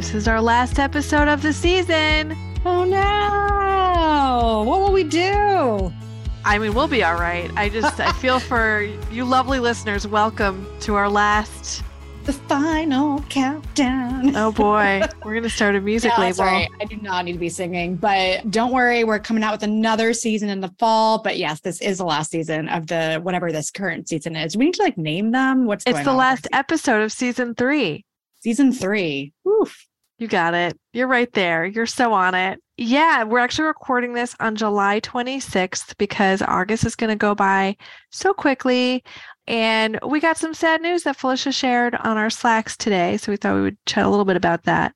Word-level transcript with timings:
This 0.00 0.14
is 0.14 0.28
our 0.28 0.40
last 0.40 0.78
episode 0.78 1.28
of 1.28 1.42
the 1.42 1.52
season. 1.52 2.34
Oh 2.64 2.84
no! 2.84 4.64
What 4.66 4.80
will 4.80 4.92
we 4.92 5.04
do? 5.04 5.92
I 6.42 6.56
mean, 6.58 6.72
we'll 6.72 6.88
be 6.88 7.04
all 7.04 7.16
right. 7.16 7.50
I 7.54 7.68
just, 7.68 8.00
I 8.00 8.10
feel 8.12 8.40
for 8.50 8.80
you 9.10 9.26
lovely 9.26 9.60
listeners. 9.60 10.06
Welcome 10.06 10.66
to 10.80 10.94
our 10.94 11.10
last. 11.10 11.82
The 12.24 12.32
final 12.32 13.20
countdown. 13.28 14.34
Oh 14.36 14.50
boy, 14.52 15.02
we're 15.22 15.32
going 15.32 15.42
to 15.42 15.50
start 15.50 15.74
a 15.74 15.82
music 15.82 16.16
label. 16.16 16.44
I 16.44 16.66
do 16.88 16.96
not 16.96 17.26
need 17.26 17.34
to 17.34 17.38
be 17.38 17.50
singing, 17.50 17.96
but 17.96 18.50
don't 18.50 18.72
worry, 18.72 19.04
we're 19.04 19.18
coming 19.18 19.44
out 19.44 19.52
with 19.52 19.64
another 19.64 20.14
season 20.14 20.48
in 20.48 20.62
the 20.62 20.72
fall. 20.78 21.18
But 21.18 21.36
yes, 21.36 21.60
this 21.60 21.78
is 21.82 21.98
the 21.98 22.06
last 22.06 22.30
season 22.30 22.70
of 22.70 22.86
the 22.86 23.20
whatever 23.22 23.52
this 23.52 23.70
current 23.70 24.08
season 24.08 24.34
is. 24.34 24.56
We 24.56 24.64
need 24.64 24.74
to 24.76 24.82
like 24.82 24.96
name 24.96 25.32
them. 25.32 25.66
What's 25.66 25.84
It's 25.86 26.04
the 26.04 26.14
last 26.14 26.48
episode 26.54 27.02
of 27.02 27.12
season 27.12 27.54
three. 27.54 28.06
season 28.42 28.72
three? 28.72 29.34
Oof. 29.46 29.88
You 30.20 30.28
got 30.28 30.52
it. 30.52 30.78
You're 30.92 31.06
right 31.06 31.32
there. 31.32 31.64
You're 31.64 31.86
so 31.86 32.12
on 32.12 32.34
it. 32.34 32.60
Yeah, 32.76 33.24
we're 33.24 33.38
actually 33.38 33.68
recording 33.68 34.12
this 34.12 34.36
on 34.38 34.54
July 34.54 35.00
26th 35.00 35.96
because 35.96 36.42
August 36.42 36.84
is 36.84 36.94
going 36.94 37.08
to 37.08 37.16
go 37.16 37.34
by 37.34 37.74
so 38.10 38.34
quickly. 38.34 39.02
And 39.46 39.98
we 40.06 40.20
got 40.20 40.36
some 40.36 40.52
sad 40.52 40.82
news 40.82 41.04
that 41.04 41.16
Felicia 41.16 41.52
shared 41.52 41.94
on 41.94 42.18
our 42.18 42.28
Slacks 42.28 42.76
today. 42.76 43.16
So 43.16 43.32
we 43.32 43.36
thought 43.36 43.54
we 43.54 43.62
would 43.62 43.78
chat 43.86 44.04
a 44.04 44.10
little 44.10 44.26
bit 44.26 44.36
about 44.36 44.64
that. 44.64 44.92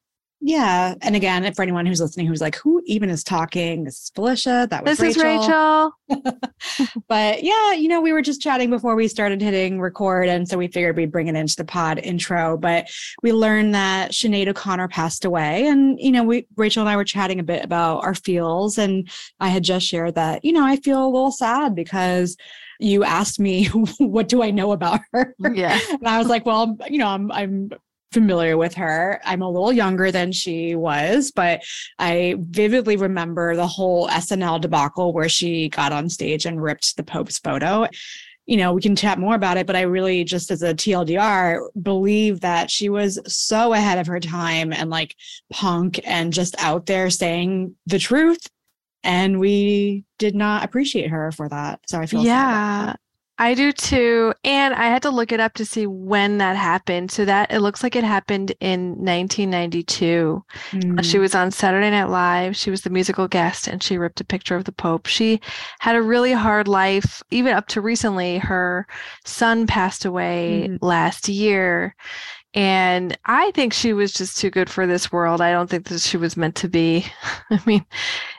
Yeah. 0.46 0.94
And 1.00 1.16
again, 1.16 1.50
for 1.54 1.62
anyone 1.62 1.86
who's 1.86 2.02
listening 2.02 2.26
who's 2.26 2.42
like, 2.42 2.56
who 2.56 2.82
even 2.84 3.08
is 3.08 3.24
talking? 3.24 3.84
This 3.84 3.94
is 3.94 4.12
Felicia. 4.14 4.68
That 4.68 4.84
was 4.84 4.98
This 4.98 5.16
is 5.16 5.22
Rachel. 5.22 5.90
but 7.08 7.42
yeah, 7.42 7.72
you 7.72 7.88
know, 7.88 8.02
we 8.02 8.12
were 8.12 8.20
just 8.20 8.42
chatting 8.42 8.68
before 8.68 8.94
we 8.94 9.08
started 9.08 9.40
hitting 9.40 9.80
record. 9.80 10.28
And 10.28 10.46
so 10.46 10.58
we 10.58 10.68
figured 10.68 10.98
we'd 10.98 11.10
bring 11.10 11.28
it 11.28 11.34
into 11.34 11.56
the 11.56 11.64
pod 11.64 11.98
intro. 11.98 12.58
But 12.58 12.90
we 13.22 13.32
learned 13.32 13.74
that 13.74 14.10
Sinead 14.10 14.48
O'Connor 14.48 14.88
passed 14.88 15.24
away. 15.24 15.66
And, 15.66 15.98
you 15.98 16.12
know, 16.12 16.22
we 16.22 16.46
Rachel 16.56 16.82
and 16.82 16.90
I 16.90 16.96
were 16.96 17.04
chatting 17.04 17.40
a 17.40 17.44
bit 17.44 17.64
about 17.64 18.04
our 18.04 18.14
feels. 18.14 18.76
And 18.76 19.08
I 19.40 19.48
had 19.48 19.64
just 19.64 19.86
shared 19.86 20.14
that, 20.16 20.44
you 20.44 20.52
know, 20.52 20.66
I 20.66 20.76
feel 20.76 21.02
a 21.02 21.08
little 21.08 21.32
sad 21.32 21.74
because 21.74 22.36
you 22.80 23.02
asked 23.02 23.40
me, 23.40 23.64
what 23.98 24.28
do 24.28 24.42
I 24.42 24.50
know 24.50 24.72
about 24.72 25.00
her? 25.14 25.34
Yeah. 25.54 25.80
and 25.88 26.06
I 26.06 26.18
was 26.18 26.28
like, 26.28 26.44
well, 26.44 26.76
you 26.90 26.98
know, 26.98 27.08
I'm 27.08 27.32
I'm 27.32 27.70
familiar 28.14 28.56
with 28.56 28.72
her. 28.74 29.20
I'm 29.24 29.42
a 29.42 29.50
little 29.50 29.72
younger 29.72 30.10
than 30.10 30.32
she 30.32 30.74
was, 30.74 31.30
but 31.30 31.62
I 31.98 32.36
vividly 32.38 32.96
remember 32.96 33.54
the 33.56 33.66
whole 33.66 34.08
SNL 34.08 34.60
debacle 34.60 35.12
where 35.12 35.28
she 35.28 35.68
got 35.68 35.92
on 35.92 36.08
stage 36.08 36.46
and 36.46 36.62
ripped 36.62 36.96
the 36.96 37.02
Pope's 37.02 37.38
photo. 37.38 37.86
You 38.46 38.56
know, 38.58 38.72
we 38.72 38.80
can 38.80 38.94
chat 38.96 39.18
more 39.18 39.34
about 39.34 39.56
it, 39.56 39.66
but 39.66 39.76
I 39.76 39.82
really 39.82 40.22
just 40.24 40.50
as 40.50 40.62
a 40.62 40.74
TLDR 40.74 41.66
believe 41.82 42.40
that 42.40 42.70
she 42.70 42.88
was 42.88 43.18
so 43.26 43.72
ahead 43.72 43.98
of 43.98 44.06
her 44.06 44.20
time 44.20 44.72
and 44.72 44.88
like 44.90 45.16
punk 45.50 46.00
and 46.04 46.32
just 46.32 46.54
out 46.58 46.86
there 46.86 47.10
saying 47.10 47.74
the 47.86 47.98
truth. 47.98 48.46
And 49.02 49.38
we 49.38 50.04
did 50.18 50.34
not 50.34 50.64
appreciate 50.64 51.10
her 51.10 51.30
for 51.32 51.48
that. 51.48 51.80
So 51.86 51.98
I 51.98 52.06
feel 52.06 52.24
Yeah. 52.24 52.94
I 53.36 53.54
do 53.54 53.72
too. 53.72 54.32
And 54.44 54.74
I 54.74 54.84
had 54.84 55.02
to 55.02 55.10
look 55.10 55.32
it 55.32 55.40
up 55.40 55.54
to 55.54 55.64
see 55.64 55.86
when 55.88 56.38
that 56.38 56.56
happened. 56.56 57.10
So 57.10 57.24
that 57.24 57.50
it 57.52 57.60
looks 57.60 57.82
like 57.82 57.96
it 57.96 58.04
happened 58.04 58.52
in 58.60 58.90
1992. 58.90 60.44
Mm. 60.70 61.04
She 61.04 61.18
was 61.18 61.34
on 61.34 61.50
Saturday 61.50 61.90
Night 61.90 62.10
Live. 62.10 62.54
She 62.56 62.70
was 62.70 62.82
the 62.82 62.90
musical 62.90 63.26
guest 63.26 63.66
and 63.66 63.82
she 63.82 63.98
ripped 63.98 64.20
a 64.20 64.24
picture 64.24 64.54
of 64.54 64.64
the 64.64 64.72
Pope. 64.72 65.06
She 65.06 65.40
had 65.80 65.96
a 65.96 66.02
really 66.02 66.32
hard 66.32 66.68
life. 66.68 67.22
Even 67.32 67.54
up 67.54 67.66
to 67.68 67.80
recently, 67.80 68.38
her 68.38 68.86
son 69.24 69.66
passed 69.66 70.04
away 70.04 70.68
Mhm. 70.70 70.78
last 70.80 71.28
year. 71.28 71.96
And 72.54 73.18
I 73.24 73.50
think 73.50 73.72
she 73.72 73.92
was 73.92 74.12
just 74.12 74.38
too 74.38 74.48
good 74.48 74.70
for 74.70 74.86
this 74.86 75.10
world. 75.10 75.40
I 75.40 75.50
don't 75.50 75.68
think 75.68 75.88
that 75.88 76.00
she 76.00 76.16
was 76.16 76.36
meant 76.36 76.54
to 76.56 76.68
be. 76.68 77.04
I 77.50 77.60
mean, 77.66 77.84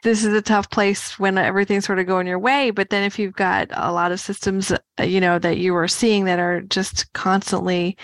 this 0.03 0.23
is 0.23 0.33
a 0.33 0.41
tough 0.41 0.69
place 0.69 1.19
when 1.19 1.37
everything's 1.37 1.85
sort 1.85 1.99
of 1.99 2.07
going 2.07 2.25
your 2.25 2.39
way. 2.39 2.71
But 2.71 2.89
then 2.89 3.03
if 3.03 3.19
you've 3.19 3.35
got 3.35 3.67
a 3.73 3.91
lot 3.91 4.13
of 4.13 4.21
systems, 4.21 4.71
uh, 4.71 5.03
you 5.03 5.19
know, 5.19 5.37
that 5.39 5.57
you 5.57 5.75
are 5.75 5.89
seeing 5.89 6.23
that 6.25 6.39
are 6.39 6.61
just 6.61 7.11
constantly, 7.11 7.97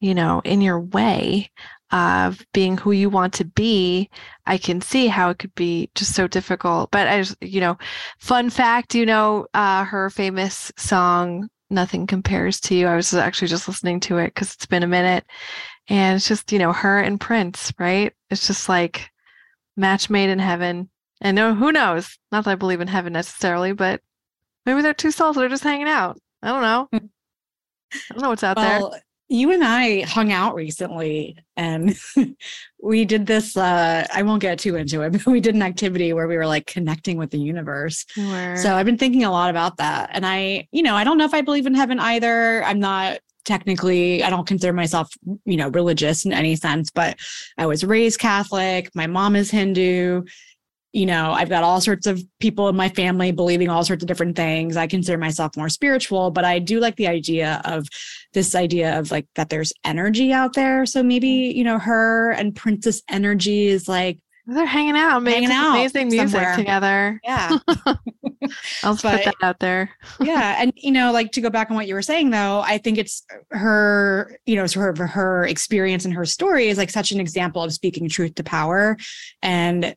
you 0.00 0.12
know, 0.12 0.42
in 0.44 0.60
your 0.60 0.80
way 0.80 1.50
of 1.92 2.44
being 2.52 2.76
who 2.76 2.90
you 2.90 3.08
want 3.08 3.32
to 3.34 3.44
be, 3.44 4.10
I 4.46 4.58
can 4.58 4.80
see 4.80 5.06
how 5.06 5.30
it 5.30 5.38
could 5.38 5.54
be 5.54 5.88
just 5.94 6.16
so 6.16 6.26
difficult. 6.26 6.90
But 6.90 7.06
just, 7.18 7.36
you 7.40 7.60
know, 7.60 7.78
fun 8.18 8.50
fact, 8.50 8.96
you 8.96 9.06
know, 9.06 9.46
uh, 9.54 9.84
her 9.84 10.10
famous 10.10 10.72
song, 10.76 11.48
Nothing 11.70 12.06
Compares 12.06 12.60
to 12.62 12.74
You. 12.74 12.86
I 12.86 12.96
was 12.96 13.12
actually 13.14 13.48
just 13.48 13.68
listening 13.68 14.00
to 14.00 14.18
it 14.18 14.28
because 14.28 14.54
it's 14.54 14.66
been 14.66 14.82
a 14.82 14.88
minute. 14.88 15.24
And 15.88 16.16
it's 16.16 16.28
just, 16.28 16.52
you 16.52 16.58
know, 16.58 16.72
her 16.72 17.00
and 17.00 17.20
Prince, 17.20 17.72
right? 17.78 18.12
It's 18.30 18.46
just 18.46 18.68
like 18.68 19.10
match 19.76 20.08
made 20.08 20.30
in 20.30 20.38
heaven. 20.38 20.88
And 21.20 21.34
no, 21.34 21.54
who 21.54 21.72
knows? 21.72 22.18
Not 22.32 22.44
that 22.44 22.50
I 22.50 22.54
believe 22.54 22.80
in 22.80 22.88
heaven 22.88 23.12
necessarily, 23.12 23.72
but 23.72 24.00
maybe 24.66 24.82
they're 24.82 24.94
two 24.94 25.10
souls 25.10 25.36
that 25.36 25.44
are 25.44 25.48
just 25.48 25.64
hanging 25.64 25.88
out. 25.88 26.18
I 26.42 26.48
don't 26.48 26.62
know. 26.62 26.88
Hmm. 26.92 27.06
I 27.92 28.14
don't 28.14 28.22
know 28.22 28.28
what's 28.30 28.44
out 28.44 28.56
there. 28.56 28.80
You 29.28 29.52
and 29.52 29.64
I 29.64 30.02
hung 30.02 30.32
out 30.32 30.54
recently 30.54 31.36
and 31.56 31.96
we 32.82 33.04
did 33.04 33.26
this 33.26 33.56
uh 33.56 34.06
I 34.12 34.22
won't 34.22 34.42
get 34.42 34.58
too 34.58 34.76
into 34.76 35.02
it, 35.02 35.10
but 35.24 35.26
we 35.26 35.40
did 35.40 35.54
an 35.54 35.62
activity 35.62 36.12
where 36.12 36.28
we 36.28 36.36
were 36.36 36.46
like 36.46 36.66
connecting 36.66 37.16
with 37.16 37.30
the 37.30 37.38
universe. 37.38 38.04
Where- 38.16 38.56
So 38.56 38.74
I've 38.74 38.86
been 38.86 38.98
thinking 38.98 39.24
a 39.24 39.30
lot 39.30 39.50
about 39.50 39.78
that. 39.78 40.10
And 40.12 40.26
I, 40.26 40.68
you 40.72 40.82
know, 40.82 40.94
I 40.94 41.04
don't 41.04 41.18
know 41.18 41.24
if 41.24 41.34
I 41.34 41.40
believe 41.40 41.66
in 41.66 41.74
heaven 41.74 41.98
either. 41.98 42.62
I'm 42.64 42.80
not 42.80 43.18
technically 43.44 44.22
I 44.22 44.30
don't 44.30 44.46
consider 44.46 44.72
myself, 44.72 45.08
you 45.44 45.56
know, 45.56 45.68
religious 45.68 46.24
in 46.24 46.32
any 46.32 46.56
sense, 46.56 46.90
but 46.90 47.18
I 47.58 47.66
was 47.66 47.84
raised 47.84 48.18
Catholic. 48.20 48.90
My 48.94 49.06
mom 49.06 49.36
is 49.36 49.50
Hindu. 49.50 50.22
You 50.94 51.06
know, 51.06 51.32
I've 51.32 51.48
got 51.48 51.64
all 51.64 51.80
sorts 51.80 52.06
of 52.06 52.22
people 52.38 52.68
in 52.68 52.76
my 52.76 52.88
family 52.88 53.32
believing 53.32 53.68
all 53.68 53.84
sorts 53.84 54.04
of 54.04 54.06
different 54.06 54.36
things. 54.36 54.76
I 54.76 54.86
consider 54.86 55.18
myself 55.18 55.56
more 55.56 55.68
spiritual, 55.68 56.30
but 56.30 56.44
I 56.44 56.60
do 56.60 56.78
like 56.78 56.94
the 56.94 57.08
idea 57.08 57.60
of 57.64 57.88
this 58.32 58.54
idea 58.54 58.96
of 58.98 59.10
like 59.10 59.26
that 59.34 59.48
there's 59.50 59.72
energy 59.84 60.32
out 60.32 60.54
there. 60.54 60.86
So 60.86 61.02
maybe, 61.02 61.28
mm-hmm. 61.50 61.58
you 61.58 61.64
know, 61.64 61.80
her 61.80 62.30
and 62.30 62.54
Prince's 62.54 63.02
Energy 63.10 63.66
is 63.66 63.88
like, 63.88 64.20
they're 64.46 64.66
hanging 64.66 64.96
out, 64.96 65.22
making 65.22 65.50
amazing 65.50 66.08
music 66.08 66.28
somewhere. 66.30 66.56
together. 66.56 67.20
yeah. 67.24 67.58
I'll 68.82 68.94
just 68.94 69.02
put 69.02 69.24
that 69.24 69.34
out 69.40 69.58
there. 69.58 69.90
yeah 70.20 70.56
and 70.58 70.70
you 70.76 70.92
know 70.92 71.12
like 71.12 71.32
to 71.32 71.40
go 71.40 71.48
back 71.48 71.70
on 71.70 71.76
what 71.76 71.88
you 71.88 71.94
were 71.94 72.02
saying 72.02 72.28
though 72.28 72.60
i 72.60 72.76
think 72.76 72.98
it's 72.98 73.24
her 73.52 74.38
you 74.44 74.54
know 74.54 74.66
sort 74.66 75.00
of 75.00 75.08
her 75.08 75.46
experience 75.46 76.04
and 76.04 76.12
her 76.12 76.26
story 76.26 76.68
is 76.68 76.76
like 76.76 76.90
such 76.90 77.10
an 77.10 77.20
example 77.20 77.62
of 77.62 77.72
speaking 77.72 78.06
truth 78.06 78.34
to 78.34 78.44
power 78.44 78.98
and 79.42 79.94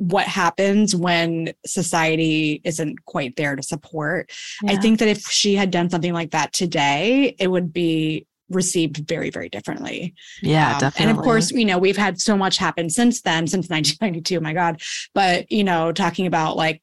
what 0.00 0.26
happens 0.26 0.96
when 0.96 1.52
society 1.66 2.62
isn't 2.64 3.04
quite 3.04 3.36
there 3.36 3.54
to 3.54 3.62
support 3.62 4.30
i 4.66 4.74
think 4.74 4.98
that 4.98 5.08
if 5.08 5.20
she 5.28 5.54
had 5.54 5.70
done 5.70 5.90
something 5.90 6.14
like 6.14 6.30
that 6.30 6.52
today 6.54 7.36
it 7.38 7.48
would 7.48 7.70
be 7.70 8.26
received 8.48 9.06
very 9.06 9.30
very 9.30 9.48
differently 9.48 10.14
Yeah, 10.42 10.72
um, 10.74 10.80
definitely. 10.80 11.10
And 11.10 11.18
of 11.18 11.22
course, 11.22 11.50
you 11.50 11.64
know, 11.64 11.78
we've 11.78 11.96
had 11.96 12.20
so 12.20 12.36
much 12.36 12.56
happen 12.56 12.90
since 12.90 13.20
then, 13.22 13.46
since 13.46 13.68
1992. 13.70 14.40
My 14.40 14.52
God. 14.52 14.82
But, 15.14 15.50
you 15.52 15.64
know, 15.64 15.92
talking 15.92 16.26
about 16.26 16.56
like 16.56 16.82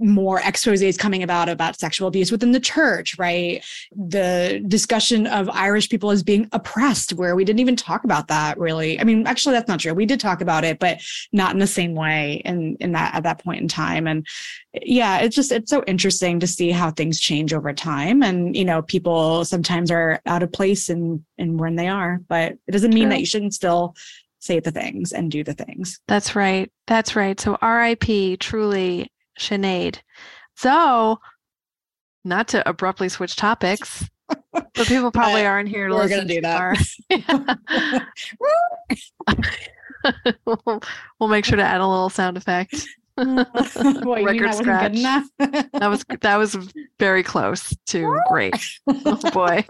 more 0.00 0.40
exposés 0.40 0.98
coming 0.98 1.22
about 1.22 1.48
about 1.48 1.78
sexual 1.78 2.08
abuse 2.08 2.32
within 2.32 2.52
the 2.52 2.60
church, 2.60 3.18
right? 3.18 3.64
The 3.94 4.64
discussion 4.66 5.26
of 5.26 5.48
Irish 5.50 5.88
people 5.88 6.10
as 6.10 6.22
being 6.22 6.48
oppressed, 6.52 7.12
where 7.12 7.36
we 7.36 7.44
didn't 7.44 7.60
even 7.60 7.76
talk 7.76 8.04
about 8.04 8.28
that 8.28 8.58
really. 8.58 8.98
I 8.98 9.04
mean, 9.04 9.26
actually, 9.26 9.54
that's 9.54 9.68
not 9.68 9.80
true. 9.80 9.94
We 9.94 10.06
did 10.06 10.20
talk 10.20 10.40
about 10.40 10.64
it, 10.64 10.78
but 10.78 11.00
not 11.32 11.52
in 11.52 11.58
the 11.58 11.66
same 11.66 11.94
way 11.94 12.42
in 12.44 12.76
in 12.80 12.92
that 12.92 13.14
at 13.14 13.22
that 13.24 13.44
point 13.44 13.60
in 13.60 13.68
time. 13.68 14.06
And 14.06 14.26
yeah, 14.72 15.18
it's 15.18 15.36
just 15.36 15.52
it's 15.52 15.70
so 15.70 15.84
interesting 15.86 16.40
to 16.40 16.46
see 16.46 16.70
how 16.70 16.90
things 16.90 17.20
change 17.20 17.52
over 17.52 17.72
time. 17.72 18.22
And 18.22 18.56
you 18.56 18.64
know, 18.64 18.82
people 18.82 19.44
sometimes 19.44 19.90
are 19.90 20.20
out 20.26 20.42
of 20.42 20.52
place 20.52 20.88
and 20.88 21.24
and 21.38 21.60
when 21.60 21.76
they 21.76 21.88
are, 21.88 22.20
but 22.28 22.52
it 22.66 22.72
doesn't 22.72 22.94
mean 22.94 23.04
True. 23.04 23.10
that 23.10 23.20
you 23.20 23.26
shouldn't 23.26 23.54
still 23.54 23.94
say 24.40 24.58
the 24.58 24.70
things 24.70 25.12
and 25.12 25.30
do 25.30 25.44
the 25.44 25.52
things. 25.52 26.00
That's 26.08 26.34
right. 26.34 26.70
That's 26.86 27.14
right. 27.14 27.38
So 27.38 27.58
RIP, 27.62 28.40
truly, 28.40 29.12
Sinead. 29.38 29.98
So, 30.56 31.18
not 32.24 32.48
to 32.48 32.68
abruptly 32.68 33.08
switch 33.08 33.36
topics, 33.36 34.08
but 34.52 34.86
people 34.86 35.10
probably 35.12 35.44
aren't 35.46 35.68
here 35.68 35.88
to 35.88 35.94
we're 35.94 36.02
listen 36.02 36.26
gonna 36.26 36.34
do 36.34 36.40
to 36.40 36.48
our- 36.48 36.76
we'll, 41.20 41.28
make 41.28 41.44
sure 41.44 41.56
to 41.56 41.62
add 41.62 41.80
a 41.80 41.86
little 41.86 42.08
sound 42.10 42.36
effect. 42.36 42.74
Boy, 43.16 44.24
Record 44.24 44.48
that 44.48 44.54
scratch. 44.56 44.92
good 44.92 45.00
enough. 45.00 45.24
That 45.38 45.88
was 45.90 46.04
that 46.22 46.36
was 46.36 46.54
very 46.98 47.22
close 47.22 47.74
to 47.88 48.18
great. 48.28 48.54
Oh 48.88 49.30
boy. 49.32 49.64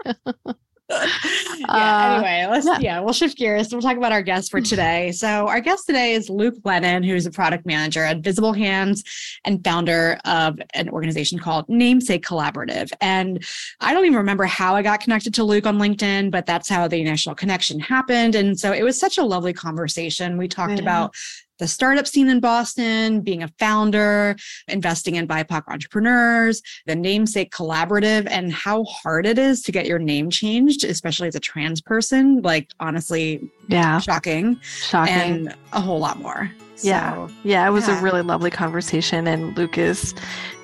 yeah, 1.57 1.65
uh, 1.69 2.13
anyway, 2.15 2.47
let's 2.49 2.65
yeah. 2.65 2.79
yeah. 2.79 2.99
we'll 2.99 3.13
shift 3.13 3.37
gears. 3.37 3.71
We'll 3.71 3.81
talk 3.81 3.97
about 3.97 4.11
our 4.11 4.21
guest 4.21 4.51
for 4.51 4.61
today. 4.61 5.11
So 5.11 5.47
our 5.47 5.61
guest 5.61 5.85
today 5.85 6.13
is 6.13 6.29
Luke 6.29 6.55
Lennon, 6.63 7.03
who's 7.03 7.25
a 7.25 7.31
product 7.31 7.65
manager 7.65 8.03
at 8.03 8.19
Visible 8.19 8.53
Hands 8.53 9.03
and 9.45 9.63
founder 9.63 10.19
of 10.25 10.59
an 10.73 10.89
organization 10.89 11.39
called 11.39 11.67
Namesake 11.69 12.25
Collaborative. 12.25 12.91
And 13.01 13.43
I 13.79 13.93
don't 13.93 14.05
even 14.05 14.17
remember 14.17 14.45
how 14.45 14.75
I 14.75 14.81
got 14.81 14.99
connected 14.99 15.33
to 15.35 15.43
Luke 15.43 15.65
on 15.65 15.77
LinkedIn, 15.77 16.31
but 16.31 16.45
that's 16.45 16.69
how 16.69 16.87
the 16.87 16.99
initial 17.01 17.35
connection 17.35 17.79
happened. 17.79 18.35
And 18.35 18.59
so 18.59 18.71
it 18.71 18.83
was 18.83 18.99
such 18.99 19.17
a 19.17 19.23
lovely 19.23 19.53
conversation. 19.53 20.37
We 20.37 20.47
talked 20.47 20.73
yeah. 20.73 20.81
about 20.81 21.15
the 21.61 21.67
startup 21.67 22.07
scene 22.07 22.27
in 22.27 22.39
Boston, 22.39 23.21
being 23.21 23.43
a 23.43 23.47
founder, 23.59 24.35
investing 24.67 25.15
in 25.15 25.27
BIPOC 25.27 25.61
entrepreneurs, 25.67 26.63
the 26.87 26.95
namesake 26.95 27.51
collaborative, 27.51 28.27
and 28.31 28.51
how 28.51 28.83
hard 28.85 29.27
it 29.27 29.37
is 29.37 29.61
to 29.61 29.71
get 29.71 29.85
your 29.85 29.99
name 29.99 30.31
changed, 30.31 30.83
especially 30.83 31.27
as 31.27 31.35
a 31.35 31.39
trans 31.39 31.79
person. 31.79 32.41
Like, 32.41 32.71
honestly, 32.79 33.47
yeah, 33.67 33.99
shocking. 33.99 34.59
Shocking. 34.61 35.13
And 35.13 35.55
a 35.71 35.79
whole 35.79 35.99
lot 35.99 36.19
more. 36.19 36.51
Yeah. 36.81 37.27
So, 37.27 37.33
yeah, 37.43 37.67
it 37.67 37.69
was 37.71 37.87
yeah. 37.87 37.99
a 37.99 38.01
really 38.01 38.23
lovely 38.23 38.49
conversation, 38.49 39.27
and 39.27 39.55
Luke 39.55 39.77
is 39.77 40.15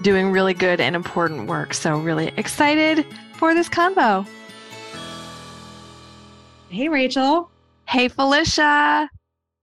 doing 0.01 0.31
really 0.31 0.55
good 0.55 0.81
and 0.81 0.95
important 0.95 1.47
work. 1.47 1.75
So, 1.75 2.00
really 2.00 2.31
excited 2.38 3.05
for 3.35 3.53
this 3.53 3.69
convo. 3.69 4.27
Hey, 6.69 6.89
Rachel. 6.89 7.51
Hey, 7.85 8.07
Felicia. 8.07 9.11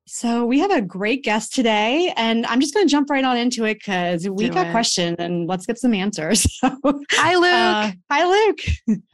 So 0.06 0.44
we 0.44 0.58
have 0.58 0.70
a 0.70 0.82
great 0.82 1.24
guest 1.24 1.54
today, 1.54 2.12
and 2.18 2.44
I'm 2.44 2.60
just 2.60 2.74
going 2.74 2.86
to 2.86 2.90
jump 2.90 3.08
right 3.08 3.24
on 3.24 3.38
into 3.38 3.64
it 3.64 3.78
because 3.78 4.28
we 4.28 4.48
Do 4.48 4.52
got 4.52 4.70
questions 4.70 5.16
and 5.18 5.48
let's 5.48 5.64
get 5.64 5.78
some 5.78 5.94
answers. 5.94 6.46
hi, 6.62 7.34
Luke. 7.36 7.44
Uh, 7.44 7.92
hi, 8.10 8.26
Luke. 8.26 8.60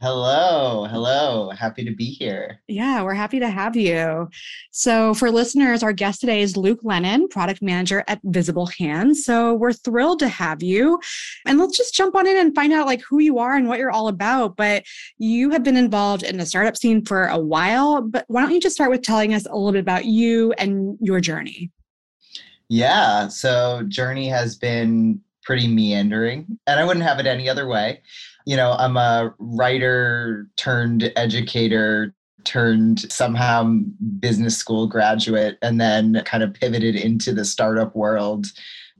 Hello, 0.01 0.85
hello. 0.91 1.49
Happy 1.51 1.85
to 1.85 1.95
be 1.95 2.07
here. 2.07 2.59
Yeah, 2.67 3.03
we're 3.03 3.13
happy 3.13 3.39
to 3.39 3.49
have 3.49 3.77
you. 3.77 4.27
So 4.71 5.13
for 5.13 5.31
listeners, 5.31 5.81
our 5.81 5.93
guest 5.93 6.19
today 6.19 6.41
is 6.41 6.57
Luke 6.57 6.81
Lennon, 6.83 7.29
product 7.29 7.61
manager 7.61 8.03
at 8.09 8.19
Visible 8.25 8.65
Hands. 8.65 9.23
So 9.23 9.53
we're 9.53 9.71
thrilled 9.71 10.19
to 10.19 10.27
have 10.27 10.61
you, 10.61 10.99
and 11.45 11.57
let's 11.57 11.77
just 11.77 11.93
jump 11.93 12.17
on 12.17 12.27
in 12.27 12.35
and 12.35 12.53
find 12.53 12.73
out 12.73 12.85
like 12.85 13.01
who 13.09 13.19
you 13.19 13.39
are 13.39 13.55
and 13.55 13.69
what 13.69 13.79
you're 13.79 13.91
all 13.91 14.09
about. 14.09 14.57
But 14.57 14.83
you 15.17 15.51
have 15.51 15.63
been 15.63 15.77
involved 15.77 16.23
in 16.23 16.37
the 16.37 16.45
startup 16.45 16.75
scene 16.75 17.05
for 17.05 17.27
a 17.27 17.39
while. 17.39 18.01
But 18.01 18.25
why 18.27 18.41
don't 18.41 18.51
you 18.51 18.59
just 18.59 18.75
start 18.75 18.91
with 18.91 19.03
telling 19.03 19.33
us 19.33 19.45
a 19.45 19.55
little 19.55 19.71
bit 19.71 19.79
about 19.79 20.03
you 20.03 20.51
and 20.57 20.80
your 20.99 21.19
journey? 21.19 21.71
Yeah, 22.69 23.27
so 23.27 23.83
journey 23.87 24.29
has 24.29 24.55
been 24.55 25.19
pretty 25.43 25.67
meandering, 25.67 26.57
and 26.67 26.79
I 26.79 26.85
wouldn't 26.85 27.05
have 27.05 27.19
it 27.19 27.25
any 27.25 27.49
other 27.49 27.67
way. 27.67 28.01
You 28.45 28.55
know, 28.55 28.73
I'm 28.73 28.97
a 28.97 29.33
writer 29.39 30.47
turned 30.55 31.11
educator 31.15 32.13
turned 32.43 33.11
somehow 33.11 33.63
business 34.19 34.57
school 34.57 34.87
graduate 34.87 35.57
and 35.61 35.79
then 35.79 36.21
kind 36.25 36.43
of 36.43 36.53
pivoted 36.53 36.95
into 36.95 37.33
the 37.33 37.45
startup 37.45 37.95
world 37.95 38.47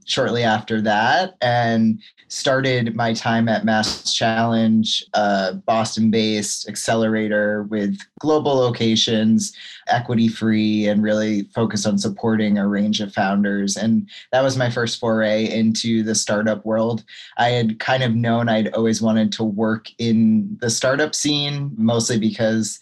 shortly 0.04 0.42
after 0.42 0.80
that 0.80 1.34
and 1.40 2.00
started 2.32 2.96
my 2.96 3.12
time 3.12 3.46
at 3.46 3.62
Mass 3.62 4.14
Challenge, 4.14 5.04
a 5.12 5.52
Boston 5.66 6.10
based 6.10 6.66
accelerator 6.66 7.64
with 7.64 7.98
global 8.20 8.54
locations, 8.54 9.52
equity 9.88 10.28
free, 10.28 10.86
and 10.86 11.02
really 11.02 11.42
focused 11.54 11.86
on 11.86 11.98
supporting 11.98 12.56
a 12.56 12.66
range 12.66 13.02
of 13.02 13.12
founders. 13.12 13.76
And 13.76 14.08
that 14.32 14.42
was 14.42 14.56
my 14.56 14.70
first 14.70 14.98
foray 14.98 15.44
into 15.50 16.02
the 16.02 16.14
startup 16.14 16.64
world. 16.64 17.04
I 17.36 17.50
had 17.50 17.78
kind 17.78 18.02
of 18.02 18.14
known 18.14 18.48
I'd 18.48 18.72
always 18.72 19.02
wanted 19.02 19.30
to 19.32 19.44
work 19.44 19.88
in 19.98 20.56
the 20.62 20.70
startup 20.70 21.14
scene, 21.14 21.70
mostly 21.76 22.18
because 22.18 22.80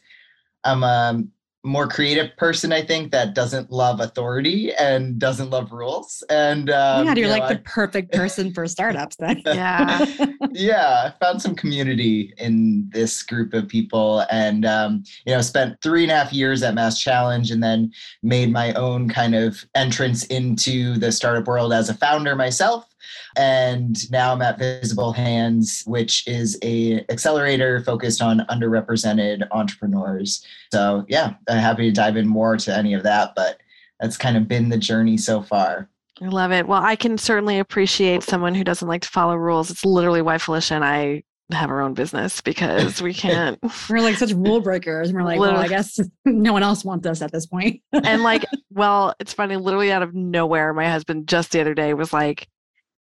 I'm 0.62 0.84
a 0.84 1.24
more 1.62 1.86
creative 1.86 2.34
person, 2.36 2.72
I 2.72 2.82
think, 2.82 3.12
that 3.12 3.34
doesn't 3.34 3.70
love 3.70 4.00
authority 4.00 4.72
and 4.74 5.18
doesn't 5.18 5.50
love 5.50 5.72
rules. 5.72 6.24
And 6.30 6.70
um, 6.70 7.06
yeah, 7.06 7.14
you're 7.14 7.16
you 7.16 7.22
know, 7.24 7.30
like 7.30 7.42
I, 7.42 7.54
the 7.54 7.60
perfect 7.60 8.12
person 8.12 8.52
for 8.52 8.66
startups 8.66 9.16
then. 9.16 9.42
yeah. 9.44 10.04
yeah. 10.52 11.12
I 11.12 11.24
found 11.24 11.42
some 11.42 11.54
community 11.54 12.32
in 12.38 12.88
this 12.92 13.22
group 13.22 13.52
of 13.52 13.68
people 13.68 14.24
and, 14.30 14.64
um, 14.64 15.04
you 15.26 15.34
know, 15.34 15.40
spent 15.42 15.76
three 15.82 16.02
and 16.02 16.12
a 16.12 16.16
half 16.16 16.32
years 16.32 16.62
at 16.62 16.74
Mass 16.74 16.98
Challenge 16.98 17.50
and 17.50 17.62
then 17.62 17.92
made 18.22 18.50
my 18.50 18.72
own 18.74 19.08
kind 19.08 19.34
of 19.34 19.64
entrance 19.74 20.24
into 20.26 20.98
the 20.98 21.12
startup 21.12 21.46
world 21.46 21.72
as 21.72 21.88
a 21.90 21.94
founder 21.94 22.34
myself 22.34 22.89
and 23.36 24.10
now 24.10 24.32
I'm 24.32 24.42
at 24.42 24.58
Visible 24.58 25.12
Hands, 25.12 25.82
which 25.86 26.26
is 26.26 26.58
a 26.62 27.04
accelerator 27.08 27.82
focused 27.84 28.22
on 28.22 28.40
underrepresented 28.50 29.46
entrepreneurs. 29.50 30.44
So 30.72 31.04
yeah, 31.08 31.34
I'm 31.48 31.58
happy 31.58 31.88
to 31.88 31.92
dive 31.92 32.16
in 32.16 32.26
more 32.26 32.56
to 32.58 32.76
any 32.76 32.94
of 32.94 33.02
that, 33.02 33.32
but 33.34 33.60
that's 34.00 34.16
kind 34.16 34.36
of 34.36 34.48
been 34.48 34.68
the 34.68 34.78
journey 34.78 35.16
so 35.16 35.42
far. 35.42 35.88
I 36.22 36.26
love 36.26 36.52
it. 36.52 36.66
Well, 36.66 36.82
I 36.82 36.96
can 36.96 37.16
certainly 37.16 37.58
appreciate 37.58 38.22
someone 38.22 38.54
who 38.54 38.64
doesn't 38.64 38.86
like 38.86 39.02
to 39.02 39.08
follow 39.08 39.36
rules. 39.36 39.70
It's 39.70 39.84
literally 39.84 40.20
why 40.20 40.38
Felicia 40.38 40.74
and 40.74 40.84
I 40.84 41.22
have 41.52 41.70
our 41.70 41.80
own 41.80 41.94
business 41.94 42.40
because 42.40 43.00
we 43.00 43.14
can't. 43.14 43.58
we're 43.88 44.00
like 44.00 44.16
such 44.16 44.32
rule 44.32 44.60
breakers. 44.62 45.08
And 45.08 45.16
we're 45.16 45.24
like, 45.24 45.38
literally. 45.38 45.62
well, 45.62 45.64
I 45.64 45.68
guess 45.68 45.98
no 46.24 46.52
one 46.52 46.62
else 46.62 46.84
wants 46.84 47.06
us 47.06 47.22
at 47.22 47.32
this 47.32 47.46
point. 47.46 47.80
and 47.92 48.22
like, 48.22 48.44
well, 48.70 49.14
it's 49.18 49.32
funny, 49.32 49.56
literally 49.56 49.92
out 49.92 50.02
of 50.02 50.14
nowhere, 50.14 50.72
my 50.74 50.88
husband 50.88 51.26
just 51.26 51.52
the 51.52 51.60
other 51.60 51.74
day 51.74 51.94
was 51.94 52.12
like, 52.12 52.48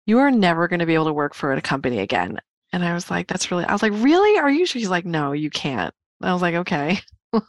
you 0.06 0.18
are 0.18 0.30
never 0.30 0.68
going 0.68 0.80
to 0.80 0.86
be 0.86 0.94
able 0.94 1.06
to 1.06 1.12
work 1.12 1.34
for 1.34 1.52
a 1.52 1.60
company 1.60 1.98
again. 1.98 2.38
And 2.72 2.84
I 2.84 2.94
was 2.94 3.10
like, 3.10 3.26
that's 3.26 3.50
really, 3.50 3.64
I 3.64 3.72
was 3.72 3.82
like, 3.82 3.92
really? 3.94 4.38
Are 4.38 4.50
you 4.50 4.66
sure? 4.66 4.78
He's 4.78 4.88
like, 4.88 5.04
no, 5.04 5.32
you 5.32 5.50
can't. 5.50 5.92
I 6.22 6.32
was 6.32 6.42
like, 6.42 6.54
okay. 6.54 7.00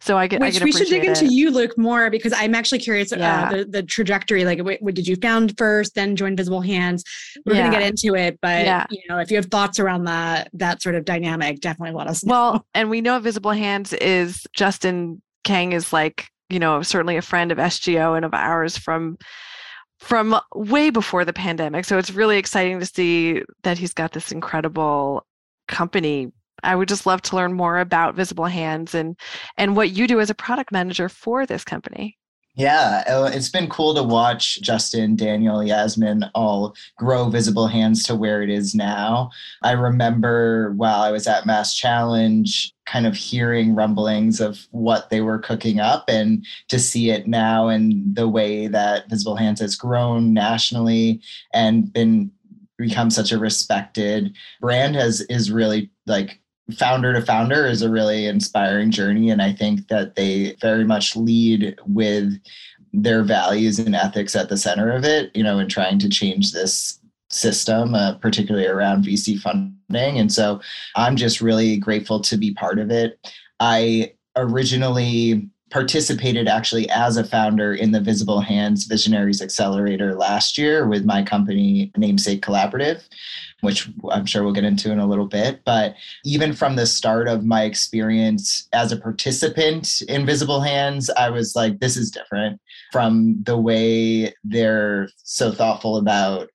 so 0.00 0.16
I 0.18 0.26
get, 0.26 0.40
Which 0.40 0.60
I 0.60 0.64
we 0.64 0.72
should 0.72 0.88
dig 0.88 1.04
it. 1.04 1.08
into 1.08 1.32
you, 1.32 1.50
Luke, 1.50 1.76
more 1.78 2.10
because 2.10 2.32
I'm 2.36 2.54
actually 2.54 2.80
curious 2.80 3.12
uh, 3.12 3.16
yeah. 3.18 3.46
uh, 3.46 3.56
the, 3.56 3.64
the 3.64 3.82
trajectory. 3.82 4.44
Like, 4.44 4.62
what, 4.62 4.82
what, 4.82 4.94
did 4.94 5.06
you 5.06 5.16
found 5.16 5.56
first, 5.56 5.94
then 5.94 6.16
join 6.16 6.36
Visible 6.36 6.60
Hands? 6.60 7.02
We're 7.46 7.54
yeah. 7.54 7.62
going 7.62 7.72
to 7.72 7.78
get 7.78 7.88
into 7.88 8.16
it, 8.16 8.38
but 8.42 8.64
yeah. 8.64 8.86
you 8.90 9.02
know, 9.08 9.18
if 9.18 9.30
you 9.30 9.36
have 9.36 9.46
thoughts 9.46 9.78
around 9.78 10.04
that 10.04 10.50
that 10.54 10.82
sort 10.82 10.94
of 10.94 11.04
dynamic, 11.04 11.60
definitely 11.60 11.94
let 11.94 12.08
us 12.08 12.24
know. 12.24 12.32
Well, 12.32 12.66
and 12.74 12.90
we 12.90 13.00
know 13.00 13.18
Visible 13.20 13.52
Hands 13.52 13.92
is 13.94 14.46
Justin 14.52 15.22
Kang 15.44 15.72
is 15.72 15.92
like 15.92 16.28
you 16.50 16.58
know 16.58 16.82
certainly 16.82 17.16
a 17.16 17.22
friend 17.22 17.52
of 17.52 17.58
SGO 17.58 18.16
and 18.16 18.24
of 18.24 18.34
ours 18.34 18.76
from 18.76 19.18
from 19.98 20.38
way 20.54 20.90
before 20.90 21.24
the 21.24 21.32
pandemic. 21.32 21.84
So 21.84 21.98
it's 21.98 22.10
really 22.10 22.38
exciting 22.38 22.78
to 22.80 22.86
see 22.86 23.42
that 23.62 23.78
he's 23.78 23.94
got 23.94 24.12
this 24.12 24.32
incredible 24.32 25.26
company. 25.66 26.32
I 26.62 26.74
would 26.74 26.88
just 26.88 27.06
love 27.06 27.22
to 27.22 27.36
learn 27.36 27.52
more 27.52 27.78
about 27.78 28.14
Visible 28.14 28.46
Hands 28.46 28.92
and 28.94 29.16
and 29.56 29.76
what 29.76 29.90
you 29.90 30.06
do 30.06 30.20
as 30.20 30.30
a 30.30 30.34
product 30.34 30.72
manager 30.72 31.08
for 31.08 31.46
this 31.46 31.64
company. 31.64 32.16
Yeah, 32.58 33.04
uh, 33.06 33.30
it's 33.32 33.50
been 33.50 33.68
cool 33.68 33.94
to 33.94 34.02
watch 34.02 34.60
Justin, 34.62 35.14
Daniel, 35.14 35.62
Yasmin 35.62 36.24
all 36.34 36.74
grow 36.96 37.30
Visible 37.30 37.68
Hands 37.68 38.02
to 38.02 38.16
where 38.16 38.42
it 38.42 38.50
is 38.50 38.74
now. 38.74 39.30
I 39.62 39.70
remember 39.72 40.72
while 40.72 41.00
I 41.00 41.12
was 41.12 41.28
at 41.28 41.46
Mass 41.46 41.72
Challenge, 41.72 42.74
kind 42.84 43.06
of 43.06 43.14
hearing 43.14 43.76
rumblings 43.76 44.40
of 44.40 44.66
what 44.72 45.08
they 45.08 45.20
were 45.20 45.38
cooking 45.38 45.78
up 45.78 46.06
and 46.08 46.44
to 46.66 46.80
see 46.80 47.10
it 47.10 47.28
now 47.28 47.68
and 47.68 48.16
the 48.16 48.26
way 48.26 48.66
that 48.66 49.08
Visible 49.08 49.36
Hands 49.36 49.60
has 49.60 49.76
grown 49.76 50.34
nationally 50.34 51.20
and 51.54 51.92
been 51.92 52.32
become 52.76 53.10
such 53.10 53.30
a 53.30 53.38
respected 53.38 54.34
brand 54.60 54.96
has 54.96 55.20
is 55.22 55.52
really 55.52 55.90
like 56.06 56.40
founder 56.76 57.12
to 57.12 57.22
founder 57.22 57.66
is 57.66 57.82
a 57.82 57.90
really 57.90 58.26
inspiring 58.26 58.90
journey. 58.90 59.30
And 59.30 59.40
I 59.40 59.52
think 59.52 59.88
that 59.88 60.16
they 60.16 60.54
very 60.60 60.84
much 60.84 61.16
lead 61.16 61.78
with 61.86 62.38
their 62.92 63.22
values 63.22 63.78
and 63.78 63.94
ethics 63.94 64.34
at 64.36 64.48
the 64.48 64.56
center 64.56 64.90
of 64.90 65.04
it, 65.04 65.34
you 65.34 65.42
know, 65.42 65.58
in 65.58 65.68
trying 65.68 65.98
to 66.00 66.08
change 66.08 66.52
this 66.52 66.98
system, 67.30 67.94
uh, 67.94 68.14
particularly 68.14 68.66
around 68.66 69.04
VC 69.04 69.38
funding. 69.38 70.18
And 70.18 70.32
so 70.32 70.60
I'm 70.96 71.16
just 71.16 71.40
really 71.40 71.76
grateful 71.76 72.20
to 72.20 72.36
be 72.36 72.54
part 72.54 72.78
of 72.78 72.90
it. 72.90 73.18
I 73.60 74.14
originally 74.36 75.48
participated 75.70 76.48
actually 76.48 76.88
as 76.88 77.18
a 77.18 77.24
founder 77.24 77.74
in 77.74 77.92
the 77.92 78.00
Visible 78.00 78.40
Hands 78.40 78.82
Visionaries 78.84 79.42
Accelerator 79.42 80.14
last 80.14 80.56
year 80.56 80.86
with 80.86 81.04
my 81.04 81.22
company, 81.22 81.92
Namesake 81.96 82.40
Collaborative 82.40 83.02
which 83.60 83.88
I'm 84.10 84.26
sure 84.26 84.44
we'll 84.44 84.52
get 84.52 84.64
into 84.64 84.92
in 84.92 84.98
a 84.98 85.06
little 85.06 85.26
bit. 85.26 85.60
But 85.64 85.94
even 86.24 86.52
from 86.52 86.76
the 86.76 86.86
start 86.86 87.28
of 87.28 87.44
my 87.44 87.64
experience 87.64 88.68
as 88.72 88.92
a 88.92 88.96
participant 88.96 90.02
in 90.08 90.26
Visible 90.26 90.60
Hands, 90.60 91.10
I 91.10 91.30
was 91.30 91.56
like, 91.56 91.80
this 91.80 91.96
is 91.96 92.10
different 92.10 92.60
from 92.92 93.42
the 93.42 93.56
way 93.56 94.32
they're 94.44 95.08
so 95.24 95.52
thoughtful 95.52 95.96
about 95.96 96.48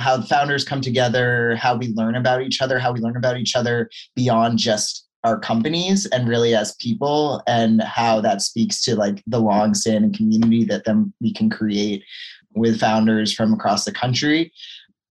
how 0.00 0.22
founders 0.22 0.64
come 0.64 0.80
together, 0.80 1.56
how 1.56 1.76
we 1.76 1.88
learn 1.94 2.14
about 2.14 2.42
each 2.42 2.60
other, 2.60 2.78
how 2.78 2.92
we 2.92 3.00
learn 3.00 3.16
about 3.16 3.36
each 3.36 3.56
other 3.56 3.90
beyond 4.14 4.58
just 4.58 5.06
our 5.24 5.38
companies 5.38 6.06
and 6.06 6.28
really 6.28 6.54
as 6.54 6.76
people 6.76 7.42
and 7.46 7.82
how 7.82 8.20
that 8.20 8.40
speaks 8.40 8.80
to 8.82 8.94
like 8.94 9.22
the 9.26 9.40
long 9.40 9.74
standing 9.74 10.12
community 10.12 10.64
that 10.64 10.84
then 10.84 11.12
we 11.20 11.32
can 11.32 11.50
create 11.50 12.04
with 12.54 12.80
founders 12.80 13.32
from 13.32 13.52
across 13.52 13.84
the 13.84 13.92
country 13.92 14.52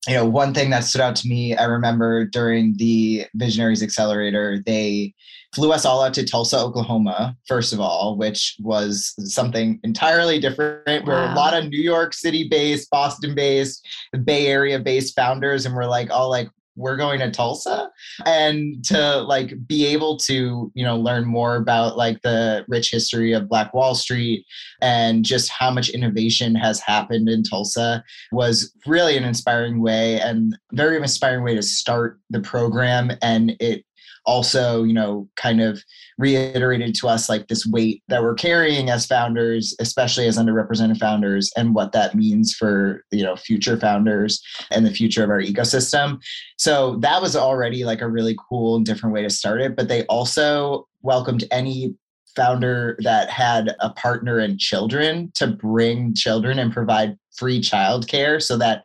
you 0.08 0.14
know, 0.14 0.24
one 0.24 0.54
thing 0.54 0.70
that 0.70 0.84
stood 0.84 1.02
out 1.02 1.14
to 1.16 1.28
me, 1.28 1.54
I 1.56 1.64
remember 1.64 2.24
during 2.24 2.76
the 2.76 3.26
Visionaries 3.34 3.82
Accelerator, 3.82 4.62
they 4.64 5.14
flew 5.54 5.72
us 5.72 5.84
all 5.84 6.02
out 6.02 6.14
to 6.14 6.24
Tulsa, 6.24 6.58
Oklahoma, 6.58 7.36
first 7.46 7.72
of 7.72 7.80
all, 7.80 8.16
which 8.16 8.56
was 8.60 9.14
something 9.30 9.78
entirely 9.82 10.40
different. 10.40 11.04
We're 11.04 11.30
a 11.30 11.34
lot 11.34 11.54
of 11.54 11.68
New 11.68 11.82
York 11.82 12.14
City 12.14 12.48
based, 12.48 12.88
Boston 12.90 13.34
based, 13.34 13.86
Bay 14.24 14.46
Area 14.46 14.78
based 14.78 15.14
founders, 15.14 15.66
and 15.66 15.74
we're 15.74 15.86
like 15.86 16.10
all 16.10 16.30
like, 16.30 16.48
we're 16.76 16.96
going 16.96 17.20
to 17.20 17.30
Tulsa 17.30 17.90
and 18.24 18.84
to 18.84 19.18
like 19.22 19.54
be 19.66 19.86
able 19.86 20.16
to, 20.18 20.70
you 20.74 20.84
know, 20.84 20.96
learn 20.96 21.26
more 21.26 21.56
about 21.56 21.96
like 21.96 22.22
the 22.22 22.64
rich 22.68 22.90
history 22.90 23.32
of 23.32 23.48
Black 23.48 23.74
Wall 23.74 23.94
Street 23.94 24.44
and 24.80 25.24
just 25.24 25.50
how 25.50 25.70
much 25.70 25.90
innovation 25.90 26.54
has 26.54 26.80
happened 26.80 27.28
in 27.28 27.42
Tulsa 27.42 28.02
was 28.32 28.72
really 28.86 29.16
an 29.16 29.24
inspiring 29.24 29.82
way 29.82 30.20
and 30.20 30.56
very 30.72 30.96
inspiring 30.96 31.44
way 31.44 31.54
to 31.54 31.62
start 31.62 32.18
the 32.30 32.40
program. 32.40 33.12
And 33.22 33.56
it 33.60 33.84
also, 34.26 34.82
you 34.82 34.92
know, 34.92 35.28
kind 35.36 35.60
of 35.60 35.82
reiterated 36.18 36.94
to 36.96 37.08
us 37.08 37.28
like 37.28 37.48
this 37.48 37.66
weight 37.66 38.02
that 38.08 38.22
we're 38.22 38.34
carrying 38.34 38.90
as 38.90 39.06
founders, 39.06 39.74
especially 39.80 40.26
as 40.26 40.38
underrepresented 40.38 40.98
founders, 40.98 41.50
and 41.56 41.74
what 41.74 41.92
that 41.92 42.14
means 42.14 42.54
for, 42.54 43.04
you 43.10 43.22
know, 43.22 43.36
future 43.36 43.78
founders 43.78 44.42
and 44.70 44.84
the 44.84 44.90
future 44.90 45.24
of 45.24 45.30
our 45.30 45.40
ecosystem. 45.40 46.20
So 46.58 46.96
that 46.96 47.22
was 47.22 47.36
already 47.36 47.84
like 47.84 48.00
a 48.00 48.08
really 48.08 48.36
cool 48.48 48.76
and 48.76 48.84
different 48.84 49.14
way 49.14 49.22
to 49.22 49.30
start 49.30 49.60
it. 49.60 49.76
But 49.76 49.88
they 49.88 50.04
also 50.06 50.86
welcomed 51.02 51.44
any 51.50 51.94
founder 52.36 52.96
that 53.02 53.28
had 53.28 53.74
a 53.80 53.90
partner 53.90 54.38
and 54.38 54.58
children 54.58 55.32
to 55.34 55.48
bring 55.48 56.14
children 56.14 56.58
and 56.58 56.72
provide 56.72 57.16
free 57.36 57.60
childcare 57.60 58.40
so 58.40 58.56
that 58.56 58.84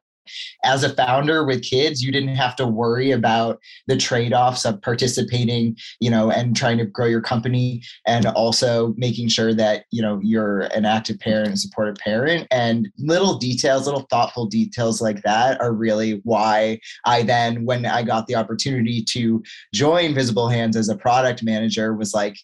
as 0.64 0.84
a 0.84 0.94
founder 0.96 1.46
with 1.46 1.64
kids 1.64 2.04
you 2.04 2.12
didn't 2.12 2.36
have 2.36 2.56
to 2.56 2.68
worry 2.68 3.12
about 3.12 3.60
the 3.88 3.98
trade-offs 3.98 4.66
of 4.66 4.82
participating 4.82 5.76
you 6.00 6.10
know 6.10 6.32
and 6.32 6.56
trying 6.56 6.78
to 6.78 6.86
grow 6.86 7.06
your 7.06 7.22
company 7.22 7.82
and 8.06 8.26
also 8.28 8.94
making 8.98 9.28
sure 9.28 9.54
that 9.54 9.86
you 9.92 10.02
know 10.02 10.20
you're 10.24 10.62
an 10.62 10.86
active 10.86 11.20
parent 11.20 11.48
and 11.48 11.60
supportive 11.60 11.96
parent. 11.96 12.48
And 12.52 12.90
little 12.98 13.38
details 13.38 13.86
little 13.86 14.08
thoughtful 14.10 14.46
details 14.46 15.02
like 15.02 15.22
that 15.24 15.60
are 15.62 15.74
really 15.74 16.22
why 16.24 16.80
i 17.06 17.24
then 17.24 17.66
when 17.66 17.86
i 17.86 18.02
got 18.02 18.28
the 18.28 18.36
opportunity 18.36 19.04
to 19.04 19.44
join 19.74 20.14
visible 20.14 20.50
hands 20.50 20.76
as 20.76 20.90
a 20.90 20.96
product 20.96 21.44
manager 21.44 21.94
was 21.94 22.14
like 22.14 22.38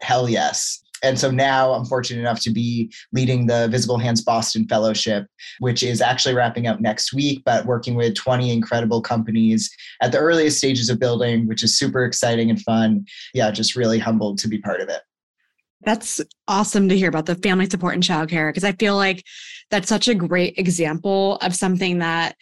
hell 0.00 0.28
yes 0.28 0.82
and 1.02 1.18
so 1.18 1.30
now 1.30 1.72
I'm 1.72 1.84
fortunate 1.84 2.20
enough 2.20 2.40
to 2.40 2.50
be 2.50 2.92
leading 3.12 3.46
the 3.46 3.68
Visible 3.68 3.98
Hands 3.98 4.20
Boston 4.22 4.66
Fellowship, 4.68 5.26
which 5.58 5.82
is 5.82 6.00
actually 6.00 6.34
wrapping 6.34 6.66
up 6.66 6.80
next 6.80 7.12
week, 7.12 7.42
but 7.44 7.66
working 7.66 7.94
with 7.94 8.14
20 8.14 8.52
incredible 8.52 9.02
companies 9.02 9.70
at 10.00 10.12
the 10.12 10.18
earliest 10.18 10.58
stages 10.58 10.88
of 10.88 11.00
building, 11.00 11.46
which 11.46 11.62
is 11.62 11.76
super 11.76 12.04
exciting 12.04 12.50
and 12.50 12.60
fun. 12.62 13.04
Yeah, 13.34 13.50
just 13.50 13.76
really 13.76 13.98
humbled 13.98 14.38
to 14.38 14.48
be 14.48 14.58
part 14.58 14.80
of 14.80 14.88
it. 14.88 15.02
That's 15.84 16.20
awesome 16.46 16.88
to 16.88 16.96
hear 16.96 17.08
about 17.08 17.26
the 17.26 17.34
family 17.34 17.68
support 17.68 17.94
and 17.94 18.02
childcare 18.02 18.50
because 18.50 18.62
I 18.62 18.72
feel 18.72 18.94
like 18.94 19.24
that's 19.70 19.88
such 19.88 20.06
a 20.06 20.14
great 20.14 20.56
example 20.56 21.38
of 21.38 21.56
something 21.56 21.98
that 21.98 22.36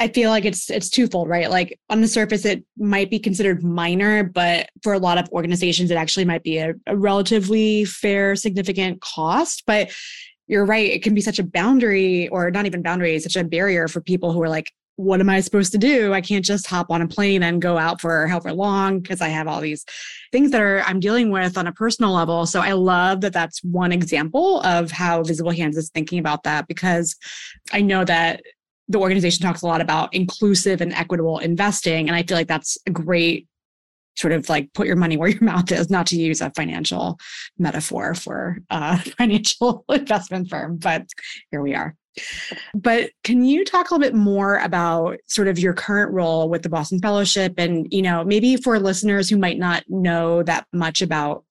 I 0.00 0.08
feel 0.08 0.30
like 0.30 0.44
it's 0.44 0.70
it's 0.70 0.88
twofold, 0.88 1.28
right? 1.28 1.50
Like 1.50 1.78
on 1.90 2.00
the 2.00 2.08
surface, 2.08 2.44
it 2.44 2.64
might 2.76 3.10
be 3.10 3.18
considered 3.18 3.64
minor, 3.64 4.22
but 4.22 4.70
for 4.82 4.92
a 4.92 4.98
lot 4.98 5.18
of 5.18 5.28
organizations, 5.30 5.90
it 5.90 5.96
actually 5.96 6.24
might 6.24 6.44
be 6.44 6.58
a, 6.58 6.74
a 6.86 6.96
relatively 6.96 7.84
fair, 7.84 8.36
significant 8.36 9.00
cost. 9.00 9.64
But 9.66 9.90
you're 10.46 10.64
right; 10.64 10.90
it 10.90 11.02
can 11.02 11.14
be 11.14 11.20
such 11.20 11.40
a 11.40 11.44
boundary, 11.44 12.28
or 12.28 12.50
not 12.50 12.66
even 12.66 12.82
boundary, 12.82 13.18
such 13.18 13.36
a 13.36 13.42
barrier 13.42 13.88
for 13.88 14.00
people 14.00 14.32
who 14.32 14.40
are 14.40 14.48
like, 14.48 14.70
"What 14.94 15.18
am 15.18 15.28
I 15.28 15.40
supposed 15.40 15.72
to 15.72 15.78
do? 15.78 16.14
I 16.14 16.20
can't 16.20 16.44
just 16.44 16.68
hop 16.68 16.92
on 16.92 17.02
a 17.02 17.08
plane 17.08 17.42
and 17.42 17.60
go 17.60 17.76
out 17.76 18.00
for 18.00 18.28
however 18.28 18.52
long 18.52 19.00
because 19.00 19.20
I 19.20 19.28
have 19.28 19.48
all 19.48 19.60
these 19.60 19.84
things 20.30 20.52
that 20.52 20.60
are 20.60 20.80
I'm 20.82 21.00
dealing 21.00 21.30
with 21.32 21.58
on 21.58 21.66
a 21.66 21.72
personal 21.72 22.12
level." 22.12 22.46
So 22.46 22.60
I 22.60 22.72
love 22.72 23.20
that 23.22 23.32
that's 23.32 23.64
one 23.64 23.90
example 23.90 24.60
of 24.60 24.92
how 24.92 25.24
Visible 25.24 25.50
Hands 25.50 25.76
is 25.76 25.90
thinking 25.90 26.20
about 26.20 26.44
that 26.44 26.68
because 26.68 27.16
I 27.72 27.80
know 27.80 28.04
that 28.04 28.42
the 28.88 28.98
organization 28.98 29.42
talks 29.42 29.62
a 29.62 29.66
lot 29.66 29.80
about 29.80 30.14
inclusive 30.14 30.80
and 30.80 30.92
equitable 30.92 31.38
investing. 31.38 32.08
And 32.08 32.16
I 32.16 32.22
feel 32.22 32.36
like 32.36 32.48
that's 32.48 32.78
a 32.86 32.90
great 32.90 33.46
sort 34.16 34.32
of 34.32 34.48
like 34.48 34.72
put 34.72 34.86
your 34.86 34.96
money 34.96 35.16
where 35.16 35.28
your 35.28 35.42
mouth 35.44 35.70
is, 35.70 35.90
not 35.90 36.06
to 36.08 36.16
use 36.16 36.40
a 36.40 36.50
financial 36.56 37.18
metaphor 37.58 38.14
for 38.14 38.58
a 38.70 38.98
financial 39.18 39.84
investment 39.88 40.48
firm, 40.48 40.76
but 40.76 41.06
here 41.50 41.62
we 41.62 41.74
are. 41.74 41.94
But 42.74 43.10
can 43.22 43.44
you 43.44 43.64
talk 43.64 43.90
a 43.90 43.94
little 43.94 44.04
bit 44.04 44.16
more 44.16 44.56
about 44.56 45.18
sort 45.26 45.46
of 45.46 45.58
your 45.58 45.72
current 45.72 46.12
role 46.12 46.48
with 46.48 46.62
the 46.62 46.68
Boston 46.68 46.98
Fellowship 46.98 47.54
and, 47.58 47.86
you 47.92 48.02
know, 48.02 48.24
maybe 48.24 48.56
for 48.56 48.80
listeners 48.80 49.30
who 49.30 49.36
might 49.36 49.58
not 49.58 49.84
know 49.88 50.42
that 50.42 50.66
much 50.72 51.00
about 51.00 51.44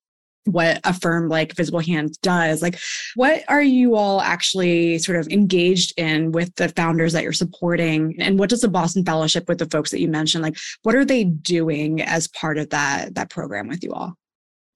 what 0.48 0.80
a 0.84 0.94
firm 0.94 1.30
like 1.30 1.56
Visible 1.56 1.80
Hands 1.80 2.16
does. 2.18 2.62
Like, 2.62 2.80
what 3.16 3.44
are 3.48 3.62
you 3.62 3.96
all 3.96 4.22
actually 4.22 4.98
sort 5.00 5.18
of 5.18 5.28
engaged 5.28 5.94
in 5.98 6.32
with 6.32 6.54
the 6.56 6.70
founders 6.70 7.14
that 7.14 7.24
you're 7.24 7.34
supporting? 7.34 8.16
And 8.20 8.40
what 8.40 8.50
does 8.50 8.62
the 8.62 8.68
Boston 8.68 9.06
Fellowship 9.06 9.48
with 9.48 9.60
the 9.60 9.70
folks 9.70 9.92
that 9.92 10.02
you 10.02 10.08
mentioned, 10.08 10.44
like, 10.44 10.58
what 10.84 10.96
are 10.96 11.06
they 11.06 11.26
doing 11.26 12.02
as 12.02 12.28
part 12.28 12.58
of 12.58 12.70
that 12.70 13.16
that 13.16 13.30
program 13.30 13.68
with 13.68 13.84
you 13.84 13.92
all? 13.92 14.16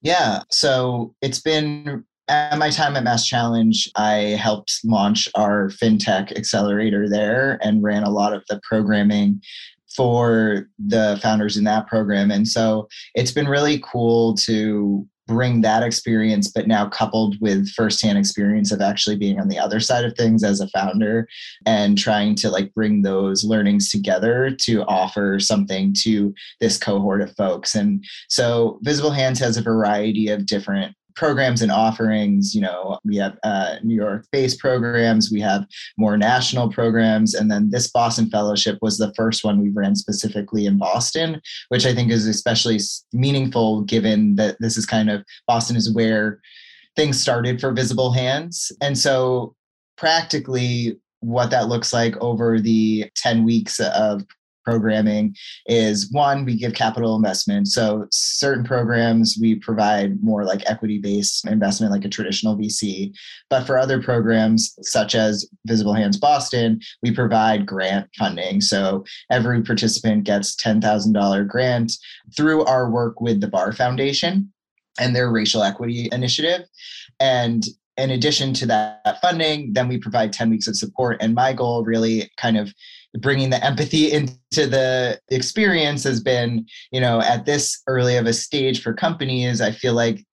Yeah, 0.02 0.42
so 0.50 1.16
it's 1.22 1.40
been 1.40 2.04
at 2.28 2.58
my 2.58 2.70
time 2.70 2.96
at 2.96 3.04
Mass 3.04 3.26
Challenge, 3.26 3.90
I 3.96 4.38
helped 4.42 4.80
launch 4.86 5.28
our 5.36 5.70
fintech 5.70 6.36
accelerator 6.38 7.10
there 7.10 7.60
and 7.62 7.84
ran 7.84 8.04
a 8.04 8.10
lot 8.10 8.34
of 8.34 8.44
the 8.48 8.60
programming 8.64 9.42
for 9.96 10.70
the 10.80 11.20
founders 11.22 11.58
in 11.58 11.66
that 11.66 11.88
program. 11.88 12.32
And 12.32 12.48
so 12.48 12.88
it's 13.16 13.34
been 13.34 13.48
really 13.48 13.84
cool 13.84 14.36
to 14.38 15.06
bring 15.28 15.62
that 15.62 15.84
experience, 15.84 16.50
but 16.50 16.68
now 16.68 16.90
coupled 16.90 17.36
with 17.40 17.70
firsthand 17.70 18.18
experience 18.18 18.72
of 18.72 18.82
actually 18.82 19.16
being 19.16 19.40
on 19.40 19.48
the 19.48 19.60
other 19.60 19.80
side 19.80 20.04
of 20.04 20.16
things 20.16 20.44
as 20.44 20.60
a 20.60 20.68
founder 20.70 21.28
and 21.66 21.98
trying 21.98 22.36
to 22.36 22.50
like 22.50 22.74
bring 22.74 23.02
those 23.02 23.44
learnings 23.44 23.90
together 23.90 24.56
to 24.60 24.84
offer 24.84 25.40
something 25.40 25.94
to 26.00 26.34
this 26.60 26.78
cohort 26.78 27.22
of 27.22 27.36
folks. 27.36 27.76
And 27.76 28.04
so 28.30 28.80
Visible 28.82 29.12
Hands 29.12 29.40
has 29.40 29.58
a 29.58 29.62
variety 29.62 30.30
of 30.30 30.46
different 30.46 30.96
programs 31.16 31.62
and 31.62 31.72
offerings. 31.72 32.54
You 32.56 32.62
know, 32.62 33.00
we 33.04 33.18
have 33.18 33.38
uh, 33.44 33.76
New 33.84 33.96
York 33.96 34.26
based 34.32 34.60
programs, 34.60 35.32
we 35.32 35.42
have 35.42 35.66
more 35.98 36.18
national 36.18 36.70
programs, 36.72 37.34
and 37.34 37.50
then 37.50 37.70
this 37.70 37.90
Boston 37.90 38.30
Fellowship 38.30 38.78
was 38.82 38.98
the 38.98 39.14
first 39.16 39.44
one 39.44 39.62
we 39.62 39.70
ran 39.70 39.96
specifically 39.96 40.66
in 40.66 40.78
Boston, 40.78 41.42
which 41.70 41.86
I 41.86 41.94
think 41.94 42.12
is 42.12 42.28
especially 42.28 42.80
meaningful 43.14 43.82
given 43.82 44.36
that 44.36 44.58
this 44.60 44.78
is 44.78 44.86
kind 44.86 45.10
of 45.10 45.24
Boston 45.48 45.76
is 45.76 45.94
where 45.94 46.42
things 46.96 47.22
started 47.22 47.62
for 47.62 47.72
Visible 47.72 48.12
Hands. 48.12 48.72
And 48.82 48.98
so, 48.98 49.56
practically, 49.98 50.98
what 51.22 51.52
that 51.52 51.68
looks 51.68 51.94
like 51.94 52.18
over 52.18 52.60
the 52.60 53.10
10 53.16 53.44
weeks 53.44 53.80
of 53.80 54.24
programming 54.64 55.36
is 55.68 56.12
one, 56.12 56.46
we 56.46 56.58
give 56.58 56.74
capital 56.74 57.16
investment. 57.16 57.68
So 57.68 58.08
certain 58.12 58.64
programs 58.64 59.38
we 59.40 59.56
provide 59.56 60.22
more 60.24 60.44
like 60.44 60.70
equity 60.70 61.00
based 61.00 61.48
investment, 61.48 61.92
like 61.92 62.06
a 62.06 62.10
traditional 62.10 62.58
VC. 62.58 63.14
But 63.50 63.66
for 63.66 63.78
other 63.78 64.02
programs, 64.02 64.76
such 64.82 65.16
as 65.16 65.50
Visible 65.66 65.94
Hands 65.94 66.18
Boston, 66.18 66.80
we 67.02 67.12
provide 67.12 67.66
grant 67.66 68.08
funding. 68.18 68.62
So 68.62 69.04
every 69.30 69.62
participant 69.64 70.24
gets 70.24 70.56
$10,000 70.56 71.48
grant 71.48 71.94
through 72.36 72.66
our 72.66 72.90
work 72.90 73.22
with 73.22 73.42
the 73.42 73.48
Barr 73.48 73.74
Foundation 73.74 74.52
and 75.00 75.16
their 75.16 75.32
racial 75.32 75.64
equity 75.64 76.10
initiative. 76.12 76.68
And 77.20 77.66
in 77.98 78.12
addition 78.12 78.54
to 78.54 78.66
that 78.68 79.20
funding, 79.22 79.74
then 79.74 79.88
we 79.88 79.98
provide 79.98 80.34
10 80.34 80.50
weeks 80.50 80.68
of 80.68 80.76
support. 80.76 81.18
And 81.22 81.36
my 81.36 81.54
goal 81.54 81.84
really 81.84 82.32
kind 82.38 82.58
of 82.58 82.74
bringing 83.20 83.50
the 83.50 83.64
empathy 83.64 84.12
into 84.12 84.68
the 84.68 85.20
experience 85.30 86.04
has 86.04 86.22
been, 86.22 86.66
you 86.92 87.02
know, 87.02 87.22
at 87.22 87.46
this 87.46 87.82
early 87.88 88.18
of 88.18 88.26
a 88.26 88.34
stage 88.34 88.82
for 88.82 88.94
companies, 88.94 89.62
I 89.62 89.72
feel 89.72 89.94
like 89.94 90.26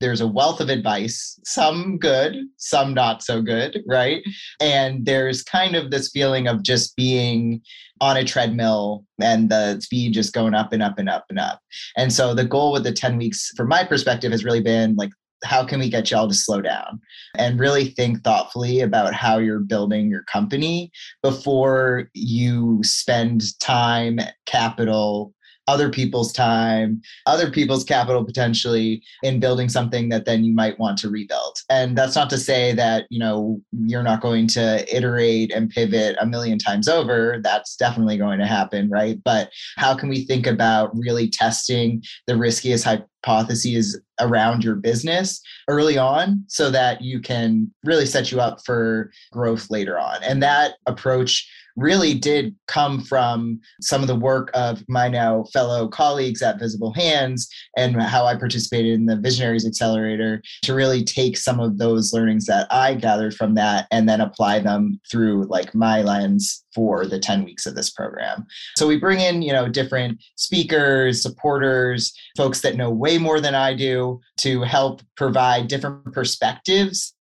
there's 0.00 0.20
a 0.20 0.26
wealth 0.26 0.60
of 0.60 0.68
advice, 0.68 1.40
some 1.44 1.98
good, 1.98 2.36
some 2.58 2.92
not 2.92 3.22
so 3.22 3.40
good, 3.40 3.82
right? 3.86 4.22
And 4.60 5.06
there's 5.06 5.42
kind 5.42 5.74
of 5.74 5.90
this 5.90 6.10
feeling 6.10 6.48
of 6.48 6.62
just 6.62 6.94
being 6.96 7.62
on 8.00 8.16
a 8.16 8.24
treadmill 8.24 9.04
and 9.20 9.48
the 9.48 9.80
speed 9.80 10.12
just 10.12 10.34
going 10.34 10.52
up 10.54 10.72
and 10.72 10.82
up 10.82 10.98
and 10.98 11.08
up 11.08 11.24
and 11.30 11.38
up. 11.38 11.60
And 11.96 12.12
so 12.12 12.34
the 12.34 12.44
goal 12.44 12.72
with 12.72 12.84
the 12.84 12.92
10 12.92 13.16
weeks, 13.16 13.50
from 13.56 13.68
my 13.68 13.84
perspective, 13.84 14.32
has 14.32 14.44
really 14.44 14.60
been 14.60 14.96
like, 14.96 15.10
how 15.44 15.64
can 15.64 15.78
we 15.80 15.88
get 15.90 16.10
y'all 16.10 16.28
to 16.28 16.34
slow 16.34 16.60
down? 16.60 17.00
And 17.36 17.60
really 17.60 17.86
think 17.86 18.22
thoughtfully 18.24 18.80
about 18.80 19.14
how 19.14 19.38
you're 19.38 19.60
building 19.60 20.08
your 20.10 20.24
company 20.24 20.90
before 21.22 22.10
you 22.14 22.80
spend 22.82 23.58
time, 23.60 24.18
capital, 24.46 25.34
other 25.68 25.90
people's 25.90 26.32
time, 26.32 27.00
other 27.26 27.50
people's 27.50 27.84
capital 27.84 28.24
potentially 28.24 29.02
in 29.22 29.40
building 29.40 29.68
something 29.68 30.08
that 30.08 30.24
then 30.24 30.44
you 30.44 30.54
might 30.54 30.78
want 30.78 30.98
to 30.98 31.10
rebuild. 31.10 31.58
And 31.68 31.96
that's 31.96 32.14
not 32.14 32.30
to 32.30 32.38
say 32.38 32.72
that, 32.74 33.06
you 33.10 33.18
know, 33.18 33.60
you're 33.72 34.02
not 34.02 34.20
going 34.20 34.46
to 34.48 34.96
iterate 34.96 35.52
and 35.52 35.68
pivot 35.68 36.16
a 36.20 36.26
million 36.26 36.58
times 36.58 36.88
over. 36.88 37.40
That's 37.42 37.76
definitely 37.76 38.16
going 38.16 38.38
to 38.38 38.46
happen, 38.46 38.88
right? 38.88 39.18
But 39.24 39.50
how 39.76 39.96
can 39.96 40.08
we 40.08 40.24
think 40.24 40.46
about 40.46 40.96
really 40.96 41.28
testing 41.28 42.02
the 42.26 42.36
riskiest 42.36 42.84
hypotheses 42.84 44.00
around 44.20 44.64
your 44.64 44.76
business 44.76 45.40
early 45.68 45.98
on 45.98 46.44
so 46.48 46.70
that 46.70 47.02
you 47.02 47.20
can 47.20 47.72
really 47.84 48.06
set 48.06 48.30
you 48.30 48.40
up 48.40 48.64
for 48.64 49.10
growth 49.32 49.70
later 49.70 49.98
on? 49.98 50.22
And 50.22 50.42
that 50.42 50.74
approach 50.86 51.48
really 51.76 52.14
did 52.14 52.54
come 52.66 53.00
from 53.00 53.60
some 53.80 54.00
of 54.00 54.08
the 54.08 54.16
work 54.16 54.50
of 54.54 54.82
my 54.88 55.08
now 55.08 55.44
fellow 55.52 55.88
colleagues 55.88 56.42
at 56.42 56.58
Visible 56.58 56.92
Hands 56.92 57.46
and 57.76 58.00
how 58.00 58.24
I 58.24 58.36
participated 58.36 58.94
in 58.94 59.06
the 59.06 59.16
Visionaries 59.16 59.66
Accelerator 59.66 60.42
to 60.62 60.74
really 60.74 61.04
take 61.04 61.36
some 61.36 61.60
of 61.60 61.78
those 61.78 62.12
learnings 62.12 62.46
that 62.46 62.66
I 62.70 62.94
gathered 62.94 63.34
from 63.34 63.54
that 63.54 63.86
and 63.90 64.08
then 64.08 64.20
apply 64.20 64.60
them 64.60 65.00
through 65.10 65.44
like 65.44 65.74
my 65.74 66.02
lens 66.02 66.64
for 66.74 67.06
the 67.06 67.18
10 67.18 67.44
weeks 67.44 67.66
of 67.66 67.74
this 67.74 67.90
program. 67.90 68.46
So 68.76 68.86
we 68.86 68.98
bring 68.98 69.20
in, 69.20 69.42
you 69.42 69.52
know, 69.52 69.68
different 69.68 70.22
speakers, 70.36 71.22
supporters, 71.22 72.12
folks 72.36 72.60
that 72.60 72.76
know 72.76 72.90
way 72.90 73.18
more 73.18 73.40
than 73.40 73.54
I 73.54 73.74
do 73.74 74.20
to 74.38 74.62
help 74.62 75.02
provide 75.16 75.68
different 75.68 76.12
perspectives 76.12 77.14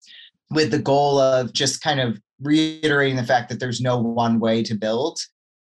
with 0.53 0.71
the 0.71 0.79
goal 0.79 1.19
of 1.19 1.53
just 1.53 1.81
kind 1.81 1.99
of 1.99 2.19
reiterating 2.41 3.15
the 3.15 3.23
fact 3.23 3.49
that 3.49 3.59
there's 3.59 3.81
no 3.81 3.97
one 3.97 4.39
way 4.39 4.63
to 4.63 4.75
build. 4.75 5.19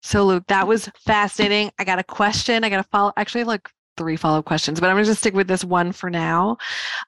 So, 0.02 0.24
Luke, 0.24 0.44
that 0.48 0.66
was 0.66 0.88
fascinating. 1.04 1.70
I 1.78 1.84
got 1.84 1.98
a 1.98 2.04
question. 2.04 2.64
I 2.64 2.70
got 2.70 2.80
a 2.80 2.88
follow, 2.88 3.12
actually, 3.16 3.44
like 3.44 3.68
three 3.96 4.16
follow 4.16 4.38
up 4.38 4.44
questions, 4.44 4.80
but 4.80 4.88
I'm 4.88 4.94
going 4.94 5.04
to 5.04 5.10
just 5.10 5.20
stick 5.20 5.34
with 5.34 5.48
this 5.48 5.64
one 5.64 5.92
for 5.92 6.08
now, 6.08 6.56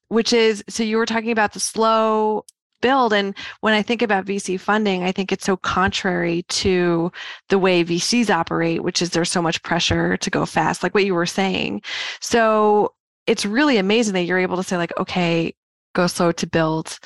which 0.09 0.33
is 0.33 0.65
so 0.69 0.83
you 0.83 0.97
were 0.97 1.07
talking 1.07 1.31
about 1.31 1.53
the 1.53 1.61
slow 1.61 2.45
build. 2.83 3.13
And 3.13 3.37
when 3.61 3.75
I 3.75 3.83
think 3.83 4.03
about 4.03 4.27
VC 4.27 4.59
funding, 4.59 5.05
I 5.05 5.13
think 5.13 5.33
it's 5.33 5.45
so 5.45 5.57
contrary 5.57 6.43
to 6.49 7.13
the 7.49 7.59
way 7.59 7.85
VCs 7.85 8.31
operate, 8.31 8.83
which 8.83 9.03
is 9.03 9.11
there's 9.11 9.31
so 9.31 9.43
much 9.43 9.63
pressure 9.63 10.17
to 10.17 10.31
go 10.31 10.45
fast, 10.47 10.83
like 10.83 10.95
what 10.95 11.05
you 11.05 11.15
were 11.15 11.27
saying. 11.27 11.83
So 12.21 12.95
it's 13.27 13.47
really 13.47 13.77
amazing 13.77 14.15
that 14.15 14.25
you're 14.25 14.39
able 14.39 14.57
to 14.57 14.63
say, 14.63 14.77
like, 14.77 14.93
okay, 14.99 15.55
go 15.95 16.07
slow 16.07 16.33
to 16.33 16.47
build 16.47 16.99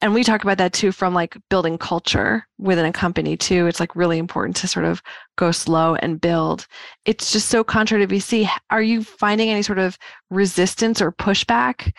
and 0.00 0.14
we 0.14 0.22
talk 0.22 0.42
about 0.42 0.58
that 0.58 0.72
too 0.72 0.92
from 0.92 1.14
like 1.14 1.36
building 1.50 1.78
culture 1.78 2.46
within 2.58 2.84
a 2.84 2.92
company 2.92 3.36
too 3.36 3.66
it's 3.66 3.80
like 3.80 3.94
really 3.96 4.18
important 4.18 4.56
to 4.56 4.68
sort 4.68 4.84
of 4.84 5.02
go 5.36 5.50
slow 5.50 5.94
and 5.96 6.20
build 6.20 6.66
it's 7.04 7.32
just 7.32 7.48
so 7.48 7.64
contrary 7.64 8.06
to 8.06 8.14
vc 8.14 8.48
are 8.70 8.82
you 8.82 9.02
finding 9.02 9.48
any 9.50 9.62
sort 9.62 9.78
of 9.78 9.98
resistance 10.30 11.00
or 11.00 11.12
pushback 11.12 11.92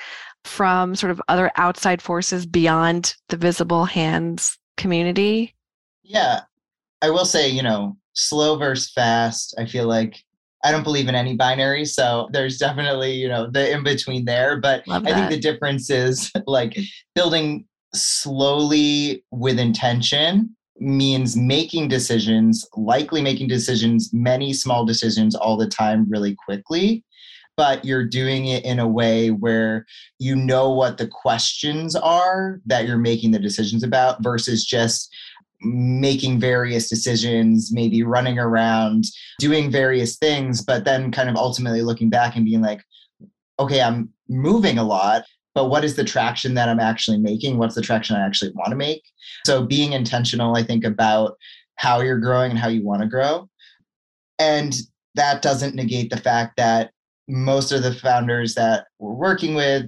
from 0.44 0.96
sort 0.96 1.12
of 1.12 1.22
other 1.28 1.52
outside 1.56 2.02
forces 2.02 2.46
beyond 2.46 3.16
the 3.30 3.38
visible 3.38 3.86
hands 3.86 4.58
community 4.78 5.54
yeah 6.04 6.42
i 7.02 7.10
will 7.10 7.26
say 7.26 7.48
you 7.48 7.64
know 7.64 7.96
slow 8.14 8.58
versus 8.58 8.92
fast 8.92 9.54
i 9.58 9.66
feel 9.66 9.88
like 9.88 10.24
I 10.62 10.74
don't 10.74 10.84
believe 10.84 11.08
in 11.08 11.16
any 11.16 11.38
binary. 11.38 11.86
So 11.86 12.28
there's 12.34 12.58
definitely, 12.58 13.14
you 13.14 13.30
know, 13.30 13.50
the 13.50 13.72
in 13.72 13.82
between 13.82 14.26
there. 14.26 14.60
But 14.60 14.84
I 14.90 15.00
think 15.00 15.30
the 15.30 15.40
difference 15.40 15.90
is 15.90 16.30
like 16.48 16.78
building 17.16 17.66
slowly 17.94 19.24
with 19.32 19.60
intention 19.60 20.56
means 20.80 21.36
making 21.36 21.88
decisions, 21.88 22.68
likely 22.76 23.22
making 23.22 23.48
decisions, 23.48 24.12
many 24.14 24.54
small 24.54 24.86
decisions 24.86 25.36
all 25.36 25.58
the 25.58 25.68
time, 25.68 26.10
really 26.10 26.36
quickly. 26.46 27.04
But 27.58 27.84
you're 27.84 28.06
doing 28.06 28.46
it 28.46 28.64
in 28.64 28.80
a 28.80 28.88
way 28.88 29.32
where 29.32 29.86
you 30.18 30.36
know 30.36 30.72
what 30.72 30.98
the 30.98 31.08
questions 31.08 31.96
are 31.96 32.62
that 32.66 32.88
you're 32.88 32.98
making 32.98 33.32
the 33.32 33.40
decisions 33.40 33.84
about 33.84 34.24
versus 34.24 34.64
just 34.64 35.14
making 35.62 36.40
various 36.40 36.88
decisions, 36.88 37.72
maybe 37.74 38.04
running 38.04 38.40
around, 38.40 39.04
doing 39.40 39.70
various 39.70 40.18
things, 40.18 40.62
but 40.62 40.86
then 40.86 41.12
kind 41.12 41.30
of 41.30 41.36
ultimately 41.36 41.82
looking 41.82 42.10
back 42.10 42.36
and 42.36 42.46
being 42.46 42.62
like, 42.62 42.82
okay, 43.60 43.82
I'm 43.82 44.10
moving 44.30 44.78
a 44.78 44.84
lot, 44.84 45.26
but 45.56 45.70
what 45.70 45.84
is 45.84 45.96
the 45.96 46.04
traction 46.04 46.54
that 46.56 46.70
I'm 46.70 46.80
actually 46.80 47.18
making? 47.18 47.58
What's 47.58 47.76
the 47.76 47.82
traction 47.82 48.16
I 48.16 48.26
actually 48.26 48.52
want 48.52 48.70
to 48.70 48.76
make? 48.76 49.04
So 49.46 49.66
being 49.66 49.94
intentional, 49.94 50.56
I 50.56 50.64
think, 50.64 50.84
about 50.84 51.38
how 51.76 52.02
you're 52.02 52.20
growing 52.20 52.52
and 52.52 52.60
how 52.60 52.68
you 52.68 52.84
want 52.84 53.02
to 53.02 53.08
grow. 53.08 53.50
And 54.38 54.76
that 55.16 55.42
doesn't 55.42 55.76
negate 55.76 56.10
the 56.10 56.18
fact 56.18 56.58
that 56.58 56.92
most 57.28 57.72
of 57.72 57.84
the 57.84 57.94
founders 57.94 58.56
that 58.56 58.88
we're 59.00 59.14
working 59.14 59.56
with, 59.56 59.86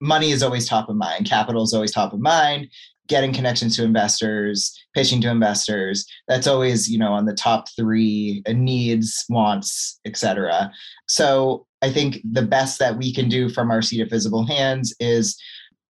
money 0.00 0.30
is 0.30 0.42
always 0.42 0.68
top 0.68 0.88
of 0.88 0.96
mind, 0.96 1.28
capital 1.28 1.62
is 1.62 1.74
always 1.74 1.92
top 1.92 2.12
of 2.12 2.20
mind 2.20 2.68
getting 3.08 3.32
connections 3.32 3.76
to 3.76 3.84
investors 3.84 4.78
pitching 4.94 5.20
to 5.20 5.30
investors. 5.30 6.06
That's 6.26 6.46
always 6.46 6.88
you 6.90 6.98
know 6.98 7.12
on 7.12 7.26
the 7.26 7.34
top 7.34 7.68
three 7.76 8.42
uh, 8.48 8.52
needs 8.52 9.24
wants 9.28 10.00
etc 10.04 10.70
so 11.08 11.66
i 11.82 11.90
think 11.90 12.18
the 12.30 12.42
best 12.42 12.78
that 12.78 12.96
we 12.96 13.12
can 13.12 13.28
do 13.28 13.48
from 13.48 13.70
our 13.70 13.82
seat 13.82 14.00
of 14.00 14.10
visible 14.10 14.46
hands 14.46 14.94
is 15.00 15.40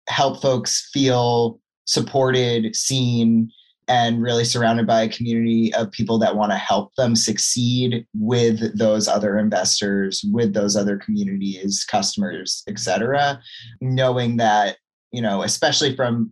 help 0.09 0.41
folks 0.41 0.89
feel 0.93 1.59
supported 1.85 2.75
seen 2.75 3.49
and 3.89 4.21
really 4.21 4.43
surrounded 4.43 4.85
by 4.85 5.03
a 5.03 5.09
community 5.09 5.73
of 5.75 5.91
people 5.91 6.19
that 6.19 6.35
want 6.35 6.51
to 6.51 6.57
help 6.57 6.93
them 6.95 7.15
succeed 7.15 8.05
with 8.13 8.77
those 8.77 9.07
other 9.07 9.37
investors 9.37 10.23
with 10.31 10.53
those 10.53 10.75
other 10.75 10.97
communities 10.97 11.85
customers 11.89 12.63
etc 12.67 13.39
knowing 13.81 14.37
that 14.37 14.77
you 15.11 15.21
know 15.21 15.43
especially 15.43 15.95
from 15.95 16.31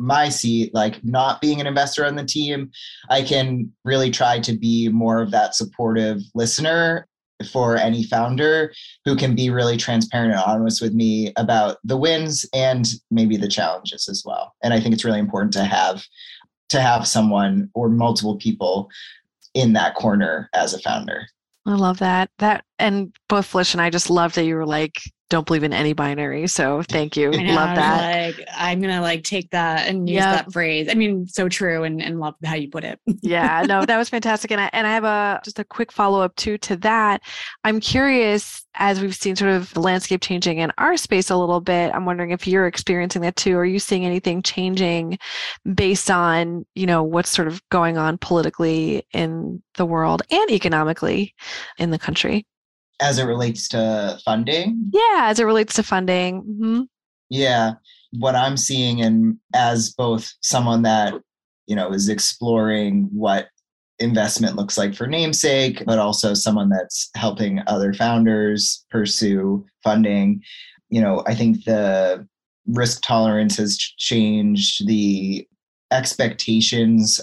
my 0.00 0.28
seat, 0.28 0.74
like 0.74 1.04
not 1.04 1.40
being 1.40 1.60
an 1.60 1.66
investor 1.66 2.04
on 2.06 2.16
the 2.16 2.24
team, 2.24 2.70
I 3.10 3.22
can 3.22 3.70
really 3.84 4.10
try 4.10 4.40
to 4.40 4.56
be 4.56 4.88
more 4.88 5.20
of 5.20 5.30
that 5.30 5.54
supportive 5.54 6.22
listener 6.34 7.06
for 7.52 7.76
any 7.76 8.04
founder 8.04 8.72
who 9.04 9.16
can 9.16 9.34
be 9.34 9.50
really 9.50 9.76
transparent 9.76 10.32
and 10.32 10.42
honest 10.42 10.82
with 10.82 10.94
me 10.94 11.32
about 11.36 11.78
the 11.84 11.96
wins 11.96 12.46
and 12.54 12.86
maybe 13.10 13.36
the 13.36 13.48
challenges 13.48 14.08
as 14.08 14.22
well. 14.26 14.54
And 14.62 14.74
I 14.74 14.80
think 14.80 14.94
it's 14.94 15.04
really 15.04 15.20
important 15.20 15.52
to 15.54 15.64
have 15.64 16.04
to 16.70 16.80
have 16.80 17.06
someone 17.06 17.70
or 17.74 17.88
multiple 17.88 18.36
people 18.36 18.88
in 19.54 19.72
that 19.72 19.94
corner 19.94 20.48
as 20.54 20.72
a 20.72 20.78
founder. 20.78 21.26
I 21.66 21.74
love 21.74 21.98
that. 21.98 22.30
That 22.38 22.64
and 22.78 23.14
both 23.28 23.46
Felicia 23.46 23.76
and 23.76 23.82
I 23.82 23.90
just 23.90 24.10
love 24.10 24.34
that 24.34 24.44
you 24.44 24.54
were 24.54 24.66
like, 24.66 25.00
don't 25.30 25.46
believe 25.46 25.62
in 25.62 25.72
any 25.72 25.92
binary. 25.92 26.46
So 26.48 26.82
thank 26.82 27.16
you. 27.16 27.30
Know, 27.30 27.38
love 27.54 27.76
that. 27.76 28.36
Like 28.36 28.48
I'm 28.54 28.80
gonna 28.80 29.00
like 29.00 29.22
take 29.22 29.48
that 29.50 29.86
and 29.86 30.08
use 30.08 30.16
yep. 30.16 30.34
that 30.34 30.52
phrase. 30.52 30.88
I 30.90 30.94
mean, 30.94 31.26
so 31.26 31.48
true 31.48 31.84
and, 31.84 32.02
and 32.02 32.18
love 32.18 32.34
how 32.44 32.56
you 32.56 32.68
put 32.68 32.84
it. 32.84 33.00
yeah, 33.22 33.64
no, 33.66 33.86
that 33.86 33.96
was 33.96 34.10
fantastic. 34.10 34.50
And 34.50 34.60
I 34.60 34.68
and 34.72 34.86
I 34.86 34.92
have 34.92 35.04
a 35.04 35.40
just 35.44 35.58
a 35.58 35.64
quick 35.64 35.92
follow-up 35.92 36.36
too 36.36 36.58
to 36.58 36.76
that. 36.78 37.22
I'm 37.64 37.80
curious, 37.80 38.66
as 38.74 39.00
we've 39.00 39.14
seen 39.14 39.36
sort 39.36 39.52
of 39.52 39.72
the 39.72 39.80
landscape 39.80 40.20
changing 40.20 40.58
in 40.58 40.72
our 40.78 40.96
space 40.96 41.30
a 41.30 41.36
little 41.36 41.60
bit, 41.60 41.94
I'm 41.94 42.04
wondering 42.04 42.32
if 42.32 42.46
you're 42.46 42.66
experiencing 42.66 43.22
that 43.22 43.36
too. 43.36 43.56
Are 43.56 43.64
you 43.64 43.78
seeing 43.78 44.04
anything 44.04 44.42
changing 44.42 45.18
based 45.74 46.10
on, 46.10 46.66
you 46.74 46.86
know, 46.86 47.04
what's 47.04 47.30
sort 47.30 47.48
of 47.48 47.62
going 47.70 47.96
on 47.96 48.18
politically 48.18 49.06
in 49.12 49.62
the 49.76 49.86
world 49.86 50.22
and 50.30 50.50
economically 50.50 51.34
in 51.78 51.90
the 51.90 51.98
country? 51.98 52.46
As 53.00 53.18
it 53.18 53.24
relates 53.24 53.68
to 53.68 54.18
funding? 54.24 54.90
Yeah, 54.92 55.22
as 55.24 55.40
it 55.40 55.44
relates 55.44 55.74
to 55.74 55.82
funding. 55.82 56.42
Mm-hmm. 56.42 56.82
Yeah, 57.30 57.72
what 58.12 58.34
I'm 58.34 58.56
seeing, 58.56 59.02
and 59.02 59.38
as 59.54 59.90
both 59.90 60.32
someone 60.40 60.82
that 60.82 61.14
you 61.66 61.76
know 61.76 61.92
is 61.92 62.08
exploring 62.08 63.08
what 63.12 63.48
investment 63.98 64.56
looks 64.56 64.78
like 64.78 64.94
for 64.94 65.06
namesake, 65.06 65.84
but 65.86 65.98
also 65.98 66.34
someone 66.34 66.70
that's 66.70 67.10
helping 67.14 67.62
other 67.66 67.92
founders 67.92 68.84
pursue 68.90 69.64
funding. 69.84 70.42
You 70.88 71.00
know, 71.00 71.22
I 71.26 71.34
think 71.34 71.64
the 71.64 72.26
risk 72.66 73.02
tolerance 73.02 73.56
has 73.58 73.76
changed. 73.76 74.86
The 74.86 75.46
expectations 75.92 77.20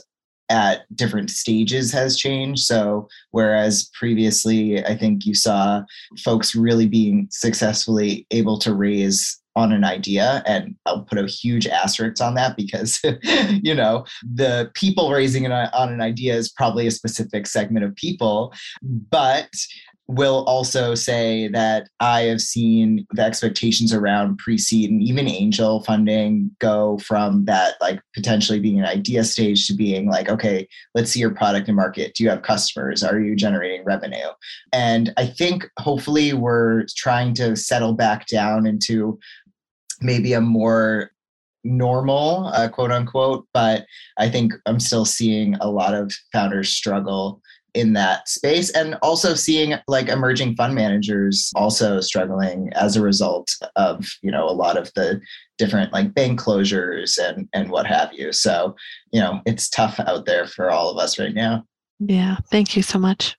at 0.49 0.85
different 0.95 1.29
stages 1.29 1.91
has 1.91 2.17
changed. 2.17 2.63
So, 2.63 3.07
whereas 3.31 3.89
previously, 3.93 4.83
I 4.85 4.95
think 4.95 5.25
you 5.25 5.33
saw 5.33 5.83
folks 6.23 6.55
really 6.55 6.87
being 6.87 7.27
successfully 7.31 8.25
able 8.31 8.57
to 8.59 8.73
raise 8.73 9.39
on 9.57 9.71
an 9.71 9.83
idea 9.83 10.43
and 10.45 10.75
i'll 10.85 11.01
put 11.01 11.17
a 11.17 11.25
huge 11.25 11.65
asterisk 11.65 12.21
on 12.21 12.35
that 12.35 12.55
because 12.55 13.01
you 13.63 13.73
know 13.73 14.05
the 14.21 14.69
people 14.75 15.09
raising 15.09 15.45
it 15.45 15.51
on 15.51 15.91
an 15.91 15.99
idea 15.99 16.35
is 16.35 16.47
probably 16.47 16.85
a 16.85 16.91
specific 16.91 17.47
segment 17.47 17.83
of 17.83 17.95
people 17.95 18.53
but 19.09 19.49
will 20.07 20.45
also 20.45 20.95
say 20.95 21.49
that 21.49 21.89
I 21.99 22.21
have 22.21 22.39
seen 22.39 23.05
the 23.11 23.23
expectations 23.23 23.93
around 23.93 24.37
pre 24.37 24.57
seed 24.57 24.89
and 24.89 25.01
even 25.01 25.27
angel 25.27 25.83
funding 25.83 26.51
go 26.59 26.97
from 26.99 27.45
that, 27.45 27.75
like 27.81 28.01
potentially 28.13 28.59
being 28.59 28.79
an 28.79 28.85
idea 28.85 29.23
stage 29.25 29.67
to 29.67 29.75
being 29.75 30.09
like, 30.09 30.29
okay, 30.29 30.67
let's 30.95 31.11
see 31.11 31.19
your 31.19 31.33
product 31.33 31.67
and 31.67 31.75
market. 31.75 32.13
Do 32.15 32.23
you 32.23 32.29
have 32.29 32.41
customers? 32.41 33.03
Are 33.03 33.19
you 33.19 33.35
generating 33.35 33.83
revenue? 33.83 34.29
And 34.71 35.13
I 35.17 35.25
think 35.25 35.67
hopefully 35.77 36.33
we're 36.33 36.85
trying 36.95 37.33
to 37.35 37.55
settle 37.55 37.93
back 37.93 38.27
down 38.27 38.65
into 38.65 39.19
maybe 40.01 40.33
a 40.33 40.41
more 40.41 41.11
normal, 41.65 42.47
uh, 42.53 42.69
quote 42.69 42.91
unquote. 42.91 43.45
But 43.53 43.85
I 44.17 44.29
think 44.29 44.53
I'm 44.65 44.79
still 44.79 45.03
seeing 45.03 45.55
a 45.55 45.69
lot 45.69 45.93
of 45.93 46.13
founders 46.31 46.69
struggle 46.69 47.41
in 47.73 47.93
that 47.93 48.27
space 48.27 48.69
and 48.71 48.95
also 49.01 49.35
seeing 49.35 49.75
like 49.87 50.09
emerging 50.09 50.55
fund 50.55 50.73
managers 50.73 51.51
also 51.55 51.99
struggling 51.99 52.71
as 52.73 52.95
a 52.95 53.01
result 53.01 53.49
of 53.75 54.05
you 54.21 54.31
know 54.31 54.49
a 54.49 54.51
lot 54.51 54.77
of 54.77 54.91
the 54.95 55.19
different 55.57 55.91
like 55.93 56.13
bank 56.13 56.39
closures 56.39 57.17
and 57.17 57.47
and 57.53 57.69
what 57.69 57.85
have 57.85 58.11
you 58.13 58.31
so 58.31 58.75
you 59.11 59.19
know 59.19 59.41
it's 59.45 59.69
tough 59.69 59.99
out 60.01 60.25
there 60.25 60.47
for 60.47 60.71
all 60.71 60.89
of 60.89 60.97
us 60.97 61.19
right 61.19 61.35
now 61.35 61.63
yeah 61.99 62.37
thank 62.51 62.75
you 62.75 62.81
so 62.81 62.97
much 62.97 63.35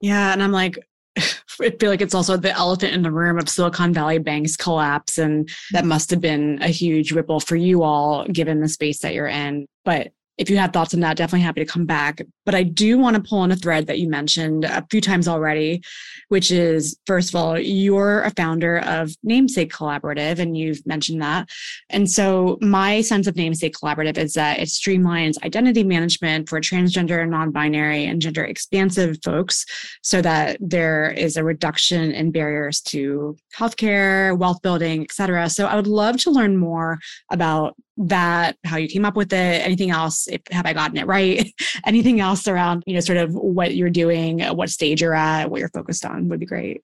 yeah 0.00 0.32
and 0.32 0.42
i'm 0.42 0.52
like 0.52 0.78
I 1.60 1.70
feel 1.80 1.90
like 1.90 2.02
it's 2.02 2.14
also 2.14 2.36
the 2.36 2.52
elephant 2.52 2.92
in 2.92 3.02
the 3.02 3.10
room 3.10 3.38
of 3.38 3.48
Silicon 3.48 3.94
Valley 3.94 4.18
Bank's 4.18 4.56
collapse. 4.56 5.16
And 5.16 5.48
that 5.72 5.86
must 5.86 6.10
have 6.10 6.20
been 6.20 6.58
a 6.60 6.68
huge 6.68 7.12
ripple 7.12 7.40
for 7.40 7.56
you 7.56 7.82
all, 7.82 8.26
given 8.26 8.60
the 8.60 8.68
space 8.68 8.98
that 8.98 9.14
you're 9.14 9.26
in. 9.26 9.66
But 9.84 10.12
if 10.38 10.50
you 10.50 10.58
have 10.58 10.72
thoughts 10.72 10.92
on 10.92 11.00
that, 11.00 11.16
definitely 11.16 11.44
happy 11.44 11.64
to 11.64 11.70
come 11.70 11.86
back. 11.86 12.20
But 12.44 12.54
I 12.54 12.62
do 12.62 12.98
want 12.98 13.16
to 13.16 13.22
pull 13.22 13.38
on 13.38 13.52
a 13.52 13.56
thread 13.56 13.86
that 13.86 13.98
you 13.98 14.08
mentioned 14.08 14.64
a 14.64 14.86
few 14.90 15.00
times 15.00 15.28
already, 15.28 15.82
which 16.28 16.50
is 16.50 16.98
first 17.06 17.30
of 17.30 17.36
all, 17.36 17.58
you're 17.58 18.22
a 18.22 18.30
founder 18.30 18.78
of 18.80 19.14
Namesake 19.22 19.72
Collaborative, 19.72 20.38
and 20.38 20.56
you've 20.56 20.84
mentioned 20.86 21.22
that. 21.22 21.48
And 21.88 22.10
so, 22.10 22.58
my 22.60 23.00
sense 23.00 23.26
of 23.26 23.36
Namesake 23.36 23.74
Collaborative 23.74 24.18
is 24.18 24.34
that 24.34 24.58
it 24.58 24.68
streamlines 24.68 25.42
identity 25.42 25.84
management 25.84 26.48
for 26.48 26.60
transgender, 26.60 27.26
non 27.28 27.50
binary, 27.50 28.04
and 28.04 28.20
gender 28.20 28.44
expansive 28.44 29.16
folks 29.24 29.64
so 30.02 30.20
that 30.22 30.58
there 30.60 31.10
is 31.10 31.36
a 31.36 31.44
reduction 31.44 32.12
in 32.12 32.30
barriers 32.30 32.80
to 32.82 33.36
healthcare, 33.56 34.36
wealth 34.36 34.60
building, 34.62 35.02
et 35.02 35.12
cetera. 35.12 35.48
So, 35.48 35.66
I 35.66 35.76
would 35.76 35.86
love 35.86 36.18
to 36.18 36.30
learn 36.30 36.58
more 36.58 36.98
about 37.30 37.74
that, 37.96 38.56
how 38.64 38.76
you 38.76 38.88
came 38.88 39.04
up 39.04 39.16
with 39.16 39.32
it, 39.32 39.64
anything 39.64 39.90
else, 39.90 40.28
if, 40.28 40.42
have 40.50 40.66
I 40.66 40.72
gotten 40.72 40.98
it 40.98 41.06
right? 41.06 41.52
anything 41.86 42.20
else 42.20 42.46
around, 42.46 42.82
you 42.86 42.94
know, 42.94 43.00
sort 43.00 43.18
of 43.18 43.34
what 43.34 43.74
you're 43.74 43.90
doing, 43.90 44.42
uh, 44.42 44.54
what 44.54 44.70
stage 44.70 45.00
you're 45.00 45.14
at, 45.14 45.50
what 45.50 45.60
you're 45.60 45.70
focused 45.70 46.04
on 46.04 46.28
would 46.28 46.40
be 46.40 46.46
great. 46.46 46.82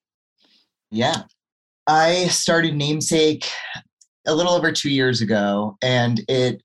Yeah. 0.91 1.23
I 1.87 2.29
started 2.29 2.75
Namesake 2.77 3.49
a 4.27 4.35
little 4.35 4.53
over 4.53 4.71
two 4.73 4.91
years 4.91 5.21
ago, 5.21 5.77
and 5.83 6.21
it 6.29 6.63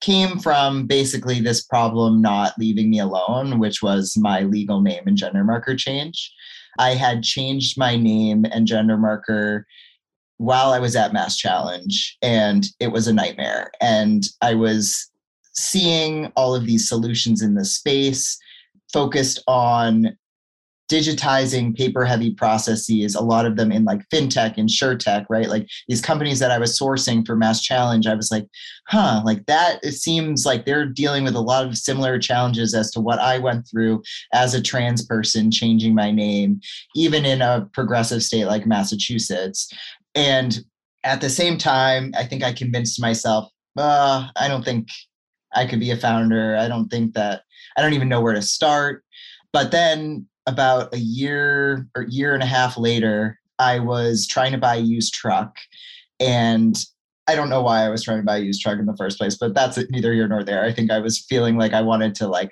came 0.00 0.38
from 0.38 0.86
basically 0.86 1.40
this 1.40 1.62
problem 1.64 2.22
not 2.22 2.54
leaving 2.58 2.88
me 2.88 3.00
alone, 3.00 3.58
which 3.58 3.82
was 3.82 4.16
my 4.16 4.42
legal 4.42 4.80
name 4.80 5.02
and 5.06 5.16
gender 5.16 5.44
marker 5.44 5.76
change. 5.76 6.32
I 6.78 6.94
had 6.94 7.22
changed 7.22 7.76
my 7.76 7.96
name 7.96 8.46
and 8.50 8.66
gender 8.66 8.96
marker 8.96 9.66
while 10.40 10.72
I 10.72 10.78
was 10.78 10.96
at 10.96 11.12
Mass 11.12 11.36
Challenge, 11.36 12.16
and 12.22 12.64
it 12.80 12.92
was 12.92 13.06
a 13.06 13.12
nightmare. 13.12 13.70
And 13.82 14.24
I 14.40 14.54
was 14.54 15.10
seeing 15.52 16.32
all 16.34 16.54
of 16.54 16.64
these 16.64 16.88
solutions 16.88 17.42
in 17.42 17.56
the 17.56 17.64
space 17.66 18.38
focused 18.90 19.42
on 19.46 20.16
digitizing 20.90 21.76
paper 21.76 22.04
heavy 22.04 22.34
processes 22.34 23.14
a 23.14 23.20
lot 23.20 23.46
of 23.46 23.56
them 23.56 23.70
in 23.70 23.84
like 23.84 24.00
fintech 24.12 24.58
and 24.58 24.68
tech 24.98 25.24
right 25.30 25.48
like 25.48 25.68
these 25.86 26.00
companies 26.00 26.40
that 26.40 26.50
i 26.50 26.58
was 26.58 26.76
sourcing 26.76 27.24
for 27.24 27.36
mass 27.36 27.62
challenge 27.62 28.08
i 28.08 28.14
was 28.14 28.32
like 28.32 28.48
huh 28.88 29.22
like 29.24 29.46
that 29.46 29.78
it 29.84 29.92
seems 29.92 30.44
like 30.44 30.64
they're 30.64 30.86
dealing 30.86 31.22
with 31.22 31.36
a 31.36 31.40
lot 31.40 31.64
of 31.64 31.78
similar 31.78 32.18
challenges 32.18 32.74
as 32.74 32.90
to 32.90 32.98
what 32.98 33.20
i 33.20 33.38
went 33.38 33.64
through 33.68 34.02
as 34.34 34.52
a 34.52 34.60
trans 34.60 35.06
person 35.06 35.48
changing 35.48 35.94
my 35.94 36.10
name 36.10 36.60
even 36.96 37.24
in 37.24 37.40
a 37.40 37.68
progressive 37.72 38.20
state 38.20 38.46
like 38.46 38.66
massachusetts 38.66 39.72
and 40.14 40.58
at 41.04 41.20
the 41.20 41.30
same 41.30 41.56
time, 41.56 42.12
I 42.16 42.24
think 42.24 42.42
I 42.42 42.52
convinced 42.52 43.00
myself, 43.00 43.50
uh, 43.76 44.28
I 44.36 44.48
don't 44.48 44.64
think 44.64 44.88
I 45.54 45.66
could 45.66 45.80
be 45.80 45.90
a 45.90 45.96
founder. 45.96 46.56
I 46.56 46.68
don't 46.68 46.88
think 46.88 47.14
that 47.14 47.42
I 47.76 47.82
don't 47.82 47.94
even 47.94 48.08
know 48.08 48.20
where 48.20 48.34
to 48.34 48.42
start. 48.42 49.04
But 49.52 49.70
then 49.70 50.26
about 50.46 50.94
a 50.94 50.98
year 50.98 51.88
or 51.96 52.06
year 52.08 52.34
and 52.34 52.42
a 52.42 52.46
half 52.46 52.76
later, 52.76 53.38
I 53.58 53.78
was 53.78 54.26
trying 54.26 54.52
to 54.52 54.58
buy 54.58 54.76
a 54.76 54.80
used 54.80 55.14
truck 55.14 55.56
and 56.18 56.76
I 57.28 57.34
don't 57.34 57.48
know 57.48 57.62
why 57.62 57.84
I 57.84 57.88
was 57.88 58.02
trying 58.02 58.18
to 58.18 58.24
buy 58.24 58.38
a 58.38 58.40
used 58.40 58.60
truck 58.60 58.78
in 58.78 58.86
the 58.86 58.96
first 58.96 59.18
place, 59.18 59.36
but 59.36 59.54
that's 59.54 59.78
neither 59.90 60.12
here 60.12 60.26
nor 60.26 60.42
there. 60.42 60.64
I 60.64 60.72
think 60.72 60.90
I 60.90 60.98
was 60.98 61.24
feeling 61.28 61.56
like 61.56 61.72
I 61.72 61.80
wanted 61.80 62.14
to 62.16 62.26
like 62.26 62.50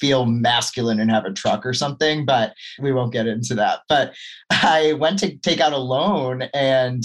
feel 0.00 0.26
masculine 0.26 1.00
and 1.00 1.10
have 1.10 1.24
a 1.24 1.32
truck 1.32 1.64
or 1.64 1.72
something, 1.72 2.24
but 2.24 2.54
we 2.80 2.92
won't 2.92 3.12
get 3.12 3.26
into 3.26 3.54
that. 3.54 3.80
But 3.88 4.14
I 4.50 4.94
went 4.94 5.18
to 5.20 5.36
take 5.38 5.60
out 5.60 5.72
a 5.72 5.78
loan 5.78 6.42
and 6.54 7.04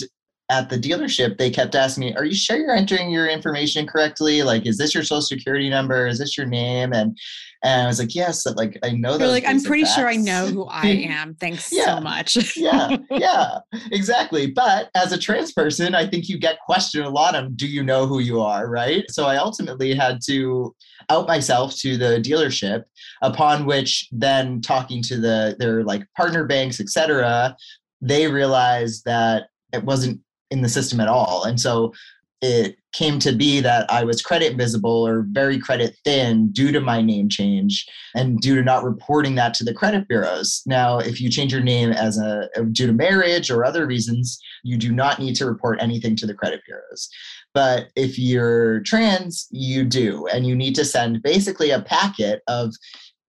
at 0.49 0.67
the 0.69 0.77
dealership, 0.77 1.37
they 1.37 1.51
kept 1.51 1.75
asking 1.75 2.01
me, 2.01 2.15
Are 2.15 2.25
you 2.25 2.35
sure 2.35 2.57
you're 2.57 2.75
entering 2.75 3.11
your 3.11 3.27
information 3.27 3.85
correctly? 3.85 4.41
Like, 4.41 4.65
is 4.65 4.77
this 4.77 4.95
your 4.95 5.03
social 5.03 5.21
security 5.21 5.69
number? 5.69 6.07
Is 6.07 6.17
this 6.17 6.37
your 6.37 6.47
name? 6.47 6.91
And 6.91 7.17
and 7.63 7.83
I 7.83 7.87
was 7.87 7.99
like, 7.99 8.15
Yes, 8.15 8.45
like 8.45 8.79
I 8.83 8.91
know 8.91 9.17
that. 9.17 9.27
like, 9.27 9.45
I'm 9.45 9.61
pretty 9.61 9.85
sure 9.85 10.07
I 10.07 10.15
know 10.15 10.47
who 10.47 10.65
I 10.65 10.87
am. 11.09 11.35
Thanks 11.35 11.71
yeah, 11.71 11.85
so 11.97 12.01
much. 12.01 12.57
yeah, 12.57 12.97
yeah, 13.11 13.59
exactly. 13.91 14.47
But 14.47 14.89
as 14.95 15.11
a 15.11 15.19
trans 15.19 15.53
person, 15.53 15.93
I 15.93 16.07
think 16.07 16.27
you 16.27 16.39
get 16.39 16.59
questioned 16.65 17.05
a 17.05 17.09
lot 17.09 17.35
on 17.35 17.53
do 17.55 17.67
you 17.67 17.83
know 17.83 18.07
who 18.07 18.19
you 18.19 18.41
are, 18.41 18.67
right? 18.67 19.05
So 19.11 19.25
I 19.25 19.37
ultimately 19.37 19.93
had 19.93 20.19
to 20.27 20.75
out 21.09 21.27
myself 21.27 21.75
to 21.77 21.97
the 21.97 22.21
dealership 22.21 22.83
upon 23.21 23.65
which 23.65 24.07
then 24.11 24.61
talking 24.61 25.01
to 25.03 25.17
the 25.17 25.55
their 25.57 25.83
like 25.83 26.03
partner 26.15 26.45
banks 26.45 26.79
etc 26.79 27.55
they 28.01 28.27
realized 28.27 29.03
that 29.05 29.47
it 29.73 29.83
wasn't 29.83 30.19
in 30.51 30.61
the 30.61 30.69
system 30.69 30.99
at 30.99 31.07
all 31.07 31.43
and 31.43 31.59
so 31.59 31.93
it 32.41 32.77
came 32.93 33.19
to 33.19 33.33
be 33.33 33.59
that 33.59 33.89
I 33.91 34.03
was 34.03 34.21
credit 34.21 34.55
visible 34.55 35.05
or 35.05 35.25
very 35.29 35.59
credit 35.59 35.95
thin 36.05 36.51
due 36.51 36.71
to 36.71 36.79
my 36.79 37.01
name 37.01 37.27
change 37.27 37.85
and 38.15 38.39
due 38.39 38.55
to 38.55 38.63
not 38.63 38.83
reporting 38.83 39.35
that 39.35 39.53
to 39.55 39.63
the 39.63 39.73
credit 39.73 40.07
bureaus. 40.07 40.61
Now, 40.65 40.99
if 40.99 41.19
you 41.19 41.29
change 41.29 41.51
your 41.51 41.61
name 41.61 41.91
as 41.91 42.17
a 42.17 42.49
due 42.71 42.87
to 42.87 42.93
marriage 42.93 43.51
or 43.51 43.65
other 43.65 43.85
reasons, 43.85 44.39
you 44.63 44.77
do 44.77 44.91
not 44.91 45.19
need 45.19 45.35
to 45.35 45.45
report 45.45 45.81
anything 45.81 46.15
to 46.15 46.25
the 46.25 46.33
credit 46.33 46.61
bureaus. 46.65 47.09
But 47.53 47.89
if 47.95 48.17
you're 48.17 48.79
trans, 48.81 49.47
you 49.51 49.83
do. 49.83 50.25
And 50.27 50.47
you 50.47 50.55
need 50.55 50.75
to 50.75 50.85
send 50.85 51.21
basically 51.21 51.71
a 51.71 51.81
packet 51.81 52.41
of 52.47 52.73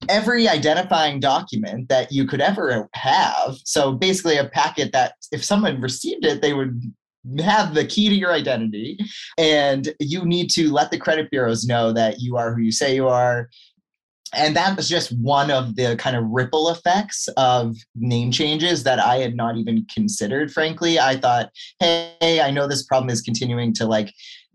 every 0.08 0.48
identifying 0.48 1.20
document 1.20 1.88
that 1.88 2.12
you 2.12 2.26
could 2.26 2.40
ever 2.40 2.88
have. 2.94 3.56
So 3.64 3.92
basically, 3.92 4.36
a 4.36 4.48
packet 4.48 4.92
that 4.92 5.14
if 5.32 5.44
someone 5.44 5.80
received 5.80 6.24
it, 6.24 6.42
they 6.42 6.52
would 6.52 6.82
have 7.40 7.74
the 7.74 7.86
key 7.86 8.08
to 8.08 8.14
your 8.14 8.32
identity 8.32 8.98
and 9.38 9.92
you 10.00 10.24
need 10.24 10.50
to 10.50 10.72
let 10.72 10.90
the 10.90 10.98
credit 10.98 11.30
bureaus 11.30 11.66
know 11.66 11.92
that 11.92 12.20
you 12.20 12.36
are 12.36 12.54
who 12.54 12.62
you 12.62 12.72
say 12.72 12.94
you 12.94 13.08
are 13.08 13.48
and 14.34 14.56
that 14.56 14.76
was 14.76 14.88
just 14.88 15.16
one 15.18 15.50
of 15.50 15.76
the 15.76 15.96
kind 15.96 16.16
of 16.16 16.24
ripple 16.26 16.68
effects 16.68 17.28
of 17.36 17.76
name 17.94 18.30
changes 18.30 18.82
that 18.82 18.98
I 18.98 19.16
had 19.16 19.36
not 19.36 19.56
even 19.56 19.86
considered, 19.92 20.50
frankly. 20.50 20.98
I 20.98 21.16
thought, 21.16 21.50
hey, 21.80 22.40
I 22.42 22.50
know 22.50 22.66
this 22.66 22.84
problem 22.84 23.08
is 23.08 23.22
continuing 23.22 23.72
to 23.74 23.86
like 23.86 24.12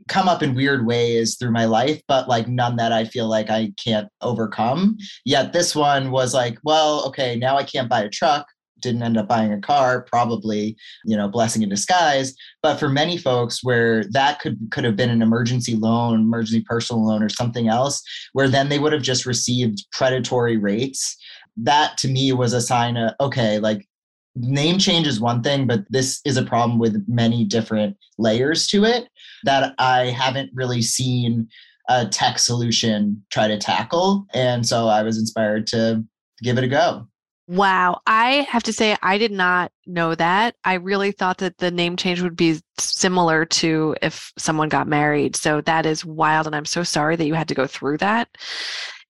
come 0.08 0.28
up 0.28 0.44
in 0.44 0.56
weird 0.56 0.86
ways 0.86 1.36
through 1.38 1.52
my 1.52 1.66
life, 1.66 2.02
but 2.08 2.28
like 2.28 2.48
none 2.48 2.76
that 2.76 2.92
I 2.92 3.06
feel 3.06 3.28
like 3.28 3.50
I 3.50 3.72
can't 3.84 4.10
overcome. 4.22 4.98
Yet 5.26 5.54
this 5.54 5.76
one 5.76 6.12
was 6.12 6.34
like, 6.34 6.58
well, 6.64 7.08
okay, 7.08 7.36
now 7.36 7.58
I 7.58 7.64
can't 7.64 7.90
buy 7.90 8.02
a 8.02 8.10
truck 8.10 8.46
didn't 8.82 9.04
end 9.04 9.18
up 9.18 9.28
buying 9.28 9.54
a 9.54 9.60
car 9.62 10.02
probably 10.02 10.76
you 11.06 11.16
know 11.16 11.28
blessing 11.28 11.62
in 11.62 11.70
disguise. 11.70 12.36
But 12.62 12.78
for 12.78 12.90
many 12.90 13.18
folks 13.18 13.64
where 13.64 14.04
that 14.12 14.40
could 14.40 14.58
could 14.72 14.84
have 14.84 14.96
been 14.96 15.10
an 15.10 15.22
emergency 15.22 15.76
loan 15.76 16.22
emergency 16.22 16.64
personal 16.68 17.06
loan 17.06 17.24
or 17.24 17.30
something 17.30 17.68
else 17.68 18.02
where 18.34 18.48
then 18.48 18.70
they 18.70 18.80
would 18.80 18.94
have 18.94 19.02
just 19.02 19.26
received 19.26 19.86
predatory 19.92 20.58
rates 20.58 21.18
that 21.58 21.98
to 21.98 22.08
me 22.08 22.32
was 22.32 22.54
a 22.54 22.62
sign 22.62 22.98
of 22.98 23.14
okay 23.20 23.60
like 23.60 23.88
name 24.36 24.80
change 24.80 25.06
is 25.06 25.20
one 25.20 25.44
thing 25.44 25.68
but 25.68 25.82
this 25.90 26.22
is 26.26 26.38
a 26.38 26.44
problem 26.44 26.80
with 26.80 27.04
many 27.08 27.44
different 27.44 27.98
layers 28.18 28.66
to 28.68 28.86
it 28.86 29.10
that 29.44 29.74
i 29.78 30.06
haven't 30.06 30.50
really 30.54 30.82
seen 30.82 31.48
a 31.90 32.08
tech 32.08 32.40
solution 32.40 33.22
try 33.32 33.48
to 33.48 33.58
tackle. 33.58 34.26
And 34.34 34.66
so 34.66 34.88
i 34.88 35.04
was 35.04 35.18
inspired 35.18 35.68
to 35.68 36.04
give 36.42 36.58
it 36.58 36.64
a 36.64 36.68
go 36.68 37.08
Wow. 37.52 38.00
I 38.08 38.48
have 38.50 38.64
to 38.64 38.72
say, 38.72 38.96
I 39.04 39.18
did 39.18 39.34
not 39.34 39.74
know 39.86 40.16
that. 40.16 40.56
I 40.64 40.76
really 40.76 41.12
thought 41.12 41.40
that 41.40 41.58
the 41.58 41.70
name 41.70 41.98
change 41.98 42.22
would 42.22 42.38
be 42.38 42.62
similar 42.78 43.44
to 43.44 43.94
if 44.02 44.32
someone 44.38 44.70
got 44.70 44.88
married. 44.88 45.36
So 45.36 45.60
that 45.60 45.86
is 45.86 46.06
wild. 46.06 46.48
And 46.48 46.56
I'm 46.56 46.64
so 46.64 46.84
sorry 46.84 47.18
that 47.18 47.26
you 47.26 47.34
had 47.34 47.50
to 47.50 47.54
go 47.54 47.68
through 47.68 47.98
that 47.98 48.30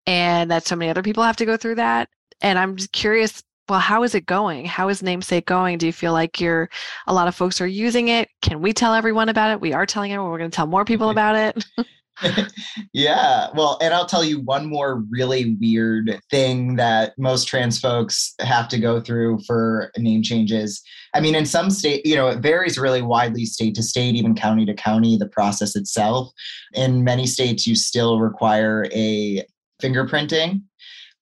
and 0.08 0.50
that 0.50 0.66
so 0.66 0.76
many 0.76 0.90
other 0.90 1.04
people 1.04 1.22
have 1.22 1.36
to 1.36 1.46
go 1.46 1.56
through 1.56 1.76
that. 1.76 2.10
And 2.42 2.58
I'm 2.58 2.78
just 2.78 2.92
curious 2.92 3.44
well, 3.70 3.80
how 3.80 4.02
is 4.02 4.16
it 4.16 4.26
going? 4.26 4.66
How 4.66 4.90
is 4.90 5.04
namesake 5.04 5.46
going? 5.46 5.78
Do 5.78 5.86
you 5.86 5.94
feel 5.94 6.12
like 6.12 6.42
you're 6.42 6.68
a 7.06 7.14
lot 7.14 7.28
of 7.28 7.36
folks 7.36 7.62
are 7.62 7.68
using 7.68 8.08
it? 8.08 8.28
Can 8.42 8.60
we 8.60 8.74
tell 8.74 8.96
everyone 8.96 9.30
about 9.30 9.52
it? 9.52 9.62
We 9.62 9.72
are 9.72 9.86
telling 9.86 10.12
everyone. 10.12 10.32
We're 10.32 10.40
going 10.40 10.52
to 10.52 10.56
tell 10.56 10.68
more 10.68 10.84
people 10.84 11.12
about 11.12 11.36
it. 11.36 11.64
yeah. 12.94 13.48
Well, 13.56 13.78
and 13.82 13.94
I'll 13.94 14.06
tell 14.06 14.24
you 14.24 14.40
one 14.42 14.68
more 14.68 15.04
really 15.10 15.56
weird 15.60 16.20
thing 16.30 16.76
that 16.76 17.14
most 17.18 17.48
trans 17.48 17.80
folks 17.80 18.34
have 18.40 18.68
to 18.70 18.80
go 18.80 19.02
through 19.02 19.40
for 19.48 19.92
name 19.98 20.24
changes. 20.24 20.82
I 21.14 21.20
mean, 21.20 21.36
in 21.36 21.46
some 21.46 21.70
state, 21.70 22.06
you 22.06 22.16
know, 22.16 22.28
it 22.28 22.40
varies 22.40 22.78
really 22.78 23.02
widely 23.02 23.46
state 23.46 23.76
to 23.76 23.84
state, 23.84 24.16
even 24.16 24.36
county 24.36 24.66
to 24.66 24.74
county, 24.74 25.18
the 25.18 25.28
process 25.28 25.76
itself. 25.76 26.32
In 26.74 27.04
many 27.04 27.28
states, 27.28 27.68
you 27.68 27.76
still 27.76 28.20
require 28.20 28.88
a 28.94 29.44
fingerprinting. 29.82 30.62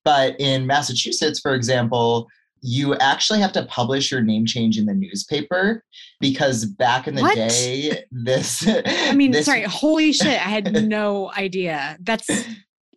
But 0.04 0.36
in 0.40 0.66
Massachusetts, 0.66 1.40
for 1.40 1.54
example, 1.54 2.28
you 2.62 2.94
actually 2.96 3.40
have 3.40 3.52
to 3.52 3.64
publish 3.66 4.10
your 4.10 4.20
name 4.22 4.46
change 4.46 4.78
in 4.78 4.86
the 4.86 4.94
newspaper 4.94 5.82
because 6.20 6.64
back 6.64 7.06
in 7.08 7.14
the 7.14 7.22
What? 7.22 7.34
day, 7.34 8.04
this 8.10 8.66
I 8.66 9.12
mean, 9.14 9.30
this- 9.30 9.46
sorry, 9.46 9.62
holy 9.62 10.12
shit. 10.12 10.26
I 10.28 10.48
had 10.50 10.72
no 10.88 11.30
idea. 11.32 11.96
That's 12.00 12.28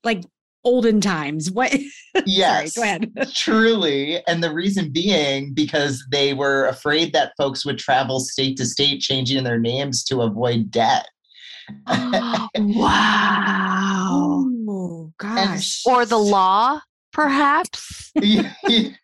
like 0.04 0.24
olden 0.66 1.02
times. 1.02 1.52
What? 1.52 1.74
Yes. 2.26 2.74
sorry, 2.76 3.00
go 3.00 3.06
ahead. 3.18 3.32
Truly. 3.36 4.26
And 4.28 4.44
the 4.44 4.54
reason 4.54 4.92
being 4.92 5.54
because 5.54 6.04
they 6.12 6.34
were 6.34 6.68
afraid 6.68 7.12
that 7.14 7.34
folks 7.38 7.66
would 7.66 7.78
travel 7.78 8.20
state 8.20 8.58
to 8.58 8.66
state 8.66 9.02
changing 9.02 9.44
their 9.44 9.60
names 9.60 10.04
to 10.06 10.22
avoid 10.22 10.72
debt. 10.72 11.08
wow. 12.58 14.46
Oh, 14.70 15.14
gosh. 15.18 15.84
Or 15.86 16.06
the 16.06 16.18
law, 16.18 16.80
perhaps. 17.14 18.12
yeah. 18.16 18.48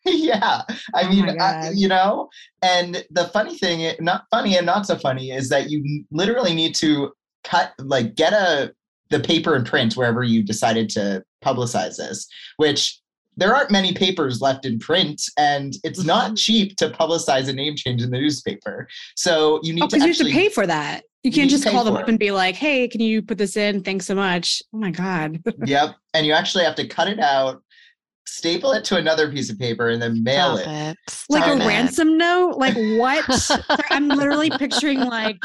I 0.06 1.04
Oh 1.04 1.10
mean, 1.10 1.40
I, 1.40 1.72
you 1.74 1.88
know, 1.88 2.30
and 2.62 3.06
the 3.12 3.26
funny 3.26 3.58
thing, 3.58 3.96
not 4.00 4.26
funny 4.30 4.58
and 4.58 4.66
not 4.66 4.86
so 4.86 4.98
funny, 4.98 5.32
is 5.32 5.50
that 5.50 5.70
you 5.70 6.04
literally 6.12 6.54
need 6.54 6.76
to 6.76 7.12
cut, 7.44 7.74
like, 7.80 8.16
get 8.16 8.34
a 8.34 8.74
the 9.10 9.20
paper 9.20 9.56
and 9.56 9.66
print 9.66 9.96
wherever 9.98 10.22
you 10.24 10.44
decided 10.44 10.88
to 10.88 11.24
publicize 11.44 11.98
this, 11.98 12.28
which 12.58 13.00
there 13.38 13.56
aren't 13.56 13.72
many 13.72 13.92
papers 13.94 14.40
left 14.40 14.66
in 14.66 14.78
print, 14.78 15.24
and 15.38 15.74
it's 15.84 16.04
not 16.04 16.32
Mhm. 16.34 16.38
cheap 16.38 16.76
to 16.78 16.90
publicize 16.90 17.48
a 17.48 17.54
name 17.54 17.76
change 17.76 18.04
in 18.04 18.12
the 18.12 18.20
newspaper. 18.20 18.88
So 19.16 19.60
you 19.64 19.74
need 19.74 19.84
Oh, 19.84 19.88
to 19.88 19.96
because 19.96 20.20
you 20.20 20.26
have 20.26 20.34
to 20.34 20.40
pay 20.40 20.50
for 20.50 20.68
that. 20.68 21.06
You 21.24 21.32
You 21.32 21.32
can't 21.32 21.50
to 21.50 21.58
just 21.58 21.68
call 21.68 21.84
them 21.84 21.96
up 21.96 22.04
it. 22.04 22.10
and 22.10 22.20
be 22.20 22.30
like, 22.32 22.54
hey, 22.56 22.88
can 22.88 23.02
you 23.02 23.22
put 23.24 23.38
this 23.40 23.58
in? 23.58 23.82
Thanks 23.82 24.06
so 24.06 24.14
much. 24.14 24.62
Oh 24.74 24.78
my 24.78 24.92
God. 24.92 25.42
yep, 25.66 25.96
and 26.14 26.26
you 26.28 26.34
actually 26.34 26.66
have 26.66 26.76
to 26.76 26.88
cut 26.88 27.08
it 27.08 27.20
out, 27.20 27.64
staple 28.30 28.72
it 28.74 28.84
to 28.86 28.98
another 28.98 29.32
piece 29.32 29.50
of 29.50 29.58
paper, 29.60 29.90
and 29.90 30.02
then 30.02 30.24
mail 30.24 30.58
it. 30.58 30.68
it. 30.68 30.98
like 31.30 31.44
Stop 31.44 31.60
a 31.60 31.64
it. 31.64 31.68
ransom 31.68 32.18
note? 32.18 32.58
Like 32.58 32.76
what? 33.00 33.52
I'm 33.90 34.08
literally 34.08 34.50
picturing 34.50 35.00
like 35.00 35.38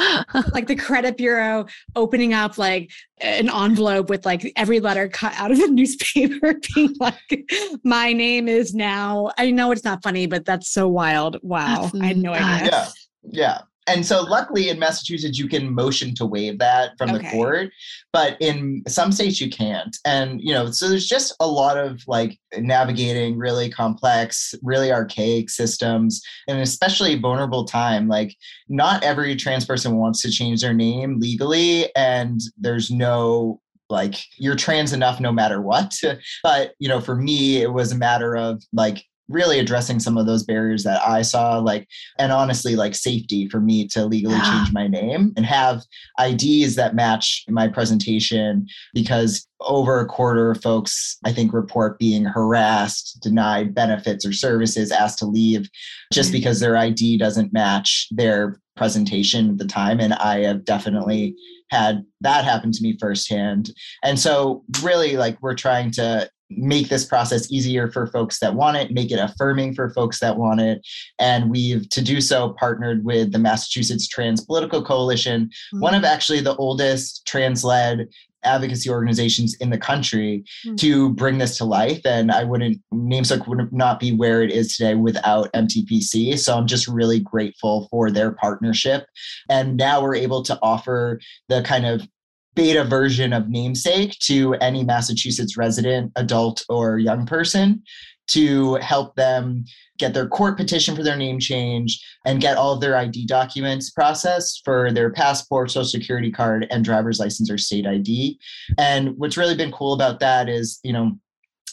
like 0.52 0.66
the 0.66 0.76
credit 0.76 1.16
bureau 1.16 1.66
opening 1.96 2.34
up 2.34 2.58
like 2.58 2.90
an 3.20 3.48
envelope 3.48 4.10
with 4.10 4.26
like 4.26 4.52
every 4.56 4.80
letter 4.80 5.08
cut 5.08 5.32
out 5.36 5.50
of 5.50 5.58
the 5.58 5.68
newspaper 5.70 6.54
being 6.74 6.94
like 6.98 7.50
my 7.84 8.12
name 8.12 8.48
is 8.48 8.74
now 8.74 9.30
i 9.38 9.50
know 9.50 9.70
it's 9.70 9.84
not 9.84 10.02
funny 10.02 10.26
but 10.26 10.44
that's 10.44 10.70
so 10.70 10.88
wild 10.88 11.38
wow 11.42 11.82
That's 11.82 12.00
i 12.00 12.06
had 12.06 12.16
no 12.16 12.32
idea. 12.32 12.70
Yeah. 12.70 12.86
Yeah. 13.22 13.60
And 13.86 14.06
so 14.06 14.22
luckily 14.22 14.70
in 14.70 14.78
Massachusetts, 14.78 15.38
you 15.38 15.48
can 15.48 15.74
motion 15.74 16.14
to 16.14 16.24
waive 16.24 16.58
that 16.58 16.96
from 16.96 17.12
the 17.12 17.20
court, 17.30 17.70
but 18.12 18.36
in 18.40 18.82
some 18.88 19.12
states 19.12 19.40
you 19.40 19.50
can't. 19.50 19.94
And, 20.06 20.40
you 20.40 20.52
know, 20.54 20.70
so 20.70 20.88
there's 20.88 21.06
just 21.06 21.34
a 21.38 21.46
lot 21.46 21.76
of 21.76 22.02
like 22.06 22.38
navigating 22.58 23.36
really 23.36 23.68
complex, 23.68 24.54
really 24.62 24.90
archaic 24.90 25.50
systems, 25.50 26.22
and 26.48 26.60
especially 26.60 27.18
vulnerable 27.18 27.64
time. 27.64 28.08
Like, 28.08 28.36
not 28.68 29.02
every 29.04 29.36
trans 29.36 29.66
person 29.66 29.96
wants 29.96 30.22
to 30.22 30.30
change 30.30 30.62
their 30.62 30.74
name 30.74 31.20
legally, 31.20 31.94
and 31.94 32.40
there's 32.56 32.90
no 32.90 33.60
like 33.90 34.24
you're 34.38 34.56
trans 34.56 34.94
enough 34.94 35.20
no 35.20 35.30
matter 35.30 35.60
what 35.60 35.94
but 36.42 36.72
you 36.78 36.88
know 36.88 37.02
for 37.02 37.14
me 37.14 37.60
it 37.60 37.70
was 37.70 37.92
a 37.92 37.96
matter 37.96 38.34
of 38.34 38.62
like 38.72 39.04
really 39.28 39.58
addressing 39.58 39.98
some 39.98 40.18
of 40.18 40.26
those 40.26 40.42
barriers 40.42 40.82
that 40.84 41.00
i 41.06 41.22
saw 41.22 41.58
like 41.58 41.88
and 42.18 42.30
honestly 42.32 42.76
like 42.76 42.94
safety 42.94 43.48
for 43.48 43.60
me 43.60 43.86
to 43.88 44.04
legally 44.04 44.34
Yeah. 44.34 44.58
change 44.58 44.72
my 44.72 44.86
name 44.86 45.32
and 45.36 45.46
have 45.46 45.82
IDs 46.20 46.76
that 46.76 46.94
match 46.94 47.44
my 47.48 47.66
presentation 47.68 48.66
because 48.92 49.46
over 49.60 49.98
a 50.00 50.06
quarter 50.06 50.50
of 50.50 50.60
folks 50.62 51.16
I 51.24 51.32
think 51.32 51.52
report 51.54 51.98
being 51.98 52.24
harassed, 52.24 53.18
denied 53.22 53.74
benefits 53.74 54.26
or 54.26 54.32
services, 54.32 54.90
asked 54.92 55.18
to 55.20 55.26
leave 55.26 55.68
just 56.12 56.28
Mhm. 56.30 56.32
because 56.32 56.60
their 56.60 56.76
ID 56.76 57.16
doesn't 57.16 57.52
match 57.52 58.08
their 58.10 58.60
presentation 58.76 59.50
at 59.50 59.58
the 59.58 59.64
time 59.66 60.00
and 60.00 60.12
I 60.14 60.40
have 60.40 60.64
definitely 60.64 61.34
had 61.70 62.04
that 62.20 62.44
happen 62.44 62.72
to 62.72 62.82
me 62.82 62.96
firsthand. 63.00 63.70
And 64.02 64.18
so 64.18 64.64
really 64.82 65.16
like 65.16 65.38
we're 65.40 65.54
trying 65.54 65.90
to 65.92 66.28
make 66.56 66.88
this 66.88 67.04
process 67.04 67.50
easier 67.50 67.90
for 67.90 68.06
folks 68.06 68.38
that 68.40 68.54
want 68.54 68.76
it, 68.76 68.90
make 68.92 69.10
it 69.10 69.18
affirming 69.18 69.74
for 69.74 69.90
folks 69.90 70.20
that 70.20 70.36
want 70.36 70.60
it. 70.60 70.80
And 71.18 71.50
we've, 71.50 71.88
to 71.90 72.02
do 72.02 72.20
so, 72.20 72.54
partnered 72.58 73.04
with 73.04 73.32
the 73.32 73.38
Massachusetts 73.38 74.08
Trans 74.08 74.44
Political 74.44 74.84
Coalition, 74.84 75.50
one 75.72 75.94
of 75.94 76.04
actually 76.04 76.40
the 76.40 76.56
oldest 76.56 77.26
trans 77.26 77.64
led 77.64 78.08
advocacy 78.44 78.90
organizations 78.90 79.54
in 79.54 79.70
the 79.70 79.78
country 79.78 80.44
Mm. 80.66 80.76
to 80.76 81.14
bring 81.14 81.38
this 81.38 81.56
to 81.56 81.64
life. 81.64 82.02
And 82.04 82.30
I 82.30 82.44
wouldn't, 82.44 82.78
namesake 82.92 83.46
would 83.46 83.72
not 83.72 83.98
be 83.98 84.12
where 84.14 84.42
it 84.42 84.50
is 84.50 84.76
today 84.76 84.94
without 84.94 85.50
MTPC. 85.54 86.36
So 86.38 86.56
I'm 86.56 86.66
just 86.66 86.86
really 86.86 87.20
grateful 87.20 87.88
for 87.90 88.10
their 88.10 88.32
partnership. 88.32 89.06
And 89.48 89.78
now 89.78 90.02
we're 90.02 90.14
able 90.14 90.42
to 90.42 90.58
offer 90.62 91.20
the 91.48 91.62
kind 91.62 91.86
of 91.86 92.06
beta 92.54 92.84
version 92.84 93.32
of 93.32 93.48
namesake 93.48 94.18
to 94.20 94.54
any 94.54 94.84
Massachusetts 94.84 95.56
resident, 95.56 96.12
adult, 96.16 96.64
or 96.68 96.98
young 96.98 97.26
person 97.26 97.82
to 98.26 98.76
help 98.76 99.16
them 99.16 99.64
get 99.98 100.14
their 100.14 100.26
court 100.26 100.56
petition 100.56 100.96
for 100.96 101.02
their 101.02 101.16
name 101.16 101.38
change 101.38 102.04
and 102.24 102.40
get 102.40 102.56
all 102.56 102.72
of 102.72 102.80
their 102.80 102.96
ID 102.96 103.26
documents 103.26 103.90
processed 103.90 104.62
for 104.64 104.90
their 104.90 105.10
passport, 105.10 105.70
social 105.70 105.84
security 105.84 106.32
card, 106.32 106.66
and 106.70 106.84
driver's 106.84 107.20
license 107.20 107.50
or 107.50 107.58
state 107.58 107.86
ID. 107.86 108.38
And 108.78 109.16
what's 109.18 109.36
really 109.36 109.56
been 109.56 109.72
cool 109.72 109.92
about 109.92 110.20
that 110.20 110.48
is, 110.48 110.80
you 110.82 110.92
know, 110.92 111.12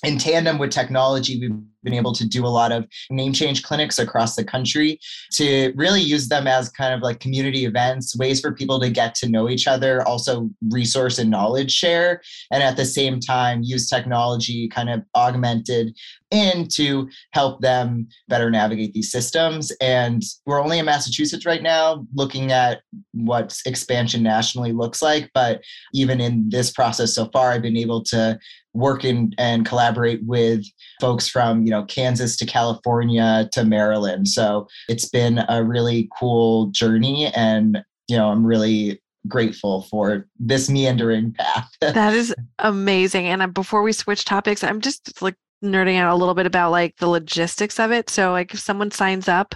in 0.03 0.17
tandem 0.17 0.57
with 0.57 0.71
technology, 0.71 1.39
we've 1.39 1.57
been 1.83 1.93
able 1.93 2.13
to 2.13 2.27
do 2.27 2.45
a 2.45 2.47
lot 2.47 2.71
of 2.71 2.85
name 3.09 3.33
change 3.33 3.63
clinics 3.63 3.99
across 3.99 4.35
the 4.35 4.43
country 4.43 4.99
to 5.33 5.73
really 5.75 6.01
use 6.01 6.27
them 6.27 6.47
as 6.47 6.69
kind 6.69 6.93
of 6.93 7.01
like 7.01 7.19
community 7.19 7.65
events, 7.65 8.17
ways 8.17 8.41
for 8.41 8.51
people 8.51 8.79
to 8.79 8.89
get 8.89 9.15
to 9.15 9.29
know 9.29 9.49
each 9.49 9.67
other, 9.67 10.05
also 10.07 10.49
resource 10.69 11.17
and 11.17 11.29
knowledge 11.29 11.71
share, 11.71 12.21
and 12.51 12.63
at 12.63 12.77
the 12.77 12.85
same 12.85 13.19
time 13.19 13.61
use 13.63 13.89
technology 13.89 14.67
kind 14.67 14.89
of 14.89 15.03
augmented 15.15 15.95
in 16.31 16.67
to 16.69 17.09
help 17.33 17.61
them 17.61 18.07
better 18.29 18.49
navigate 18.49 18.93
these 18.93 19.11
systems. 19.11 19.71
And 19.81 20.23
we're 20.45 20.61
only 20.61 20.79
in 20.79 20.85
Massachusetts 20.85 21.45
right 21.45 21.61
now, 21.61 22.07
looking 22.13 22.51
at 22.51 22.81
what 23.13 23.59
expansion 23.65 24.23
nationally 24.23 24.71
looks 24.71 25.01
like. 25.01 25.29
But 25.33 25.61
even 25.93 26.21
in 26.21 26.49
this 26.49 26.71
process 26.71 27.13
so 27.13 27.29
far, 27.33 27.51
I've 27.51 27.61
been 27.61 27.77
able 27.77 28.01
to 28.05 28.39
work 28.73 29.03
in 29.03 29.33
and 29.37 29.65
collaborate 29.65 30.23
with 30.23 30.63
folks 31.01 31.27
from 31.27 31.65
you 31.65 31.71
know 31.71 31.83
Kansas 31.85 32.37
to 32.37 32.45
California 32.45 33.49
to 33.51 33.65
Maryland. 33.65 34.29
So 34.29 34.67
it's 34.87 35.09
been 35.09 35.43
a 35.49 35.63
really 35.63 36.09
cool 36.17 36.67
journey, 36.67 37.27
and 37.35 37.83
you 38.07 38.15
know 38.15 38.29
I'm 38.29 38.45
really 38.45 39.01
grateful 39.27 39.83
for 39.83 40.27
this 40.39 40.69
meandering 40.69 41.33
path. 41.33 41.69
that 41.81 42.13
is 42.13 42.33
amazing. 42.59 43.27
And 43.27 43.41
uh, 43.41 43.47
before 43.47 43.81
we 43.81 43.91
switch 43.91 44.23
topics, 44.23 44.63
I'm 44.63 44.81
just 44.81 45.21
like 45.21 45.35
nerding 45.63 45.97
out 45.97 46.13
a 46.13 46.15
little 46.15 46.33
bit 46.33 46.45
about 46.45 46.71
like 46.71 46.95
the 46.97 47.07
logistics 47.07 47.79
of 47.79 47.91
it. 47.91 48.09
So 48.09 48.31
like 48.31 48.53
if 48.53 48.59
someone 48.59 48.91
signs 48.91 49.27
up, 49.27 49.55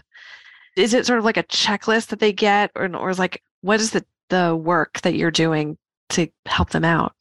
is 0.76 0.94
it 0.94 1.06
sort 1.06 1.20
of 1.20 1.26
like 1.26 1.38
a 1.38 1.44
checklist 1.44 2.08
that 2.08 2.20
they 2.20 2.34
get 2.34 2.72
or, 2.76 2.94
or 2.96 3.10
is 3.10 3.20
like 3.20 3.42
what 3.62 3.80
is 3.80 3.92
the 3.92 4.06
the 4.30 4.56
work 4.56 5.02
that 5.02 5.16
you're 5.16 5.32
doing 5.32 5.78
to 6.10 6.28
help 6.46 6.72
them 6.72 6.86
out? 6.86 7.14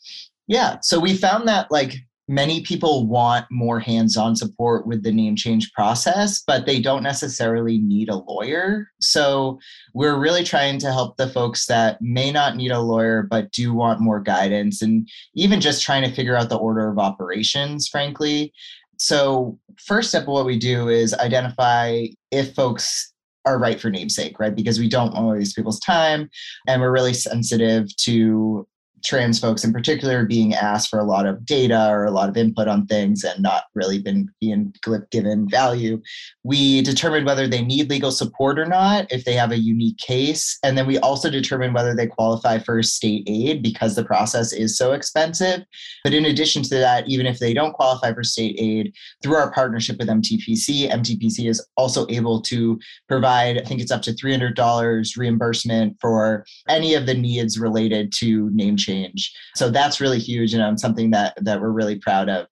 Yeah. 0.47 0.79
So 0.83 1.01
we 1.01 1.17
found 1.17 1.49
that 1.49 1.71
like 1.71 1.97
many 2.27 2.63
people 2.63 3.07
want 3.07 3.47
more 3.51 3.79
hands-on 3.79 4.35
support 4.35 4.87
with 4.87 5.03
the 5.03 5.13
name 5.13 5.37
change 5.37 5.73
process, 5.73 6.43
but 6.47 6.65
they 6.65 6.81
don't 6.81 7.03
necessarily 7.03 7.79
need 7.79 8.09
a 8.09 8.17
lawyer. 8.17 8.89
So 9.01 9.59
we're 9.93 10.19
really 10.19 10.43
trying 10.43 10.79
to 10.79 10.93
help 10.93 11.17
the 11.17 11.29
folks 11.29 11.67
that 11.67 12.01
may 12.01 12.33
not 12.33 12.57
need 12.57 12.71
a 12.71 12.81
lawyer 12.81 13.23
but 13.23 13.51
do 13.53 13.75
want 13.75 14.01
more 14.01 14.21
guidance 14.21 14.81
and 14.81 15.09
even 15.35 15.61
just 15.61 15.83
trying 15.83 16.03
to 16.03 16.15
figure 16.15 16.37
out 16.37 16.49
the 16.49 16.57
order 16.57 16.89
of 16.89 16.99
operations, 16.99 17.89
frankly. 17.89 18.53
So 18.99 19.59
first 19.79 20.09
step 20.09 20.23
of 20.23 20.29
what 20.29 20.47
we 20.47 20.59
do 20.59 20.89
is 20.89 21.15
identify 21.15 22.07
if 22.31 22.55
folks 22.55 23.13
are 23.45 23.59
right 23.59 23.79
for 23.79 23.91
namesake, 23.91 24.39
right? 24.39 24.55
Because 24.55 24.79
we 24.79 24.89
don't 24.89 25.13
want 25.13 25.25
to 25.25 25.39
waste 25.39 25.57
people's 25.57 25.81
time 25.81 26.31
and 26.67 26.81
we're 26.81 26.91
really 26.93 27.13
sensitive 27.13 27.95
to 27.97 28.67
trans 29.05 29.39
folks 29.39 29.65
in 29.65 29.73
particular 29.73 30.25
being 30.25 30.55
asked 30.55 30.89
for 30.89 30.99
a 30.99 31.05
lot 31.05 31.27
of 31.27 31.45
data 31.45 31.89
or 31.91 32.05
a 32.05 32.11
lot 32.11 32.29
of 32.29 32.37
input 32.37 32.67
on 32.67 32.87
things 32.87 33.23
and 33.23 33.43
not 33.43 33.65
really 33.75 33.99
been 33.99 34.29
being 34.41 34.73
given 35.11 35.49
value. 35.49 36.01
We 36.43 36.83
determine 36.83 37.25
whether 37.25 37.47
they 37.47 37.63
need 37.63 37.91
legal 37.91 38.11
support 38.11 38.59
or 38.59 38.65
not 38.65 39.07
if 39.13 39.25
they 39.25 39.35
have 39.35 39.53
a 39.53 39.59
unique 39.59 39.99
case 39.99 40.59
and 40.63 40.77
then 40.77 40.87
we 40.87 40.99
also 40.99 41.31
determine 41.31 41.73
whether 41.75 41.95
they 41.95 42.07
qualify 42.07 42.59
for 42.59 42.83
state 42.83 43.25
aid 43.27 43.63
because 43.63 43.95
the 43.95 44.05
process 44.05 44.53
is 44.53 44.77
so 44.77 44.93
expensive. 44.93 45.65
But 46.03 46.15
in 46.15 46.25
addition 46.25 46.63
to 46.65 46.77
that 46.77 47.07
even 47.07 47.27
if 47.27 47.39
they 47.39 47.53
don't 47.53 47.75
qualify 47.75 48.15
for 48.15 48.25
state 48.25 48.57
aid 48.59 48.95
through 49.23 49.37
our 49.37 49.53
partnership 49.53 49.99
with 49.99 50.09
mtpc 50.09 50.91
mtpc 50.91 51.49
is 51.49 51.65
also 51.77 52.07
able 52.09 52.41
to 52.41 52.79
provide 53.09 53.59
i 53.59 53.65
think 53.65 53.81
it's 53.81 53.91
up 53.91 54.03
to 54.03 54.13
$300 54.13 55.17
reimbursement 55.17 55.97
for 56.01 56.45
any 56.69 56.95
of 56.95 57.07
the 57.07 57.15
needs 57.15 57.59
related 57.59 58.13
to 58.13 58.51
name 58.51 58.77
change 58.77 58.94
change. 58.95 59.35
So 59.55 59.71
that's 59.71 60.01
really 60.01 60.19
huge 60.19 60.55
and 60.55 60.63
um, 60.63 60.79
something 60.79 61.11
that 61.11 61.35
that 61.45 61.61
we're 61.61 61.71
really 61.71 61.97
proud 61.97 62.29
of. 62.29 62.47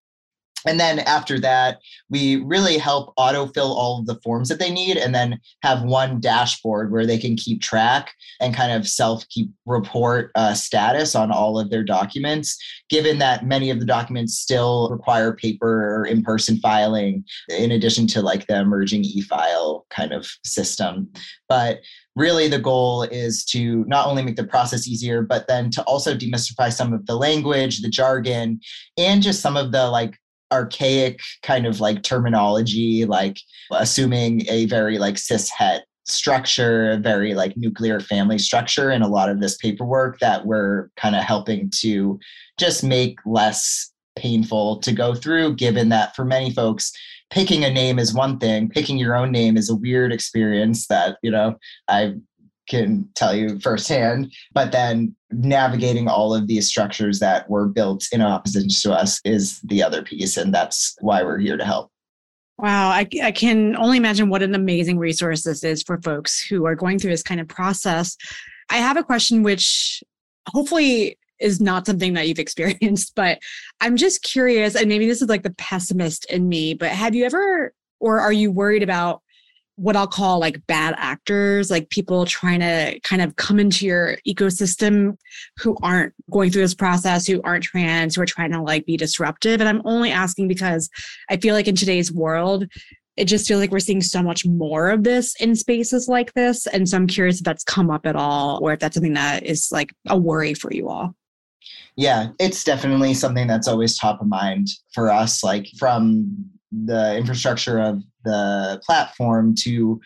And 0.67 0.79
then 0.79 1.01
after 1.01 1.39
that, 1.41 1.79
we 2.09 2.37
really 2.37 2.79
help 2.79 3.15
autofill 3.17 3.71
all 3.75 4.01
of 4.01 4.07
the 4.07 4.21
forms 4.23 4.49
that 4.49 4.59
they 4.59 4.71
need 4.71 4.97
and 4.97 5.15
then 5.15 5.41
have 5.63 5.83
one 5.83 6.21
dashboard 6.21 6.93
where 6.93 7.07
they 7.07 7.19
can 7.19 7.37
keep 7.37 7.61
track 7.61 8.13
and 8.41 8.55
kind 8.55 8.73
of 8.73 8.89
self 8.89 9.29
keep 9.29 9.51
report 9.67 10.31
uh, 10.35 10.55
status 10.55 11.15
on 11.15 11.31
all 11.31 11.59
of 11.59 11.71
their 11.71 11.85
documents, 11.85 12.57
given 12.89 13.19
that 13.19 13.47
many 13.47 13.71
of 13.71 13.81
the 13.81 13.87
documents 13.87 14.39
still 14.39 14.89
require 14.91 15.35
paper 15.35 15.97
or 15.97 16.07
in 16.07 16.23
person 16.23 16.59
filing, 16.59 17.25
in 17.49 17.73
addition 17.73 18.07
to 18.07 18.23
like 18.23 18.47
the 18.47 18.59
emerging 18.59 19.05
e 19.05 19.21
file 19.23 19.87
kind 19.91 20.13
of 20.13 20.27
system. 20.45 21.09
But 21.49 21.81
really 22.15 22.49
the 22.49 22.59
goal 22.59 23.03
is 23.05 23.45
to 23.45 23.85
not 23.87 24.07
only 24.07 24.23
make 24.23 24.37
the 24.37 24.45
process 24.45 24.87
easier 24.87 25.23
but 25.23 25.49
then 25.49 25.71
to 25.71 25.83
also 25.85 26.15
demystify 26.15 26.71
some 26.71 26.93
of 26.93 27.07
the 27.07 27.17
language 27.17 27.81
the 27.81 27.89
jargon 27.89 28.61
and 28.99 29.23
just 29.23 29.41
some 29.41 29.57
of 29.57 29.73
the 29.73 29.89
like 29.89 30.19
archaic 30.53 31.21
kind 31.43 31.67
of 31.67 31.81
like 31.81 32.03
terminology 32.03 33.05
like 33.05 33.39
assuming 33.73 34.47
a 34.49 34.67
very 34.67 34.99
like 34.99 35.19
cis 35.19 35.51
het 35.51 35.85
structure 36.05 36.93
a 36.93 36.97
very 36.97 37.35
like 37.35 37.57
nuclear 37.57 38.01
family 38.01 38.39
structure 38.39 38.91
in 38.91 39.03
a 39.03 39.09
lot 39.09 39.29
of 39.29 39.41
this 39.41 39.57
paperwork 39.57 40.19
that 40.19 40.45
we're 40.45 40.89
kind 40.97 41.17
of 41.17 41.23
helping 41.23 41.71
to 41.71 42.19
just 42.59 42.85
make 42.85 43.19
less 43.25 43.93
painful 44.17 44.79
to 44.81 44.93
go 44.93 45.15
through 45.15 45.55
given 45.55 45.89
that 45.89 46.15
for 46.15 46.25
many 46.25 46.51
folks 46.53 46.93
picking 47.31 47.65
a 47.65 47.71
name 47.71 47.99
is 47.99 48.13
one 48.13 48.39
thing 48.39 48.69
picking 48.69 48.99
your 48.99 49.17
own 49.17 49.31
name 49.31 49.57
is 49.57 49.71
a 49.71 49.77
weird 49.77 50.13
experience 50.13 50.87
that 50.89 51.17
you 51.23 51.31
know 51.31 51.55
i 51.89 52.13
can 52.69 53.09
tell 53.15 53.35
you 53.35 53.59
firsthand 53.61 54.33
but 54.53 54.73
then 54.73 55.15
navigating 55.31 56.09
all 56.09 56.35
of 56.35 56.47
these 56.47 56.69
structures 56.69 57.19
that 57.19 57.49
were 57.51 57.67
built 57.67 58.07
in 58.13 58.23
opposition 58.23 58.69
to 58.69 58.93
us 58.93 59.21
is 59.25 59.61
the 59.63 59.83
other 59.83 60.03
piece 60.03 60.37
and 60.37 60.55
that's 60.55 60.97
why 61.01 61.23
we're 61.23 61.39
here 61.39 61.57
to 61.57 61.65
help 61.65 61.91
Wow, 62.59 62.91
I, 62.91 63.09
I, 63.23 63.33
can 63.33 63.75
only 63.77 63.97
imagine 63.97 64.29
what 64.29 64.43
an 64.43 64.55
amazing 64.55 64.97
resource 64.97 65.43
this 65.43 65.65
is 65.65 65.83
for 65.83 66.01
folks 66.01 66.41
who 66.41 66.65
are 66.65 66.77
going 66.77 66.99
through 66.99 67.11
this 67.11 67.23
kind 67.23 67.41
of 67.41 67.49
process. 67.49 68.17
I 68.71 68.77
have 68.77 68.97
a 68.97 69.03
question 69.03 69.43
which 69.43 70.01
hopefully 70.49 71.19
is 71.41 71.61
not 71.61 71.87
something 71.87 72.13
that 72.13 72.29
you've 72.29 72.39
experienced, 72.39 73.15
but 73.17 73.39
I'm 73.81 73.97
just 73.97 74.23
curious, 74.23 74.77
and 74.77 74.89
maybe 74.89 75.07
this 75.07 75.23
is 75.23 75.29
like 75.29 75.43
the 75.43 75.55
pessimist 75.55 76.25
in 76.27 76.49
me, 76.49 76.75
but 76.75 76.91
have 76.91 77.15
you 77.15 77.25
ever, 77.25 77.73
or 78.01 78.21
are 78.21 78.33
you 78.33 78.53
worried 78.53 78.83
about 78.83 79.23
what 79.77 79.97
I'll 79.97 80.07
call 80.07 80.39
like 80.39 80.65
bad 80.67 80.95
actors, 80.99 81.71
like 81.71 81.89
people 81.91 82.27
trying 82.27 82.61
to 82.61 83.01
kind 83.03 83.23
of 83.23 83.37
come 83.37 83.59
into 83.59 83.87
your 83.87 84.17
ecosystem 84.29 85.17
who 85.59 85.77
aren't 85.83 86.13
going 86.31 86.51
through 86.51 86.63
this 86.63 86.75
process, 86.75 87.27
who 87.27 87.41
aren't 87.43 87.65
trans, 87.65 88.15
who 88.15 88.23
are 88.23 88.27
trying 88.27 88.53
to 88.53 88.61
like 88.61 88.85
be 88.87 88.97
disruptive. 88.97 89.61
And 89.61 89.69
I'm 89.69 89.83
only 89.85 90.11
asking 90.11 90.49
because 90.49 90.91
I 91.31 91.39
feel 91.39 91.55
like 91.55 91.69
in 91.69 91.75
today's 91.75 92.13
world, 92.13 92.67
it 93.17 93.25
just 93.27 93.47
feels 93.47 93.61
like 93.61 93.71
we're 93.71 93.79
seeing 93.79 94.01
so 94.01 94.23
much 94.23 94.47
more 94.47 94.91
of 94.91 95.05
this 95.05 95.35
in 95.41 95.55
spaces 95.55 96.09
like 96.09 96.33
this. 96.35 96.67
And 96.67 96.89
so 96.89 96.97
I'm 96.97 97.07
curious 97.07 97.39
if 97.39 97.45
that's 97.45 97.65
come 97.65 97.91
up 97.91 98.07
at 98.07 98.17
all 98.17 98.59
or 98.63 98.73
if 98.73 98.81
that's 98.81 98.95
something 98.95 99.15
that 99.15 99.45
is 99.45 99.69
like 99.71 99.93
a 100.09 100.17
worry 100.17 100.55
for 100.55 100.73
you 100.73 100.89
all. 100.89 101.15
Yeah, 101.97 102.29
it's 102.41 102.65
definitely 102.65 103.13
something 103.15 103.47
that's 103.47 103.69
always 103.69 103.99
top 103.99 104.21
of 104.21 104.27
mind 104.27 104.69
for 104.95 105.11
us, 105.11 105.45
like 105.45 105.67
from 105.79 106.51
the 106.73 107.17
infrastructure 107.17 107.79
of 107.79 108.03
the 108.25 108.81
platform 108.85 109.55
to 109.61 110.01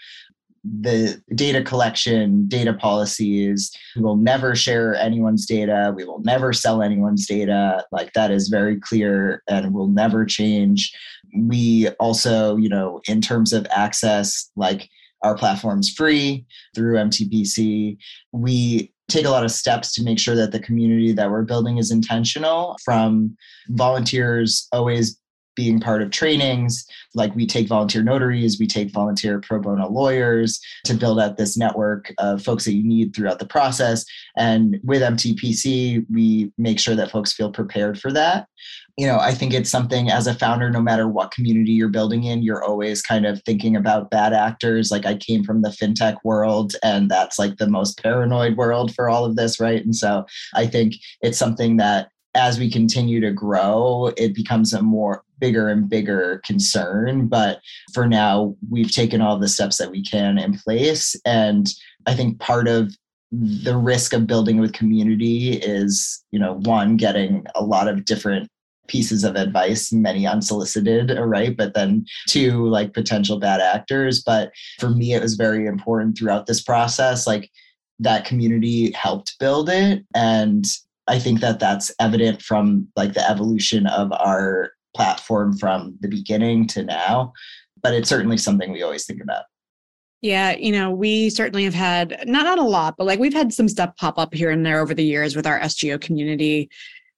the 0.64 1.22
data 1.34 1.62
collection, 1.62 2.48
data 2.48 2.72
policies. 2.72 3.70
We 3.94 4.02
will 4.02 4.16
never 4.16 4.56
share 4.56 4.96
anyone's 4.96 5.46
data. 5.46 5.92
We 5.94 6.04
will 6.04 6.20
never 6.22 6.52
sell 6.52 6.82
anyone's 6.82 7.26
data. 7.26 7.84
Like 7.92 8.12
that 8.14 8.32
is 8.32 8.48
very 8.48 8.80
clear 8.80 9.42
and 9.48 9.72
will 9.72 9.88
never 9.88 10.24
change. 10.24 10.92
We 11.38 11.88
also, 12.00 12.56
you 12.56 12.68
know, 12.68 13.00
in 13.06 13.20
terms 13.20 13.52
of 13.52 13.66
access, 13.70 14.50
like 14.56 14.88
our 15.22 15.36
platform's 15.36 15.90
free 15.90 16.44
through 16.74 16.96
MTPC. 16.96 17.96
We 18.32 18.92
take 19.08 19.24
a 19.24 19.30
lot 19.30 19.44
of 19.44 19.50
steps 19.50 19.92
to 19.94 20.02
make 20.02 20.18
sure 20.18 20.34
that 20.34 20.52
the 20.52 20.60
community 20.60 21.12
that 21.12 21.30
we're 21.30 21.42
building 21.42 21.78
is 21.78 21.90
intentional 21.90 22.76
from 22.84 23.36
volunteers 23.68 24.66
always 24.72 25.20
being 25.56 25.80
part 25.80 26.02
of 26.02 26.10
trainings 26.10 26.86
like 27.14 27.34
we 27.34 27.46
take 27.46 27.66
volunteer 27.66 28.02
notaries 28.02 28.58
we 28.60 28.66
take 28.66 28.92
volunteer 28.92 29.40
pro 29.40 29.58
bono 29.58 29.88
lawyers 29.88 30.60
to 30.84 30.94
build 30.94 31.18
out 31.18 31.36
this 31.36 31.56
network 31.56 32.12
of 32.18 32.42
folks 32.42 32.64
that 32.64 32.74
you 32.74 32.84
need 32.84 33.14
throughout 33.14 33.38
the 33.38 33.46
process 33.46 34.04
and 34.36 34.78
with 34.84 35.02
mtpc 35.02 36.04
we 36.12 36.52
make 36.58 36.78
sure 36.78 36.94
that 36.94 37.10
folks 37.10 37.32
feel 37.32 37.50
prepared 37.50 37.98
for 37.98 38.12
that 38.12 38.46
you 38.96 39.06
know, 39.06 39.18
I 39.18 39.32
think 39.32 39.52
it's 39.52 39.70
something 39.70 40.10
as 40.10 40.26
a 40.26 40.34
founder, 40.34 40.70
no 40.70 40.80
matter 40.80 41.06
what 41.06 41.30
community 41.30 41.72
you're 41.72 41.88
building 41.88 42.24
in, 42.24 42.42
you're 42.42 42.64
always 42.64 43.02
kind 43.02 43.26
of 43.26 43.42
thinking 43.42 43.76
about 43.76 44.10
bad 44.10 44.32
actors. 44.32 44.90
Like 44.90 45.04
I 45.04 45.16
came 45.16 45.44
from 45.44 45.60
the 45.60 45.68
fintech 45.68 46.16
world, 46.24 46.74
and 46.82 47.10
that's 47.10 47.38
like 47.38 47.58
the 47.58 47.68
most 47.68 48.02
paranoid 48.02 48.56
world 48.56 48.94
for 48.94 49.10
all 49.10 49.26
of 49.26 49.36
this, 49.36 49.60
right? 49.60 49.84
And 49.84 49.94
so 49.94 50.24
I 50.54 50.66
think 50.66 50.94
it's 51.20 51.36
something 51.36 51.76
that 51.76 52.08
as 52.36 52.58
we 52.58 52.70
continue 52.70 53.20
to 53.20 53.32
grow, 53.32 54.12
it 54.16 54.34
becomes 54.34 54.72
a 54.72 54.82
more 54.82 55.24
bigger 55.38 55.68
and 55.68 55.88
bigger 55.88 56.40
concern. 56.44 57.26
But 57.26 57.60
for 57.92 58.06
now, 58.06 58.54
we've 58.70 58.92
taken 58.92 59.20
all 59.20 59.38
the 59.38 59.48
steps 59.48 59.78
that 59.78 59.90
we 59.90 60.02
can 60.02 60.38
in 60.38 60.58
place. 60.58 61.16
And 61.24 61.68
I 62.06 62.14
think 62.14 62.38
part 62.38 62.68
of 62.68 62.94
the 63.32 63.76
risk 63.76 64.12
of 64.12 64.26
building 64.26 64.60
with 64.60 64.72
community 64.72 65.54
is, 65.54 66.22
you 66.30 66.38
know, 66.38 66.54
one, 66.54 66.96
getting 66.96 67.44
a 67.54 67.64
lot 67.64 67.88
of 67.88 68.04
different 68.04 68.48
pieces 68.86 69.24
of 69.24 69.34
advice, 69.34 69.92
many 69.92 70.26
unsolicited, 70.26 71.18
right? 71.18 71.56
But 71.56 71.74
then 71.74 72.06
two, 72.28 72.68
like 72.68 72.94
potential 72.94 73.38
bad 73.38 73.60
actors. 73.60 74.22
But 74.22 74.52
for 74.78 74.90
me, 74.90 75.12
it 75.12 75.22
was 75.22 75.34
very 75.34 75.66
important 75.66 76.16
throughout 76.16 76.46
this 76.46 76.62
process. 76.62 77.26
Like 77.26 77.50
that 77.98 78.24
community 78.24 78.92
helped 78.92 79.38
build 79.40 79.68
it. 79.68 80.04
And 80.14 80.64
I 81.08 81.18
think 81.18 81.40
that 81.40 81.60
that's 81.60 81.92
evident 82.00 82.42
from 82.42 82.88
like 82.96 83.14
the 83.14 83.28
evolution 83.28 83.86
of 83.86 84.12
our 84.12 84.72
platform 84.94 85.56
from 85.56 85.96
the 86.00 86.08
beginning 86.08 86.66
to 86.68 86.84
now. 86.84 87.32
But 87.82 87.94
it's 87.94 88.08
certainly 88.08 88.38
something 88.38 88.72
we 88.72 88.82
always 88.82 89.06
think 89.06 89.22
about. 89.22 89.44
Yeah, 90.22 90.56
you 90.56 90.72
know, 90.72 90.90
we 90.90 91.30
certainly 91.30 91.64
have 91.64 91.74
had 91.74 92.24
not 92.26 92.44
not 92.44 92.58
a 92.58 92.62
lot, 92.62 92.96
but 92.96 93.06
like 93.06 93.20
we've 93.20 93.34
had 93.34 93.52
some 93.52 93.68
stuff 93.68 93.94
pop 93.96 94.18
up 94.18 94.34
here 94.34 94.50
and 94.50 94.64
there 94.64 94.80
over 94.80 94.94
the 94.94 95.04
years 95.04 95.36
with 95.36 95.46
our 95.46 95.60
SGO 95.60 96.00
community 96.00 96.68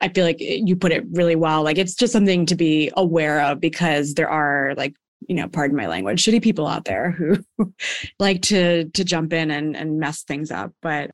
I 0.01 0.09
feel 0.09 0.25
like 0.25 0.37
you 0.41 0.77
put 0.77 0.93
it 0.93 1.05
really 1.11 1.37
well. 1.37 1.63
Like 1.63 1.79
it's 1.79 1.95
just 1.95 2.13
something 2.13 2.47
to 2.47 2.55
be 2.55 2.91
aware 2.97 3.41
of 3.43 3.61
because 3.61 4.15
there 4.15 4.31
are 4.31 4.75
like 4.77 4.95
you 5.27 5.35
know, 5.35 5.49
pardon 5.49 5.77
my 5.77 5.89
language, 5.89 6.25
shitty 6.25 6.41
people 6.41 6.67
out 6.67 6.85
there 6.85 7.11
who 7.11 7.39
like 8.21 8.41
to 8.43 8.85
to 8.91 9.05
jump 9.05 9.33
in 9.33 9.51
and 9.51 9.77
and 9.77 9.99
mess 9.99 10.23
things 10.23 10.51
up. 10.51 10.73
But 10.81 11.11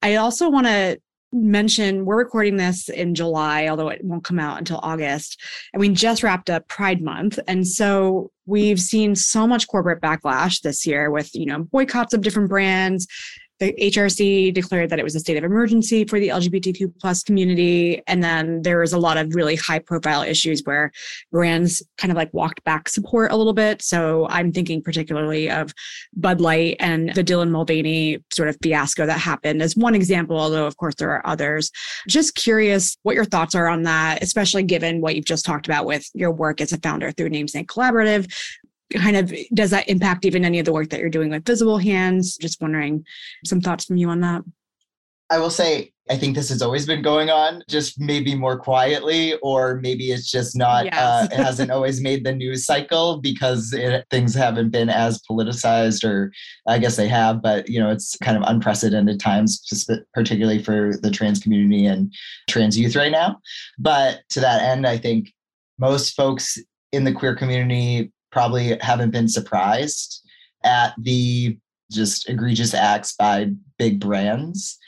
I 0.00 0.16
also 0.16 0.48
want 0.48 0.66
to 0.66 1.00
mention 1.32 2.04
we're 2.04 2.18
recording 2.18 2.56
this 2.56 2.88
in 2.88 3.14
July, 3.14 3.68
although 3.68 3.88
it 3.88 4.04
won't 4.04 4.24
come 4.24 4.38
out 4.38 4.58
until 4.58 4.80
August. 4.82 5.40
And 5.72 5.80
we 5.80 5.88
just 5.88 6.22
wrapped 6.22 6.50
up 6.50 6.68
Pride 6.68 7.00
Month. 7.00 7.38
And 7.48 7.66
so 7.66 8.30
we've 8.46 8.80
seen 8.80 9.14
so 9.14 9.46
much 9.46 9.68
corporate 9.68 10.00
backlash 10.00 10.60
this 10.60 10.86
year 10.86 11.10
with, 11.10 11.34
you 11.34 11.46
know, 11.46 11.64
boycotts 11.64 12.12
of 12.12 12.20
different 12.20 12.48
brands, 12.48 13.06
the 13.58 13.72
HRC 13.80 14.52
declared 14.52 14.90
that 14.90 14.98
it 14.98 15.04
was 15.04 15.14
a 15.14 15.20
state 15.20 15.36
of 15.36 15.44
emergency 15.44 16.04
for 16.04 16.18
the 16.18 16.28
LGBTQ 16.28 16.92
plus 17.00 17.22
community. 17.22 18.02
And 18.06 18.22
then 18.22 18.62
there 18.62 18.80
was 18.80 18.92
a 18.92 18.98
lot 18.98 19.16
of 19.16 19.34
really 19.34 19.56
high 19.56 19.78
profile 19.78 20.22
issues 20.22 20.62
where 20.64 20.90
brands 21.30 21.82
kind 21.96 22.10
of 22.10 22.16
like 22.16 22.32
walked 22.34 22.64
back 22.64 22.88
support 22.88 23.30
a 23.30 23.36
little 23.36 23.52
bit. 23.52 23.80
So 23.82 24.26
I'm 24.28 24.52
thinking 24.52 24.82
particularly 24.82 25.50
of 25.50 25.72
Bud 26.14 26.40
Light 26.40 26.76
and 26.80 27.14
the 27.14 27.22
Dylan 27.22 27.50
Mulvaney 27.50 28.18
sort 28.32 28.48
of 28.48 28.56
fiasco 28.62 29.06
that 29.06 29.20
happened 29.20 29.62
as 29.62 29.76
one 29.76 29.94
example, 29.94 30.38
although 30.38 30.66
of 30.66 30.76
course 30.76 30.96
there 30.96 31.10
are 31.10 31.26
others. 31.26 31.70
Just 32.08 32.34
curious 32.34 32.96
what 33.02 33.14
your 33.14 33.24
thoughts 33.24 33.54
are 33.54 33.68
on 33.68 33.82
that, 33.82 34.22
especially 34.22 34.64
given 34.64 35.00
what 35.00 35.14
you've 35.14 35.24
just 35.24 35.44
talked 35.44 35.66
about 35.66 35.86
with 35.86 36.08
your 36.14 36.32
work 36.32 36.60
as 36.60 36.72
a 36.72 36.78
founder 36.78 37.12
through 37.12 37.28
Namesake 37.28 37.68
Collaborative, 37.68 38.32
kind 38.92 39.16
of 39.16 39.32
does 39.54 39.70
that 39.70 39.88
impact 39.88 40.24
even 40.24 40.44
any 40.44 40.58
of 40.58 40.64
the 40.64 40.72
work 40.72 40.90
that 40.90 41.00
you're 41.00 41.10
doing 41.10 41.30
with 41.30 41.44
visible 41.44 41.78
hands 41.78 42.36
just 42.36 42.60
wondering 42.60 43.04
some 43.44 43.60
thoughts 43.60 43.84
from 43.84 43.96
you 43.96 44.08
on 44.08 44.20
that 44.20 44.42
I 45.30 45.38
will 45.38 45.50
say 45.50 45.92
I 46.10 46.16
think 46.16 46.34
this 46.34 46.48
has 46.48 46.62
always 46.62 46.84
been 46.84 47.00
going 47.00 47.30
on, 47.30 47.62
just 47.68 47.98
maybe 47.98 48.34
more 48.34 48.58
quietly, 48.58 49.34
or 49.40 49.80
maybe 49.80 50.10
it's 50.10 50.30
just 50.30 50.56
not, 50.56 50.84
yes. 50.86 50.94
uh, 50.94 51.28
it 51.32 51.36
hasn't 51.36 51.70
always 51.72 52.02
made 52.02 52.24
the 52.24 52.34
news 52.34 52.66
cycle 52.66 53.20
because 53.20 53.72
it, 53.72 54.04
things 54.10 54.34
haven't 54.34 54.70
been 54.70 54.88
as 54.88 55.22
politicized, 55.22 56.04
or 56.04 56.32
I 56.66 56.78
guess 56.78 56.96
they 56.96 57.08
have, 57.08 57.40
but 57.40 57.68
you 57.68 57.78
know, 57.78 57.88
it's 57.88 58.16
kind 58.18 58.36
of 58.36 58.42
unprecedented 58.46 59.20
times, 59.20 59.62
particularly 60.12 60.62
for 60.62 60.96
the 61.00 61.10
trans 61.10 61.38
community 61.38 61.86
and 61.86 62.12
trans 62.48 62.76
youth 62.76 62.96
right 62.96 63.12
now. 63.12 63.38
But 63.78 64.22
to 64.30 64.40
that 64.40 64.62
end, 64.62 64.86
I 64.86 64.98
think 64.98 65.32
most 65.78 66.14
folks 66.14 66.58
in 66.90 67.04
the 67.04 67.12
queer 67.12 67.36
community 67.36 68.12
probably 68.32 68.76
haven't 68.80 69.10
been 69.10 69.28
surprised 69.28 70.26
at 70.64 70.94
the 70.98 71.56
just 71.90 72.28
egregious 72.28 72.74
acts 72.74 73.14
by 73.14 73.50
big 73.78 74.00
brands 74.00 74.78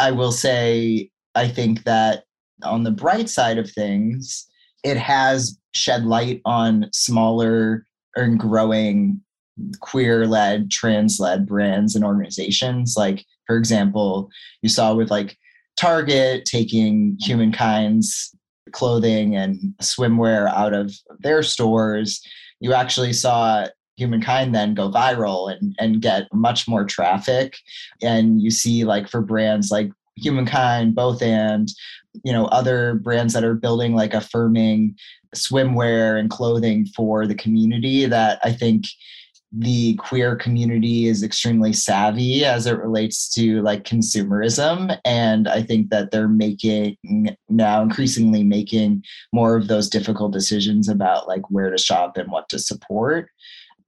I 0.00 0.12
will 0.12 0.32
say, 0.32 1.10
I 1.34 1.46
think 1.46 1.84
that 1.84 2.24
on 2.64 2.84
the 2.84 2.90
bright 2.90 3.28
side 3.28 3.58
of 3.58 3.70
things, 3.70 4.48
it 4.82 4.96
has 4.96 5.58
shed 5.74 6.04
light 6.04 6.40
on 6.46 6.88
smaller 6.92 7.84
and 8.16 8.40
growing 8.40 9.20
queer 9.80 10.26
led, 10.26 10.70
trans 10.70 11.20
led 11.20 11.46
brands 11.46 11.94
and 11.94 12.02
organizations. 12.02 12.94
Like, 12.96 13.26
for 13.46 13.58
example, 13.58 14.30
you 14.62 14.70
saw 14.70 14.94
with 14.94 15.10
like 15.10 15.36
Target 15.78 16.46
taking 16.46 17.18
Humankind's 17.20 18.34
clothing 18.72 19.36
and 19.36 19.74
swimwear 19.82 20.48
out 20.48 20.72
of 20.72 20.94
their 21.18 21.42
stores. 21.42 22.22
You 22.60 22.74
actually 22.74 23.12
saw 23.12 23.66
humankind 23.96 24.54
then 24.54 24.74
go 24.74 24.90
viral 24.90 25.52
and, 25.52 25.74
and 25.78 26.00
get 26.00 26.32
much 26.32 26.66
more 26.66 26.84
traffic. 26.84 27.56
And 28.02 28.40
you 28.40 28.50
see 28.50 28.84
like 28.84 29.08
for 29.08 29.20
brands 29.20 29.70
like 29.70 29.90
humankind 30.16 30.94
both 30.94 31.22
and 31.22 31.68
you 32.24 32.32
know 32.32 32.46
other 32.46 32.94
brands 32.96 33.32
that 33.32 33.44
are 33.44 33.54
building 33.54 33.94
like 33.94 34.14
affirming 34.14 34.94
swimwear 35.34 36.18
and 36.18 36.30
clothing 36.30 36.86
for 36.96 37.26
the 37.26 37.34
community 37.34 38.04
that 38.06 38.40
i 38.44 38.52
think 38.52 38.84
the 39.52 39.94
queer 39.94 40.36
community 40.36 41.06
is 41.06 41.22
extremely 41.22 41.72
savvy 41.72 42.44
as 42.44 42.66
it 42.66 42.78
relates 42.78 43.28
to 43.28 43.60
like 43.62 43.82
consumerism 43.82 44.96
and 45.04 45.48
i 45.48 45.60
think 45.60 45.90
that 45.90 46.12
they're 46.12 46.28
making 46.28 46.96
now 47.48 47.82
increasingly 47.82 48.44
making 48.44 49.02
more 49.32 49.56
of 49.56 49.68
those 49.68 49.88
difficult 49.88 50.32
decisions 50.32 50.88
about 50.88 51.28
like 51.28 51.42
where 51.50 51.70
to 51.70 51.78
shop 51.78 52.16
and 52.16 52.30
what 52.30 52.48
to 52.48 52.58
support. 52.58 53.30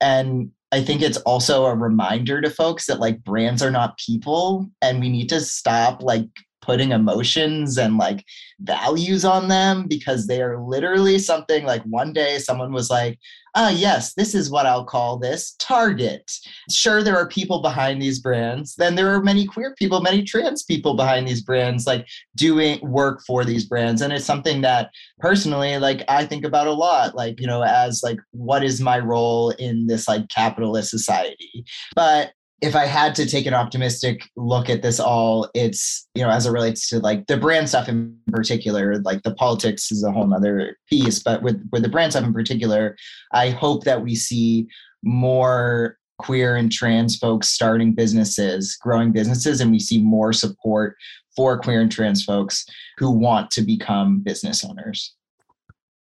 And 0.01 0.51
I 0.73 0.83
think 0.83 1.03
it's 1.03 1.19
also 1.19 1.67
a 1.67 1.75
reminder 1.75 2.41
to 2.41 2.51
folks 2.51 2.87
that 2.87 3.01
like 3.01 3.23
brands 3.25 3.63
are 3.63 3.71
not 3.71 3.99
people 3.99 4.71
and 4.81 5.01
we 5.01 5.09
need 5.09 5.29
to 5.29 5.41
stop 5.41 6.03
like 6.03 6.29
putting 6.63 6.93
emotions 6.93 7.77
and 7.77 7.99
like 7.99 8.25
values 8.61 9.25
on 9.25 9.49
them 9.49 9.87
because 9.87 10.27
they 10.27 10.41
are 10.41 10.59
literally 10.59 11.19
something 11.19 11.65
like 11.65 11.83
one 11.83 12.13
day 12.13 12.39
someone 12.39 12.73
was 12.73 12.89
like, 12.89 13.19
ah, 13.55 13.69
yes, 13.69 14.15
this 14.15 14.35
is 14.35 14.51
what 14.51 14.65
I'll 14.65 14.85
call 14.85 15.19
this 15.19 15.55
Target. 15.59 16.31
Sure, 16.71 17.03
there 17.03 17.17
are 17.17 17.29
people 17.29 17.61
behind 17.61 18.01
these 18.01 18.19
brands. 18.19 18.75
Then 18.77 18.95
there 18.95 19.15
are 19.15 19.23
many 19.23 19.47
queer 19.47 19.75
people, 19.75 20.01
many 20.01 20.23
trans 20.23 20.63
people 20.63 20.95
behind 20.95 21.29
these 21.29 21.43
brands, 21.43 21.87
like 21.87 22.07
doing 22.35 22.79
work 22.81 23.21
for 23.27 23.45
these 23.45 23.67
brands. 23.67 24.01
And 24.01 24.13
it's 24.13 24.25
something 24.25 24.63
that 24.63 24.91
personally, 25.19 25.79
like, 25.79 26.03
I 26.09 26.25
think 26.25 26.45
about 26.45 26.67
a 26.67 26.73
lot, 26.73 27.15
like, 27.15 27.41
you 27.41 27.47
know, 27.47 27.63
as 27.63 28.03
like, 28.03 28.19
what 28.31 28.65
is 28.65 28.81
my 28.81 28.99
role 28.99 29.51
in 29.51 29.87
this 29.87 30.09
like 30.09 30.29
capitalist 30.29 30.91
society? 30.91 31.65
But 31.95 32.33
if 32.63 32.77
I 32.77 32.87
had 32.87 33.17
to 33.17 33.27
take 33.27 33.47
an 33.47 33.55
optimistic 33.55 34.31
look 34.37 34.71
at 34.71 34.83
this 34.83 35.01
all, 35.01 35.51
it's, 35.53 36.09
you 36.15 36.23
know, 36.23 36.31
as 36.31 36.47
it 36.47 36.53
relates 36.53 36.89
to 36.91 37.01
like 37.01 37.27
the 37.27 37.37
brand 37.37 37.69
stuff 37.69 37.89
in 37.89 38.17
particular, 38.29 39.01
like 39.01 39.25
the 39.25 39.35
politics 39.35 39.91
is 39.91 40.05
a 40.05 40.13
whole 40.13 40.29
nother 40.29 40.77
piece, 40.89 41.19
but 41.19 41.43
with, 41.43 41.61
with 41.73 41.83
the 41.83 41.89
brand 41.89 42.13
stuff 42.13 42.25
in 42.25 42.33
particular, 42.33 42.97
I 43.33 43.51
hope 43.51 43.83
that 43.83 44.03
we 44.03 44.15
see 44.15 44.69
more 45.03 45.99
queer 46.19 46.55
and 46.55 46.71
trans 46.71 47.17
folks 47.17 47.49
starting 47.49 47.95
businesses, 47.95 48.79
growing 48.81 49.11
businesses, 49.11 49.61
and 49.61 49.73
we 49.73 49.81
see 49.81 50.01
more 50.01 50.33
support 50.33 50.97
for 51.35 51.59
queer 51.59 51.81
and 51.81 51.91
trans 51.91 52.25
folks 52.25 52.65
who 52.97 53.11
want 53.11 53.51
to 53.51 53.63
become 53.63 54.21
business 54.21 54.65
owners. 54.65 55.15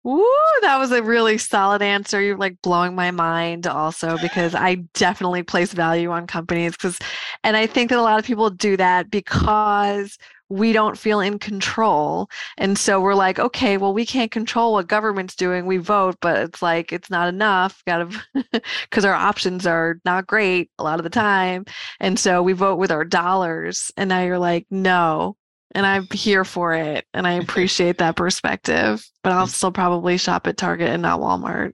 Ooh, 0.08 0.60
that 0.62 0.78
was 0.78 0.92
a 0.92 1.04
really 1.04 1.38
solid 1.38 1.82
answer. 1.82 2.22
You're 2.22 2.38
like 2.38 2.62
blowing 2.62 2.96
my 2.96 3.12
mind 3.12 3.68
also 3.68 4.18
because 4.20 4.56
I 4.56 4.76
definitely 4.94 5.44
place 5.44 5.74
value 5.74 6.12
on 6.12 6.28
companies 6.28 6.72
because 6.72 6.98
and 7.44 7.58
I 7.58 7.68
think 7.68 7.90
that 7.90 8.00
a 8.00 8.02
lot 8.02 8.18
of 8.18 8.26
people 8.26 8.50
do 8.50 8.78
that 8.78 9.12
because 9.12 10.18
we 10.50 10.72
don't 10.72 10.98
feel 10.98 11.20
in 11.20 11.40
control. 11.40 12.30
And 12.58 12.78
so 12.78 13.02
we're 13.02 13.16
like, 13.16 13.38
okay, 13.38 13.76
well, 13.78 13.94
we 13.94 14.06
can't 14.06 14.32
control 14.32 14.74
what 14.74 14.88
government's 14.88 15.36
doing. 15.36 15.66
We 15.66 15.76
vote, 15.78 16.16
but 16.22 16.38
it's 16.38 16.62
like 16.62 16.94
it's 16.94 17.10
not 17.10 17.28
enough. 17.28 17.84
Got 17.86 18.10
to 18.10 18.62
because 18.84 19.04
our 19.04 19.14
options 19.14 19.68
are 19.68 20.00
not 20.06 20.26
great 20.26 20.72
a 20.80 20.84
lot 20.84 21.00
of 21.00 21.04
the 21.04 21.10
time. 21.10 21.66
And 22.00 22.18
so 22.18 22.42
we 22.42 22.54
vote 22.54 22.78
with 22.78 22.92
our 22.92 23.04
dollars. 23.04 23.92
And 23.98 24.08
now 24.08 24.22
you're 24.24 24.40
like, 24.40 24.68
no, 24.72 25.36
and 25.76 25.86
I'm 25.86 26.08
here 26.12 26.46
for 26.46 26.74
it. 26.74 27.06
And 27.14 27.28
I 27.28 27.34
appreciate 27.42 28.00
that 28.00 28.16
perspective, 28.16 29.06
but 29.24 29.34
I'll 29.34 29.48
still 29.48 29.72
probably 29.72 30.18
shop 30.18 30.48
at 30.48 30.58
Target 30.58 30.90
and 30.90 31.02
not 31.02 31.20
Walmart. 31.20 31.74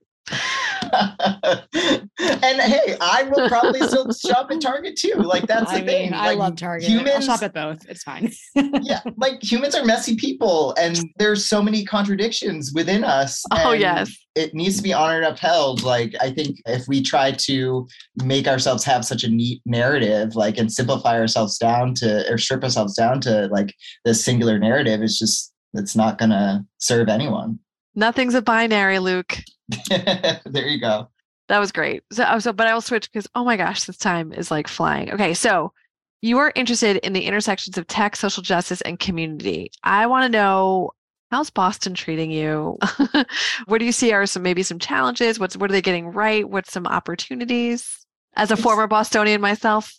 and 2.43 2.61
hey, 2.61 2.97
I 3.01 3.23
will 3.23 3.47
probably 3.47 3.81
still 3.81 4.11
shop 4.13 4.51
at 4.51 4.61
Target 4.61 4.95
too. 4.95 5.15
Like 5.15 5.47
that's 5.47 5.71
the 5.71 5.77
I 5.77 5.85
thing. 5.85 6.11
Mean, 6.11 6.13
I 6.13 6.33
love 6.33 6.55
Target. 6.55 6.89
Humans, 6.89 7.27
I'll 7.29 7.37
shop 7.37 7.43
at 7.43 7.53
both. 7.53 7.87
It's 7.89 8.03
fine. 8.03 8.31
yeah, 8.81 9.01
like 9.17 9.41
humans 9.41 9.75
are 9.75 9.85
messy 9.85 10.15
people, 10.15 10.73
and 10.79 10.99
there's 11.17 11.45
so 11.45 11.61
many 11.61 11.85
contradictions 11.85 12.71
within 12.73 13.03
us. 13.03 13.43
Oh 13.65 13.71
yes, 13.71 14.11
it 14.35 14.53
needs 14.53 14.77
to 14.77 14.83
be 14.83 14.93
honored 14.93 15.23
and 15.23 15.33
upheld. 15.33 15.83
Like 15.83 16.13
I 16.19 16.31
think 16.31 16.57
if 16.65 16.87
we 16.87 17.01
try 17.01 17.31
to 17.31 17.87
make 18.23 18.47
ourselves 18.47 18.83
have 18.83 19.05
such 19.05 19.23
a 19.23 19.29
neat 19.29 19.61
narrative, 19.65 20.35
like 20.35 20.57
and 20.57 20.71
simplify 20.71 21.17
ourselves 21.17 21.57
down 21.57 21.93
to 21.95 22.29
or 22.29 22.37
strip 22.37 22.63
ourselves 22.63 22.95
down 22.95 23.21
to 23.21 23.47
like 23.47 23.73
this 24.03 24.23
singular 24.23 24.59
narrative, 24.59 25.01
it's 25.01 25.17
just 25.17 25.53
it's 25.73 25.95
not 25.95 26.17
gonna 26.17 26.65
serve 26.79 27.09
anyone. 27.09 27.59
Nothing's 27.95 28.35
a 28.35 28.41
binary, 28.41 28.99
Luke. 28.99 29.37
there 29.89 30.67
you 30.67 30.79
go. 30.79 31.09
That 31.49 31.59
was 31.59 31.71
great. 31.71 32.03
So, 32.11 32.25
oh, 32.27 32.39
so, 32.39 32.53
but 32.53 32.67
I 32.67 32.73
will 32.73 32.81
switch 32.81 33.11
because 33.11 33.27
oh 33.35 33.43
my 33.43 33.57
gosh, 33.57 33.83
this 33.83 33.97
time 33.97 34.33
is 34.33 34.49
like 34.49 34.67
flying. 34.67 35.11
Okay, 35.11 35.33
so 35.33 35.73
you 36.21 36.37
are 36.37 36.53
interested 36.55 36.97
in 36.97 37.13
the 37.13 37.25
intersections 37.25 37.77
of 37.77 37.85
tech, 37.87 38.15
social 38.15 38.41
justice, 38.41 38.81
and 38.81 38.97
community. 38.97 39.71
I 39.83 40.07
want 40.07 40.23
to 40.23 40.29
know 40.29 40.91
how's 41.31 41.49
Boston 41.49 41.95
treating 41.95 42.31
you? 42.31 42.77
what 43.65 43.79
do 43.79 43.85
you 43.85 43.91
see 43.91 44.13
are 44.13 44.25
some 44.25 44.43
maybe 44.43 44.63
some 44.63 44.79
challenges? 44.79 45.39
What's 45.39 45.57
what 45.57 45.69
are 45.69 45.73
they 45.73 45.81
getting 45.81 46.07
right? 46.07 46.47
What's 46.47 46.71
some 46.71 46.87
opportunities? 46.87 48.05
As 48.35 48.51
a 48.51 48.57
former 48.57 48.87
Bostonian 48.87 49.41
myself. 49.41 49.93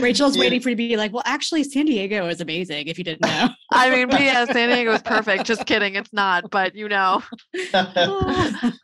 Rachel's 0.00 0.36
yeah. 0.36 0.40
waiting 0.40 0.60
for 0.60 0.70
you 0.70 0.74
to 0.74 0.76
be 0.76 0.96
like, 0.96 1.12
well, 1.12 1.22
actually, 1.26 1.64
San 1.64 1.86
Diego 1.86 2.28
is 2.28 2.40
amazing 2.40 2.88
if 2.88 2.98
you 2.98 3.04
didn't 3.04 3.22
know. 3.22 3.48
I 3.72 3.90
mean, 3.90 4.08
yeah, 4.10 4.44
San 4.46 4.68
Diego 4.68 4.92
is 4.92 5.02
perfect. 5.02 5.44
Just 5.44 5.66
kidding. 5.66 5.96
It's 5.96 6.12
not, 6.12 6.50
but 6.50 6.74
you 6.74 6.88
know. 6.88 7.22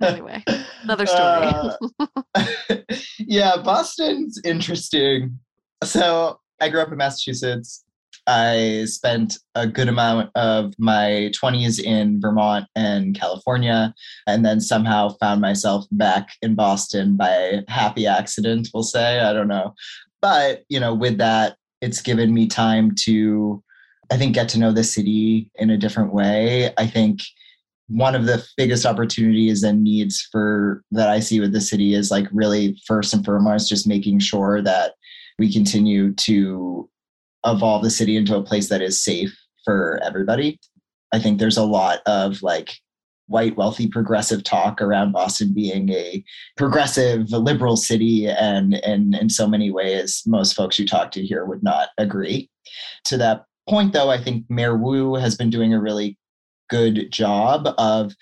anyway, 0.02 0.42
another 0.82 1.06
story. 1.06 1.74
Uh, 1.98 2.44
yeah, 3.18 3.56
Boston's 3.62 4.40
interesting. 4.44 5.38
So 5.84 6.40
I 6.60 6.68
grew 6.68 6.80
up 6.80 6.92
in 6.92 6.98
Massachusetts. 6.98 7.84
I 8.26 8.84
spent 8.86 9.38
a 9.54 9.66
good 9.66 9.88
amount 9.88 10.30
of 10.34 10.74
my 10.78 11.30
20s 11.42 11.82
in 11.82 12.20
Vermont 12.20 12.66
and 12.76 13.18
California, 13.18 13.94
and 14.26 14.44
then 14.44 14.60
somehow 14.60 15.10
found 15.20 15.40
myself 15.40 15.86
back 15.90 16.30
in 16.40 16.54
Boston 16.54 17.16
by 17.16 17.62
happy 17.68 18.06
accident, 18.06 18.68
we'll 18.72 18.82
say. 18.82 19.20
I 19.20 19.32
don't 19.32 19.48
know. 19.48 19.74
But, 20.20 20.62
you 20.68 20.78
know, 20.78 20.94
with 20.94 21.18
that, 21.18 21.56
it's 21.80 22.00
given 22.00 22.32
me 22.32 22.46
time 22.46 22.94
to, 23.00 23.62
I 24.10 24.16
think, 24.16 24.34
get 24.34 24.48
to 24.50 24.58
know 24.58 24.70
the 24.70 24.84
city 24.84 25.50
in 25.56 25.70
a 25.70 25.76
different 25.76 26.14
way. 26.14 26.72
I 26.78 26.86
think 26.86 27.22
one 27.88 28.14
of 28.14 28.26
the 28.26 28.46
biggest 28.56 28.86
opportunities 28.86 29.64
and 29.64 29.82
needs 29.82 30.26
for 30.30 30.82
that 30.92 31.08
I 31.08 31.18
see 31.18 31.40
with 31.40 31.52
the 31.52 31.60
city 31.60 31.94
is 31.94 32.10
like 32.10 32.26
really 32.32 32.80
first 32.86 33.12
and 33.12 33.24
foremost 33.24 33.68
just 33.68 33.86
making 33.86 34.20
sure 34.20 34.62
that 34.62 34.92
we 35.38 35.52
continue 35.52 36.14
to 36.14 36.88
evolve 37.44 37.82
the 37.82 37.90
city 37.90 38.16
into 38.16 38.36
a 38.36 38.42
place 38.42 38.68
that 38.68 38.82
is 38.82 39.02
safe 39.02 39.36
for 39.64 40.00
everybody. 40.02 40.58
I 41.12 41.18
think 41.18 41.38
there's 41.38 41.56
a 41.56 41.64
lot 41.64 42.00
of 42.06 42.42
like 42.42 42.74
white, 43.26 43.56
wealthy, 43.56 43.88
progressive 43.88 44.44
talk 44.44 44.80
around 44.80 45.12
Boston 45.12 45.52
being 45.54 45.90
a 45.90 46.22
progressive, 46.56 47.30
liberal 47.30 47.76
city, 47.76 48.28
and 48.28 48.74
and 48.74 49.14
in 49.14 49.28
so 49.28 49.46
many 49.46 49.70
ways, 49.70 50.22
most 50.26 50.54
folks 50.54 50.78
you 50.78 50.86
talk 50.86 51.10
to 51.12 51.24
here 51.24 51.44
would 51.44 51.62
not 51.62 51.88
agree. 51.98 52.50
To 53.06 53.16
that 53.18 53.44
point, 53.68 53.92
though, 53.92 54.10
I 54.10 54.22
think 54.22 54.44
Mayor 54.48 54.76
Wu 54.76 55.14
has 55.14 55.36
been 55.36 55.50
doing 55.50 55.72
a 55.72 55.80
really 55.80 56.18
good 56.68 57.10
job 57.10 57.68
of 57.78 58.14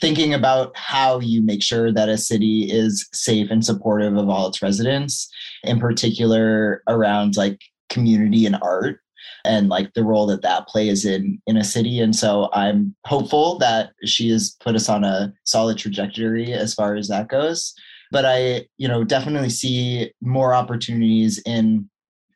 thinking 0.00 0.34
about 0.34 0.76
how 0.76 1.20
you 1.20 1.42
make 1.42 1.62
sure 1.62 1.90
that 1.90 2.08
a 2.08 2.18
city 2.18 2.70
is 2.70 3.08
safe 3.12 3.50
and 3.50 3.64
supportive 3.64 4.16
of 4.16 4.28
all 4.28 4.46
its 4.46 4.60
residents 4.62 5.28
in 5.64 5.80
particular 5.80 6.82
around 6.86 7.36
like 7.36 7.60
community 7.88 8.46
and 8.46 8.56
art 8.62 9.00
and 9.44 9.68
like 9.68 9.94
the 9.94 10.04
role 10.04 10.26
that 10.26 10.42
that 10.42 10.66
plays 10.66 11.04
in 11.04 11.40
in 11.46 11.56
a 11.56 11.64
city. 11.64 12.00
And 12.00 12.14
so 12.14 12.50
i'm 12.52 12.94
hopeful 13.06 13.58
that 13.58 13.90
she 14.04 14.28
has 14.30 14.56
put 14.60 14.74
us 14.74 14.88
on 14.88 15.04
a 15.04 15.32
solid 15.44 15.78
trajectory 15.78 16.52
as 16.52 16.74
far 16.74 16.94
as 16.94 17.08
that 17.08 17.28
goes. 17.28 17.74
But 18.10 18.24
i 18.24 18.66
you 18.76 18.88
know 18.88 19.04
definitely 19.04 19.50
see 19.50 20.12
more 20.20 20.54
opportunities 20.54 21.40
in 21.46 21.88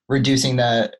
reducing 0.08 0.56
the 0.56 0.92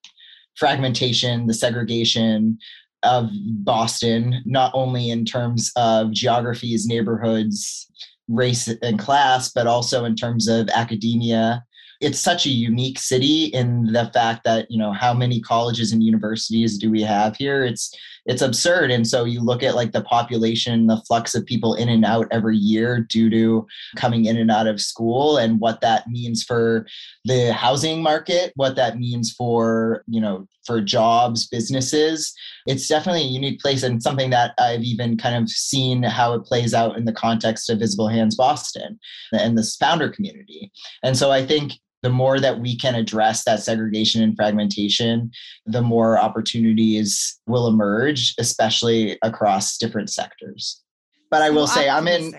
fragmentation 0.56 1.46
the 1.46 1.54
segregation 1.54 2.58
of 3.02 3.30
boston 3.64 4.42
not 4.44 4.70
only 4.74 5.08
in 5.08 5.24
terms 5.24 5.72
of 5.76 6.12
geographies 6.12 6.86
neighborhoods 6.86 7.90
race 8.28 8.68
and 8.82 8.98
class 8.98 9.50
but 9.50 9.66
also 9.66 10.04
in 10.04 10.14
terms 10.14 10.48
of 10.48 10.68
academia 10.68 11.64
it's 12.00 12.18
such 12.18 12.46
a 12.46 12.50
unique 12.50 12.98
city 12.98 13.44
in 13.46 13.92
the 13.92 14.10
fact 14.14 14.44
that 14.44 14.70
you 14.70 14.78
know 14.78 14.92
how 14.92 15.12
many 15.12 15.40
colleges 15.40 15.92
and 15.92 16.02
universities 16.02 16.78
do 16.78 16.90
we 16.90 17.02
have 17.02 17.36
here? 17.36 17.62
It's 17.62 17.94
it's 18.26 18.42
absurd. 18.42 18.90
And 18.90 19.06
so 19.06 19.24
you 19.24 19.40
look 19.40 19.62
at 19.62 19.74
like 19.74 19.92
the 19.92 20.02
population 20.02 20.86
the 20.86 21.02
flux 21.06 21.34
of 21.34 21.44
people 21.46 21.74
in 21.74 21.88
and 21.88 22.04
out 22.04 22.28
every 22.30 22.56
year 22.56 23.00
due 23.00 23.30
to 23.30 23.66
coming 23.96 24.26
in 24.26 24.36
and 24.36 24.50
out 24.50 24.66
of 24.66 24.80
school 24.80 25.36
and 25.36 25.58
what 25.58 25.80
that 25.80 26.06
means 26.08 26.42
for 26.42 26.86
the 27.24 27.52
housing 27.52 28.02
market 28.02 28.52
what 28.56 28.76
that 28.76 28.98
means 28.98 29.32
for 29.32 30.04
you 30.06 30.20
know 30.20 30.46
for 30.64 30.80
jobs 30.80 31.48
businesses. 31.48 32.32
It's 32.66 32.86
definitely 32.86 33.22
a 33.22 33.24
unique 33.24 33.60
place 33.60 33.82
and 33.82 34.02
something 34.02 34.30
that 34.30 34.54
i've 34.58 34.82
even 34.82 35.18
kind 35.18 35.36
of 35.36 35.50
seen 35.50 36.02
how 36.02 36.32
it 36.32 36.44
plays 36.44 36.72
out 36.72 36.96
in 36.96 37.04
the 37.04 37.12
context 37.12 37.68
of 37.68 37.78
visible 37.78 38.08
hands 38.08 38.36
boston 38.36 38.98
and 39.32 39.58
this 39.58 39.76
founder 39.76 40.08
community. 40.08 40.72
And 41.02 41.16
so 41.16 41.30
i 41.30 41.44
think 41.44 41.72
the 42.02 42.10
more 42.10 42.40
that 42.40 42.60
we 42.60 42.76
can 42.76 42.94
address 42.94 43.44
that 43.44 43.62
segregation 43.62 44.22
and 44.22 44.34
fragmentation, 44.36 45.30
the 45.66 45.82
more 45.82 46.18
opportunities 46.18 47.38
will 47.46 47.66
emerge, 47.66 48.34
especially 48.38 49.18
across 49.22 49.76
different 49.76 50.10
sectors. 50.10 50.82
But 51.30 51.42
I 51.42 51.50
will 51.50 51.66
say, 51.66 51.88
I'm 51.88 52.08
in. 52.08 52.34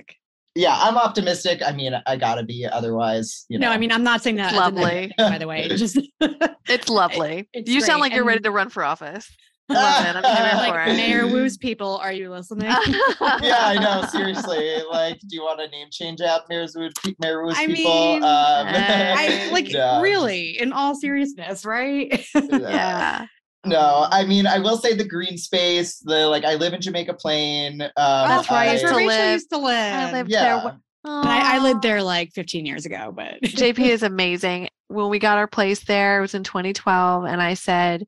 Yeah, 0.53 0.75
I'm 0.77 0.97
optimistic. 0.97 1.61
I 1.65 1.71
mean, 1.71 1.93
I 2.05 2.17
gotta 2.17 2.43
be. 2.43 2.65
Otherwise, 2.65 3.45
you 3.47 3.57
know. 3.57 3.67
No, 3.67 3.73
I 3.73 3.77
mean, 3.77 3.91
I'm 3.91 4.03
not 4.03 4.21
saying 4.21 4.35
that. 4.35 4.53
Lovely, 4.53 5.13
by 5.17 5.37
the 5.37 5.47
way. 5.47 5.67
Just 5.69 5.97
it's 6.67 6.89
lovely. 6.89 7.47
It's 7.53 7.69
you 7.69 7.79
great. 7.79 7.85
sound 7.85 8.01
like 8.01 8.11
you're 8.11 8.21
and 8.21 8.27
ready 8.27 8.41
to 8.41 8.51
run 8.51 8.69
for 8.69 8.83
office. 8.83 9.29
Love 9.69 10.05
it. 10.15 10.15
I'm 10.23 10.57
like 10.57 10.95
Mayor 10.95 11.27
Wu's 11.31 11.57
people. 11.57 11.97
Are 11.97 12.11
you 12.11 12.29
listening? 12.29 12.67
yeah, 12.67 12.75
I 13.21 13.77
know. 13.79 14.07
Seriously, 14.11 14.81
like, 14.89 15.19
do 15.19 15.35
you 15.35 15.43
want 15.43 15.61
a 15.61 15.67
name 15.67 15.87
change 15.91 16.21
out 16.21 16.41
Mayor 16.49 16.67
Wu's, 16.75 16.93
Mayor 17.19 17.43
Wu's 17.43 17.57
I 17.57 17.65
people? 17.67 17.91
Mean, 17.91 18.23
um, 18.23 18.67
I 18.67 19.49
like 19.51 19.67
really, 20.01 20.59
in 20.59 20.73
all 20.73 20.95
seriousness, 20.95 21.65
right? 21.65 22.25
yeah. 22.35 23.25
No, 23.63 24.07
I 24.09 24.25
mean 24.25 24.47
I 24.47 24.57
will 24.57 24.77
say 24.77 24.95
the 24.95 25.07
green 25.07 25.37
space. 25.37 25.99
The 25.99 26.27
like 26.27 26.43
I 26.43 26.55
live 26.55 26.73
in 26.73 26.81
Jamaica 26.81 27.13
Plain. 27.13 27.81
Um, 27.81 27.89
That's 27.95 28.49
right. 28.49 28.69
I, 28.69 28.73
used 28.73 28.87
to 28.87 28.95
live. 28.95 29.33
Used 29.33 29.49
to 29.51 29.57
live. 29.57 29.93
I 29.93 30.11
lived 30.11 30.31
yeah. 30.31 30.61
there. 30.63 30.79
I, 31.03 31.55
I, 31.55 31.59
lived 31.59 31.81
there 31.81 32.03
like 32.03 32.31
15 32.33 32.65
years 32.65 32.85
ago, 32.85 33.11
but 33.15 33.41
JP 33.41 33.79
is 33.79 34.03
amazing. 34.03 34.69
When 34.87 35.09
we 35.09 35.17
got 35.17 35.37
our 35.37 35.47
place 35.47 35.83
there, 35.83 36.19
it 36.19 36.21
was 36.21 36.35
in 36.35 36.43
2012, 36.43 37.25
and 37.25 37.41
I 37.41 37.55
said, 37.55 38.05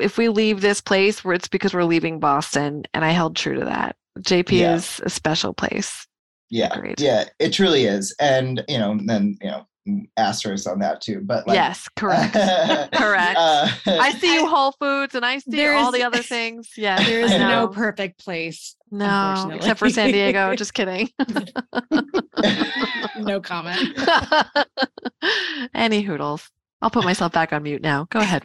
if 0.00 0.18
we 0.18 0.28
leave 0.28 0.60
this 0.60 0.80
place 0.80 1.24
where 1.24 1.34
it's 1.34 1.48
because 1.48 1.74
we're 1.74 1.84
leaving 1.84 2.20
Boston, 2.20 2.84
and 2.94 3.04
I 3.04 3.10
held 3.10 3.36
true 3.36 3.58
to 3.58 3.64
that. 3.64 3.96
JP 4.20 4.52
yeah. 4.52 4.74
is 4.74 5.00
a 5.04 5.10
special 5.10 5.52
place. 5.54 6.06
Yeah, 6.50 6.74
Great. 6.78 7.00
yeah, 7.00 7.24
it 7.38 7.52
truly 7.52 7.84
is, 7.84 8.14
and 8.18 8.64
you 8.68 8.78
know, 8.78 8.98
then 9.04 9.36
you 9.42 9.50
know, 9.50 9.66
asterisk 10.16 10.68
on 10.68 10.78
that 10.78 11.00
too. 11.00 11.20
But 11.22 11.46
like, 11.46 11.56
yes, 11.56 11.88
correct, 11.94 12.32
correct. 12.94 13.36
Uh, 13.38 13.68
I 13.86 14.12
see 14.18 14.32
you 14.32 14.46
Whole 14.46 14.72
Foods, 14.72 15.14
and 15.14 15.26
I 15.26 15.38
see 15.38 15.66
all 15.66 15.92
the 15.92 16.02
other 16.04 16.22
things. 16.22 16.70
Yeah, 16.76 17.02
there 17.02 17.20
is 17.20 17.30
no 17.30 17.68
perfect 17.68 18.24
place. 18.24 18.76
No, 18.90 19.50
except 19.52 19.78
for 19.78 19.90
San 19.90 20.10
Diego. 20.10 20.54
Just 20.56 20.72
kidding. 20.72 21.10
no 23.18 23.40
comment. 23.40 23.98
Any 25.74 26.00
hoodles. 26.00 26.48
I'll 26.80 26.90
put 26.90 27.04
myself 27.04 27.32
back 27.32 27.52
on 27.52 27.64
mute 27.64 27.82
now. 27.82 28.06
Go 28.10 28.20
ahead, 28.20 28.44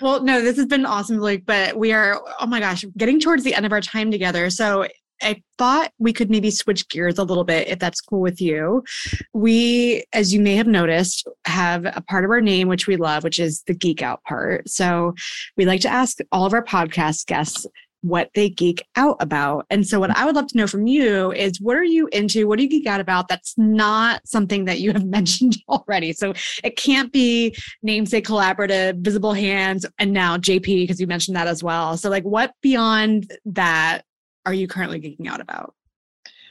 well, 0.00 0.22
no, 0.22 0.40
this 0.40 0.56
has 0.56 0.66
been 0.66 0.86
awesome, 0.86 1.18
Like, 1.18 1.44
but 1.46 1.76
we 1.76 1.92
are, 1.92 2.20
oh 2.40 2.46
my 2.46 2.60
gosh, 2.60 2.84
getting 2.96 3.20
towards 3.20 3.44
the 3.44 3.54
end 3.54 3.66
of 3.66 3.72
our 3.72 3.80
time 3.80 4.10
together. 4.10 4.50
So 4.50 4.86
I 5.22 5.42
thought 5.58 5.92
we 5.98 6.12
could 6.12 6.30
maybe 6.30 6.50
switch 6.50 6.88
gears 6.88 7.18
a 7.18 7.24
little 7.24 7.44
bit 7.44 7.68
if 7.68 7.78
that's 7.78 8.00
cool 8.00 8.20
with 8.20 8.40
you. 8.40 8.84
We, 9.32 10.04
as 10.12 10.32
you 10.32 10.40
may 10.40 10.54
have 10.56 10.66
noticed, 10.66 11.26
have 11.44 11.86
a 11.86 12.02
part 12.08 12.24
of 12.24 12.30
our 12.30 12.40
name 12.40 12.68
which 12.68 12.86
we 12.86 12.96
love, 12.96 13.24
which 13.24 13.40
is 13.40 13.62
the 13.66 13.74
geek 13.74 14.02
out 14.02 14.22
part. 14.24 14.68
So 14.68 15.14
we 15.56 15.64
like 15.64 15.80
to 15.82 15.88
ask 15.88 16.18
all 16.30 16.46
of 16.46 16.52
our 16.52 16.64
podcast 16.64 17.26
guests 17.26 17.66
what 18.02 18.30
they 18.34 18.48
geek 18.48 18.86
out 18.96 19.16
about. 19.20 19.66
And 19.70 19.86
so, 19.86 20.00
what 20.00 20.16
I 20.16 20.24
would 20.24 20.34
love 20.34 20.46
to 20.48 20.56
know 20.56 20.66
from 20.66 20.86
you 20.86 21.32
is 21.32 21.60
what 21.60 21.76
are 21.76 21.84
you 21.84 22.08
into? 22.12 22.46
What 22.46 22.58
do 22.58 22.64
you 22.64 22.70
geek 22.70 22.86
out 22.86 23.00
about 23.00 23.28
that's 23.28 23.54
not 23.56 24.26
something 24.26 24.64
that 24.66 24.80
you 24.80 24.92
have 24.92 25.04
mentioned 25.18 25.56
already? 25.68 26.12
So, 26.12 26.32
it 26.64 26.76
can't 26.76 27.12
be 27.12 27.56
namesake 27.82 28.26
collaborative, 28.26 28.98
visible 28.98 29.32
hands, 29.32 29.86
and 29.98 30.12
now 30.12 30.36
JP, 30.36 30.64
because 30.64 31.00
you 31.00 31.06
mentioned 31.06 31.36
that 31.36 31.46
as 31.46 31.62
well. 31.62 31.96
So, 31.96 32.10
like, 32.10 32.24
what 32.24 32.52
beyond 32.62 33.32
that 33.46 34.02
are 34.46 34.54
you 34.54 34.68
currently 34.68 35.00
geeking 35.00 35.28
out 35.28 35.40
about? 35.40 35.74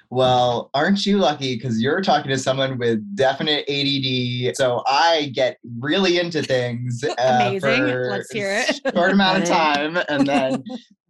Well, 0.09 0.69
aren't 0.73 1.05
you 1.05 1.17
lucky? 1.17 1.55
Because 1.55 1.81
you're 1.81 2.01
talking 2.01 2.29
to 2.29 2.37
someone 2.37 2.77
with 2.77 3.03
definite 3.15 3.67
ADD. 3.67 4.55
So 4.55 4.81
I 4.87 5.31
get 5.33 5.57
really 5.79 6.19
into 6.19 6.41
things. 6.41 7.03
Uh, 7.03 7.13
Amazing. 7.17 7.83
Let's 7.83 8.31
hear 8.31 8.51
it. 8.51 8.79
Short 8.93 9.11
amount 9.11 9.43
of 9.43 9.49
time, 9.49 9.97
and 10.07 10.25
then 10.25 10.63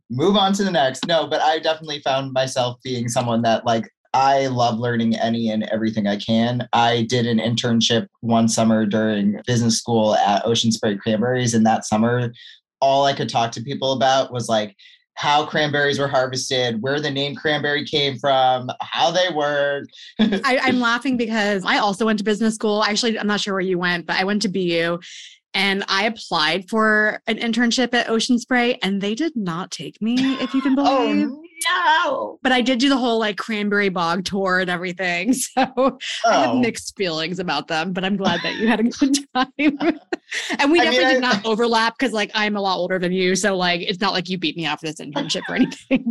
move 0.10 0.36
on 0.36 0.54
to 0.54 0.64
the 0.64 0.72
next. 0.72 1.08
No, 1.08 1.28
but 1.28 1.42
I 1.42 1.60
definitely 1.60 2.02
found 2.02 2.34
myself 2.34 2.78
being 2.84 3.08
someone 3.08 3.42
that 3.44 3.66
like 3.66 3.90
I 4.14 4.48
love 4.48 4.80
learning 4.80 5.16
any 5.16 5.50
and 5.50 5.64
everything 5.64 6.08
I 6.08 6.18
can. 6.18 6.68
I 6.74 7.04
did 7.10 7.28
an 7.28 7.40
internship 7.40 8.08
one 8.22 8.48
summer 8.48 8.86
during 8.86 9.40
business 9.46 9.78
school 9.78 10.16
at 10.16 10.46
Ocean 10.46 10.72
Spray 10.72 10.98
Cranberries, 10.98 11.54
and 11.54 11.66
that 11.66 11.86
summer, 11.86 12.32
all 12.82 13.06
I 13.06 13.14
could 13.14 13.30
talk 13.30 13.52
to 13.54 13.62
people 13.62 13.94
about 13.94 14.32
was 14.32 14.48
like 14.48 14.76
how 15.16 15.46
cranberries 15.46 15.98
were 15.98 16.08
harvested, 16.08 16.82
where 16.82 17.00
the 17.00 17.10
name 17.10 17.36
cranberry 17.36 17.84
came 17.84 18.20
from, 18.20 18.70
how 18.82 19.10
they 19.10 19.30
work. 19.34 19.86
I, 20.20 20.60
I'm 20.62 20.80
laughing 20.80 21.18
because 21.18 21.66
I 21.66 21.80
also 21.80 22.06
went 22.06 22.20
to 22.20 22.24
business 22.24 22.54
school. 22.54 22.84
Actually, 22.84 23.20
I'm 23.20 23.26
not 23.26 23.42
sure 23.42 23.56
where 23.56 23.62
you 23.62 23.80
went, 23.80 24.06
but 24.06 24.18
I 24.18 24.24
went 24.24 24.44
to 24.44 24.48
BU 24.48 25.00
and 25.58 25.84
I 25.88 26.06
applied 26.06 26.70
for 26.70 27.20
an 27.26 27.38
internship 27.40 27.92
at 27.96 28.10
Ocean 28.10 28.38
Spray 28.38 28.78
and 28.84 29.02
they 29.02 29.16
did 29.16 29.36
not 29.36 29.72
take 29.72 30.00
me, 30.04 30.36
if 30.36 30.54
you 30.54 30.62
can 30.62 30.76
oh, 30.78 31.08
believe. 31.08 31.30
Oh, 31.32 31.44
no. 32.06 32.40
But 32.44 32.52
I 32.52 32.62
did 32.62 32.78
do 32.78 32.90
the 32.90 32.98
whole 32.98 33.18
like 33.18 33.38
cranberry 33.38 33.90
bog 33.90 34.24
tour 34.24 34.60
and 34.60 34.70
everything. 34.70 35.34
So 35.58 35.74
oh. 35.78 35.98
I 36.26 36.42
have 36.42 36.50
oh. 36.52 36.60
mixed 36.60 36.96
feelings 36.96 37.40
about 37.40 37.68
them, 37.68 37.92
but 37.92 38.04
I'm 38.04 38.18
glad 38.18 38.42
that 38.44 38.56
you 38.56 38.68
had 38.68 38.82
a 38.82 38.84
good 38.84 39.18
time. 39.36 40.00
And 40.60 40.72
we 40.72 40.80
I 40.80 40.86
definitely 40.86 41.06
mean, 41.06 41.22
did 41.22 41.24
I, 41.24 41.34
not 41.34 41.46
overlap 41.46 41.98
because 41.98 42.14
like 42.14 42.32
I'm 42.34 42.56
a 42.56 42.62
lot 42.62 42.78
older 42.78 43.00
than 43.00 43.12
you. 43.12 43.36
So 43.36 43.56
like 43.56 43.82
it's 43.82 44.00
not 44.00 44.14
like 44.14 44.30
you 44.30 44.38
beat 44.38 44.58
me 44.58 44.66
out 44.66 44.80
for 44.80 44.88
this 44.88 44.96
internship 44.96 45.42
or 45.50 45.56
anything. 45.56 46.06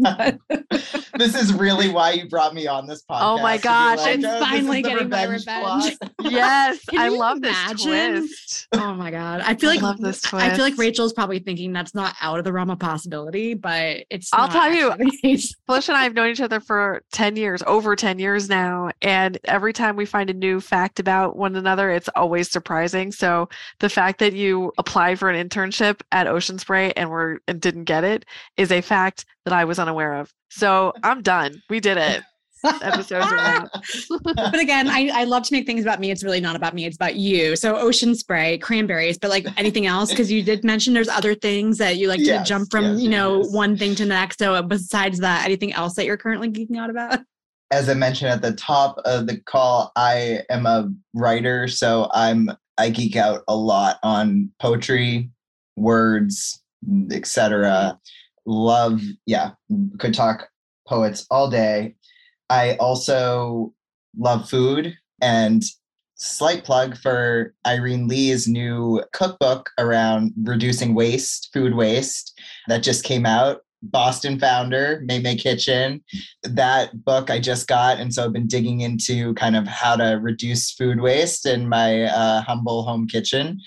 this 1.19 1.35
is 1.35 1.53
really 1.53 1.89
why 1.89 2.13
you 2.13 2.29
brought 2.29 2.55
me 2.55 2.67
on 2.67 2.87
this 2.87 3.03
podcast. 3.03 3.23
Oh 3.23 3.43
my 3.43 3.59
gosh. 3.59 3.99
Like, 3.99 4.21
oh, 4.25 4.41
finally 4.41 4.83
getting 4.83 5.09
my 5.09 5.25
revenge. 5.25 5.97
yes. 6.21 6.81
I 6.97 7.09
love 7.09 7.39
imagine? 7.39 8.15
this 8.15 8.29
twist. 8.29 8.69
Oh 8.73 8.95
my 8.95 9.11
God. 9.11 9.43
I 9.45 9.55
feel 9.55 9.71
like 9.71 9.81
I 9.81 9.83
love 9.83 10.01
this 10.01 10.23
twist. 10.23 10.45
I 10.45 10.55
feel 10.55 10.65
like 10.65 10.79
Rachel's 10.79 11.13
probably 11.13 11.39
thinking 11.39 11.73
that's 11.73 11.95
not 11.95 12.15
out 12.21 12.39
of 12.39 12.45
the 12.45 12.53
realm 12.53 12.71
of 12.71 12.79
possibility, 12.79 13.55
but 13.55 14.05
it's 14.11 14.31
I'll 14.33 14.49
tell 14.49 14.73
you 14.73 14.93
Felicia 15.67 15.93
and 15.93 15.99
I 15.99 16.05
have 16.05 16.15
known 16.15 16.31
each 16.31 16.41
other 16.41 16.61
for 16.61 17.03
10 17.13 17.37
years, 17.37 17.63
over 17.67 17.97
10 17.97 18.19
years 18.19 18.49
now. 18.49 18.91
And 19.03 19.39
every 19.45 19.73
time 19.73 19.97
we 19.97 20.07
find 20.07 20.31
a 20.31 20.35
new 20.35 20.61
fact 20.61 21.01
about 21.01 21.37
one 21.37 21.57
another, 21.57 21.91
it's 21.91 22.09
always 22.17 22.51
surprising. 22.51 23.13
So 23.13 23.49
the 23.81 23.89
fact 23.89 24.06
that 24.19 24.33
you 24.33 24.73
applied 24.79 25.19
for 25.19 25.31
an 25.31 25.49
internship 25.49 26.01
at 26.13 26.27
Ocean 26.27 26.59
Spray 26.59 26.93
and 26.93 27.11
were 27.11 27.41
and 27.49 27.61
didn't 27.61 27.85
get 27.85 28.05
it 28.05 28.25
is 28.57 28.73
a 28.73 28.81
fact 28.81 29.25
that 29.45 29.55
I 29.55 29.65
was 29.65 29.79
unaware 29.79 30.15
of. 30.15 30.33
So 30.51 30.93
I'm 31.03 31.23
done. 31.23 31.63
We 31.69 31.81
did 31.81 31.97
it 31.97 32.23
episodes 32.65 33.27
are 33.33 33.71
but 34.35 34.59
again, 34.59 34.89
I, 34.89 35.11
I 35.13 35.25
love 35.25 35.43
to 35.45 35.55
make 35.55 35.67
things 35.67 35.83
about 35.83 36.01
me. 36.01 36.11
It's 36.11 36.25
really 36.25 36.41
not 36.41 36.57
about 36.57 36.75
me, 36.75 36.85
it's 36.85 36.97
about 36.97 37.17
you. 37.17 37.57
So 37.57 37.77
ocean 37.77 38.15
spray, 38.15 38.59
cranberries, 38.59 39.19
but 39.19 39.31
like 39.31 39.47
anything 39.57 39.87
else, 39.87 40.11
because 40.11 40.31
you 40.31 40.43
did 40.43 40.65
mention 40.65 40.95
there's 40.95 41.09
other 41.09 41.35
things 41.35 41.79
that 41.79 41.97
you 41.97 42.09
like 42.09 42.21
yes, 42.21 42.47
to 42.47 42.49
jump 42.49 42.71
from, 42.71 42.85
yes, 42.85 43.03
you 43.03 43.09
know, 43.09 43.39
yes. 43.39 43.53
one 43.53 43.77
thing 43.77 43.95
to 43.97 44.05
the 44.05 44.09
next. 44.09 44.39
So 44.39 44.61
besides 44.63 45.21
that, 45.21 45.45
anything 45.45 45.73
else 45.73 45.95
that 45.95 46.07
you're 46.07 46.17
currently 46.17 46.51
geeking 46.51 46.79
out 46.79 46.91
about? 46.91 47.21
As 47.71 47.89
I 47.89 47.95
mentioned 47.95 48.31
at 48.31 48.43
the 48.43 48.53
top 48.53 48.99
of 49.05 49.27
the 49.27 49.41
call, 49.41 49.91
I 49.97 50.41
am 50.51 50.67
a 50.67 50.89
writer, 51.15 51.67
so 51.67 52.09
I'm 52.13 52.51
I 52.79 52.91
geek 52.91 53.17
out 53.17 53.43
a 53.49 53.57
lot 53.57 53.99
on 54.03 54.51
poetry, 54.61 55.31
words, 55.77 56.63
etc. 57.13 57.99
Love, 58.47 59.01
yeah, 59.27 59.53
could 59.99 60.15
talk 60.15 60.49
poets 60.87 61.27
all 61.31 61.51
day. 61.51 61.95
I 62.49 62.77
also 62.77 63.73
love 64.17 64.49
food 64.49 64.97
and 65.21 65.63
slight 66.15 66.65
plug 66.65 66.97
for 66.97 67.55
Irene 67.67 68.09
Li's 68.09 68.49
new 68.49 69.03
cookbook 69.13 69.71
around 69.79 70.33
reducing 70.43 70.95
waste, 70.95 71.51
food 71.53 71.75
waste, 71.75 72.39
that 72.69 72.83
just 72.83 73.05
came 73.05 73.27
out. 73.27 73.61
Boston 73.83 74.39
founder, 74.39 75.03
Mei 75.05 75.21
Mei 75.21 75.37
Kitchen. 75.37 76.03
That 76.43 77.05
book 77.05 77.31
I 77.31 77.39
just 77.39 77.67
got. 77.67 77.99
And 77.99 78.13
so 78.13 78.25
I've 78.25 78.33
been 78.33 78.47
digging 78.47 78.81
into 78.81 79.35
kind 79.35 79.57
of 79.57 79.67
how 79.67 79.97
to 79.97 80.19
reduce 80.21 80.73
food 80.73 81.01
waste 81.01 81.47
in 81.47 81.69
my 81.69 82.05
uh, 82.05 82.43
humble 82.43 82.83
home 82.83 83.07
kitchen. 83.07 83.61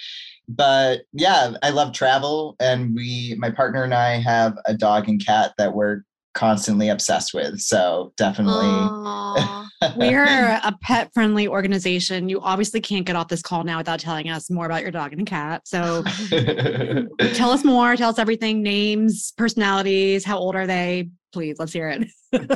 But 0.47 1.01
yeah, 1.13 1.53
I 1.61 1.69
love 1.69 1.93
travel. 1.93 2.55
And 2.59 2.95
we, 2.95 3.35
my 3.37 3.51
partner 3.51 3.83
and 3.83 3.93
I 3.93 4.19
have 4.19 4.57
a 4.65 4.73
dog 4.73 5.07
and 5.07 5.23
cat 5.23 5.53
that 5.57 5.73
we're 5.75 6.01
constantly 6.39 6.87
obsessed 6.87 7.33
with. 7.33 7.59
So 7.59 8.13
definitely. 8.15 8.65
We're 9.97 10.23
a 10.23 10.73
pet 10.81 11.13
friendly 11.13 11.49
organization. 11.49 12.29
You 12.29 12.39
obviously 12.39 12.79
can't 12.79 13.05
get 13.05 13.17
off 13.17 13.27
this 13.27 13.41
call 13.41 13.65
now 13.65 13.77
without 13.77 13.99
telling 13.99 14.29
us 14.29 14.49
more 14.49 14.65
about 14.65 14.81
your 14.81 14.91
dog 14.91 15.11
and 15.11 15.27
cat. 15.27 15.67
So 15.67 16.03
tell 17.33 17.51
us 17.51 17.65
more. 17.65 17.97
Tell 17.97 18.09
us 18.09 18.19
everything 18.19 18.63
names, 18.63 19.33
personalities, 19.37 20.23
how 20.23 20.37
old 20.37 20.55
are 20.55 20.65
they? 20.65 21.09
Please, 21.31 21.57
let's 21.59 21.73
hear 21.73 21.89
it. 21.89 22.07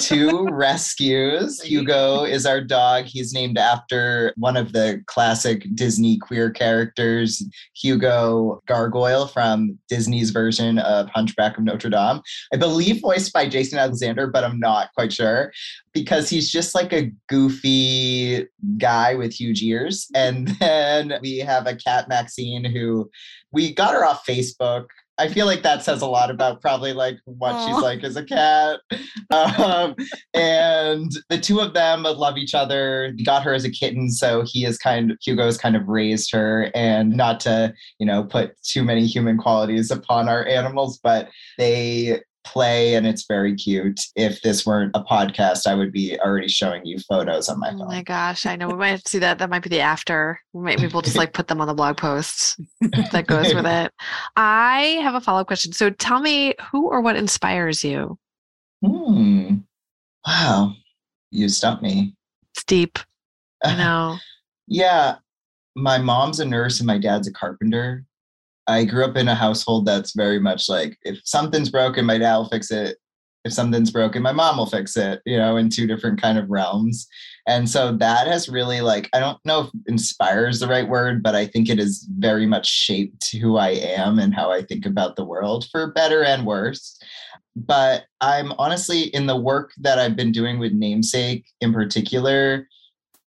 two 0.01 0.47
rescues. 0.51 1.61
Hugo 1.61 2.23
is 2.23 2.45
our 2.45 2.59
dog. 2.59 3.05
He's 3.05 3.31
named 3.31 3.57
after 3.57 4.33
one 4.35 4.57
of 4.57 4.73
the 4.73 5.03
classic 5.05 5.65
Disney 5.75 6.17
queer 6.17 6.49
characters, 6.49 7.43
Hugo 7.75 8.61
Gargoyle 8.67 9.27
from 9.27 9.77
Disney's 9.89 10.31
version 10.31 10.79
of 10.79 11.07
Hunchback 11.09 11.57
of 11.57 11.63
Notre 11.63 11.89
Dame. 11.89 12.21
I 12.51 12.57
believe 12.57 13.01
voiced 13.01 13.31
by 13.31 13.47
Jason 13.47 13.77
Alexander, 13.77 14.25
but 14.25 14.43
I'm 14.43 14.59
not 14.59 14.89
quite 14.95 15.13
sure 15.13 15.51
because 15.93 16.29
he's 16.29 16.51
just 16.51 16.73
like 16.73 16.91
a 16.91 17.11
goofy 17.29 18.47
guy 18.77 19.13
with 19.13 19.33
huge 19.33 19.61
ears. 19.61 20.07
And 20.15 20.47
then 20.59 21.13
we 21.21 21.37
have 21.39 21.67
a 21.67 21.75
cat, 21.75 22.09
Maxine, 22.09 22.65
who 22.65 23.09
we 23.51 23.71
got 23.73 23.93
her 23.93 24.03
off 24.03 24.25
Facebook 24.25 24.85
I 25.17 25.27
feel 25.27 25.45
like 25.45 25.61
that 25.63 25.83
says 25.83 26.01
a 26.01 26.07
lot 26.07 26.31
about 26.31 26.61
probably 26.61 26.93
like 26.93 27.19
what 27.25 27.53
Aww. 27.53 27.67
she's 27.67 27.81
like 27.81 28.03
as 28.03 28.15
a 28.15 28.23
cat. 28.23 28.79
Um, 29.31 29.95
and 30.35 31.11
the 31.29 31.39
two 31.39 31.59
of 31.59 31.73
them 31.73 32.03
love 32.03 32.37
each 32.37 32.53
other. 32.53 33.13
He 33.17 33.23
got 33.23 33.41
her 33.41 33.53
as 33.53 33.65
a 33.65 33.71
kitten, 33.71 34.11
so 34.11 34.43
he 34.45 34.63
is 34.63 34.77
kind 34.77 35.09
of 35.09 35.17
Hugo's 35.25 35.57
kind 35.57 35.75
of 35.75 35.87
raised 35.87 36.31
her, 36.31 36.69
and 36.75 37.17
not 37.17 37.39
to 37.41 37.73
you 37.97 38.05
know 38.05 38.23
put 38.25 38.61
too 38.61 38.83
many 38.83 39.07
human 39.07 39.39
qualities 39.39 39.89
upon 39.89 40.29
our 40.29 40.45
animals, 40.45 40.99
but 41.01 41.29
they 41.57 42.21
play 42.43 42.95
and 42.95 43.07
it's 43.07 43.25
very 43.27 43.55
cute. 43.55 43.99
If 44.15 44.41
this 44.41 44.65
weren't 44.65 44.95
a 44.95 45.03
podcast, 45.03 45.67
I 45.67 45.75
would 45.75 45.91
be 45.91 46.19
already 46.19 46.47
showing 46.47 46.85
you 46.85 46.99
photos 46.99 47.49
on 47.49 47.59
my 47.59 47.71
phone. 47.71 47.81
Oh 47.83 47.85
my 47.85 48.03
gosh, 48.03 48.45
I 48.45 48.55
know 48.55 48.67
we 48.67 48.75
might 48.75 49.07
see 49.07 49.19
that. 49.19 49.39
That 49.39 49.49
might 49.49 49.63
be 49.63 49.69
the 49.69 49.79
after. 49.79 50.39
Maybe 50.53 50.87
we'll 50.87 51.01
just 51.01 51.17
like 51.17 51.33
put 51.33 51.47
them 51.47 51.61
on 51.61 51.67
the 51.67 51.73
blog 51.73 51.97
post 51.97 52.59
that 53.11 53.27
goes 53.27 53.53
with 53.53 53.65
it. 53.65 53.91
I 54.35 54.99
have 55.01 55.15
a 55.15 55.21
follow 55.21 55.41
up 55.41 55.47
question. 55.47 55.73
So 55.73 55.89
tell 55.89 56.19
me 56.19 56.53
who 56.71 56.87
or 56.87 57.01
what 57.01 57.15
inspires 57.15 57.83
you? 57.83 58.17
Hmm. 58.85 59.55
Wow. 60.25 60.73
You 61.31 61.49
stumped 61.49 61.83
me. 61.83 62.15
It's 62.53 62.63
deep. 62.63 62.99
I 63.63 63.75
know. 63.77 64.17
yeah. 64.67 65.15
My 65.75 65.97
mom's 65.97 66.39
a 66.39 66.45
nurse 66.45 66.79
and 66.79 66.85
my 66.85 66.99
dad's 66.99 67.27
a 67.27 67.33
carpenter. 67.33 68.05
I 68.67 68.85
grew 68.85 69.03
up 69.05 69.17
in 69.17 69.27
a 69.27 69.35
household 69.35 69.85
that's 69.85 70.15
very 70.15 70.39
much 70.39 70.69
like 70.69 70.97
if 71.03 71.19
something's 71.25 71.69
broken, 71.69 72.05
my 72.05 72.17
dad 72.17 72.37
will 72.37 72.49
fix 72.49 72.71
it. 72.71 72.97
If 73.45 73.51
something's 73.51 73.91
broken, 73.91 74.21
my 74.21 74.31
mom 74.31 74.55
will 74.57 74.65
fix 74.65 74.95
it, 74.95 75.21
you 75.25 75.37
know, 75.37 75.57
in 75.57 75.69
two 75.69 75.85
different 75.85 76.21
kind 76.21 76.37
of 76.37 76.49
realms. 76.49 77.07
And 77.45 77.69
so 77.69 77.91
that 77.97 78.25
has 78.25 78.47
really 78.47 78.79
like, 78.79 79.09
I 79.11 79.19
don't 79.19 79.37
know 79.43 79.61
if 79.61 79.69
inspires 79.85 80.61
the 80.61 80.67
right 80.67 80.87
word, 80.87 81.21
but 81.21 81.35
I 81.35 81.45
think 81.47 81.67
it 81.67 81.77
has 81.77 82.07
very 82.17 82.45
much 82.45 82.69
shaped 82.69 83.35
who 83.35 83.57
I 83.57 83.71
am 83.71 84.17
and 84.17 84.33
how 84.33 84.49
I 84.49 84.61
think 84.61 84.85
about 84.85 85.17
the 85.17 85.25
world 85.25 85.67
for 85.71 85.91
better 85.91 86.23
and 86.23 86.45
worse. 86.45 86.97
But 87.55 88.05
I'm 88.21 88.53
honestly 88.53 89.01
in 89.13 89.27
the 89.27 89.35
work 89.35 89.73
that 89.81 89.99
I've 89.99 90.15
been 90.15 90.31
doing 90.31 90.57
with 90.57 90.71
Namesake 90.71 91.45
in 91.59 91.73
particular, 91.73 92.67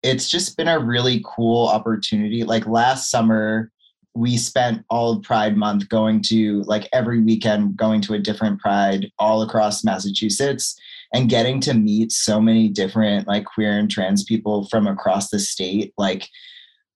it's 0.01 0.29
just 0.29 0.55
been 0.55 0.69
a 0.69 0.79
really 0.79 1.21
cool 1.25 1.67
opportunity. 1.67 2.45
Like 2.45 2.67
last 2.67 3.09
summer, 3.09 3.71
we 4.15 4.37
spent 4.37 4.83
all 4.89 5.11
of 5.11 5.23
Pride 5.23 5.57
Month 5.57 5.89
going 5.89 6.21
to 6.23 6.61
like 6.63 6.87
every 6.93 7.21
weekend 7.21 7.75
going 7.75 8.01
to 8.01 8.13
a 8.13 8.19
different 8.19 8.59
Pride 8.59 9.11
all 9.19 9.41
across 9.41 9.83
Massachusetts 9.83 10.79
and 11.13 11.29
getting 11.29 11.59
to 11.61 11.73
meet 11.73 12.11
so 12.11 12.39
many 12.39 12.69
different 12.69 13.27
like 13.27 13.45
queer 13.45 13.77
and 13.77 13.91
trans 13.91 14.23
people 14.23 14.67
from 14.69 14.87
across 14.87 15.29
the 15.29 15.39
state 15.39 15.93
like 15.97 16.27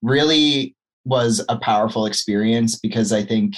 really 0.01 0.75
was 1.05 1.43
a 1.49 1.57
powerful 1.57 2.05
experience 2.05 2.77
because 2.79 3.11
I 3.11 3.23
think 3.23 3.55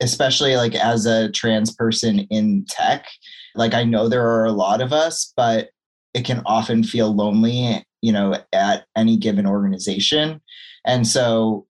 especially 0.00 0.56
like 0.56 0.74
as 0.74 1.06
a 1.06 1.30
trans 1.30 1.74
person 1.74 2.20
in 2.30 2.64
tech 2.68 3.06
like 3.54 3.74
I 3.74 3.84
know 3.84 4.08
there 4.08 4.26
are 4.26 4.46
a 4.46 4.52
lot 4.52 4.80
of 4.80 4.92
us 4.92 5.32
but 5.36 5.68
it 6.14 6.24
can 6.24 6.42
often 6.46 6.82
feel 6.82 7.14
lonely 7.14 7.84
you 8.02 8.12
know 8.12 8.36
at 8.52 8.84
any 8.96 9.16
given 9.16 9.46
organization. 9.46 10.40
And 10.84 11.06
so 11.06 11.66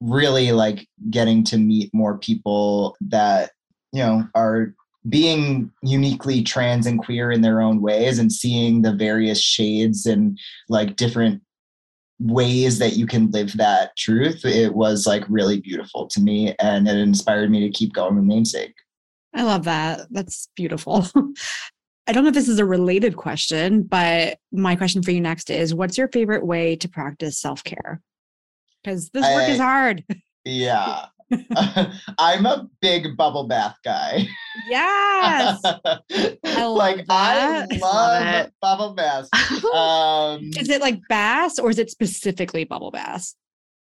really 0.00 0.52
like 0.52 0.86
getting 1.10 1.42
to 1.44 1.58
meet 1.58 1.92
more 1.92 2.18
people 2.18 2.96
that 3.00 3.50
you 3.92 4.02
know 4.02 4.24
are 4.34 4.74
being 5.08 5.70
uniquely 5.82 6.42
trans 6.42 6.86
and 6.86 6.98
queer 6.98 7.30
in 7.30 7.40
their 7.40 7.60
own 7.60 7.80
ways 7.80 8.18
and 8.18 8.32
seeing 8.32 8.82
the 8.82 8.92
various 8.92 9.40
shades 9.40 10.06
and 10.06 10.38
like 10.68 10.96
different 10.96 11.40
ways 12.20 12.78
that 12.78 12.96
you 12.96 13.06
can 13.06 13.30
live 13.30 13.56
that 13.56 13.96
truth 13.96 14.44
it 14.44 14.74
was 14.74 15.06
like 15.06 15.24
really 15.28 15.60
beautiful 15.60 16.06
to 16.08 16.20
me 16.20 16.54
and 16.58 16.88
it 16.88 16.96
inspired 16.96 17.50
me 17.50 17.60
to 17.60 17.70
keep 17.70 17.92
going 17.92 18.16
with 18.16 18.24
namesake. 18.24 18.74
I 19.34 19.42
love 19.42 19.64
that. 19.64 20.08
That's 20.10 20.48
beautiful. 20.56 21.06
I 22.08 22.12
don't 22.12 22.24
know 22.24 22.28
if 22.28 22.34
this 22.34 22.48
is 22.48 22.58
a 22.58 22.64
related 22.64 23.16
question 23.16 23.82
but 23.82 24.38
my 24.50 24.74
question 24.74 25.02
for 25.02 25.12
you 25.12 25.20
next 25.20 25.48
is 25.48 25.74
what's 25.74 25.96
your 25.96 26.08
favorite 26.08 26.44
way 26.44 26.74
to 26.76 26.88
practice 26.88 27.38
self-care 27.38 28.00
because 28.88 29.10
this 29.10 29.22
work 29.22 29.42
I, 29.42 29.50
is 29.50 29.58
hard. 29.58 30.04
Yeah. 30.44 31.06
I'm 32.18 32.46
a 32.46 32.68
big 32.80 33.16
bubble 33.16 33.46
bath 33.46 33.76
guy. 33.84 34.26
Yes. 34.68 35.60
I 35.64 36.64
like 36.64 37.04
I 37.10 37.66
love, 37.70 37.80
love 37.80 38.50
bubble 38.62 38.94
baths. 38.94 39.28
Um, 39.74 40.50
is 40.56 40.70
it 40.70 40.80
like 40.80 41.00
baths 41.08 41.58
or 41.58 41.70
is 41.70 41.78
it 41.78 41.90
specifically 41.90 42.64
bubble 42.64 42.90
baths? 42.90 43.36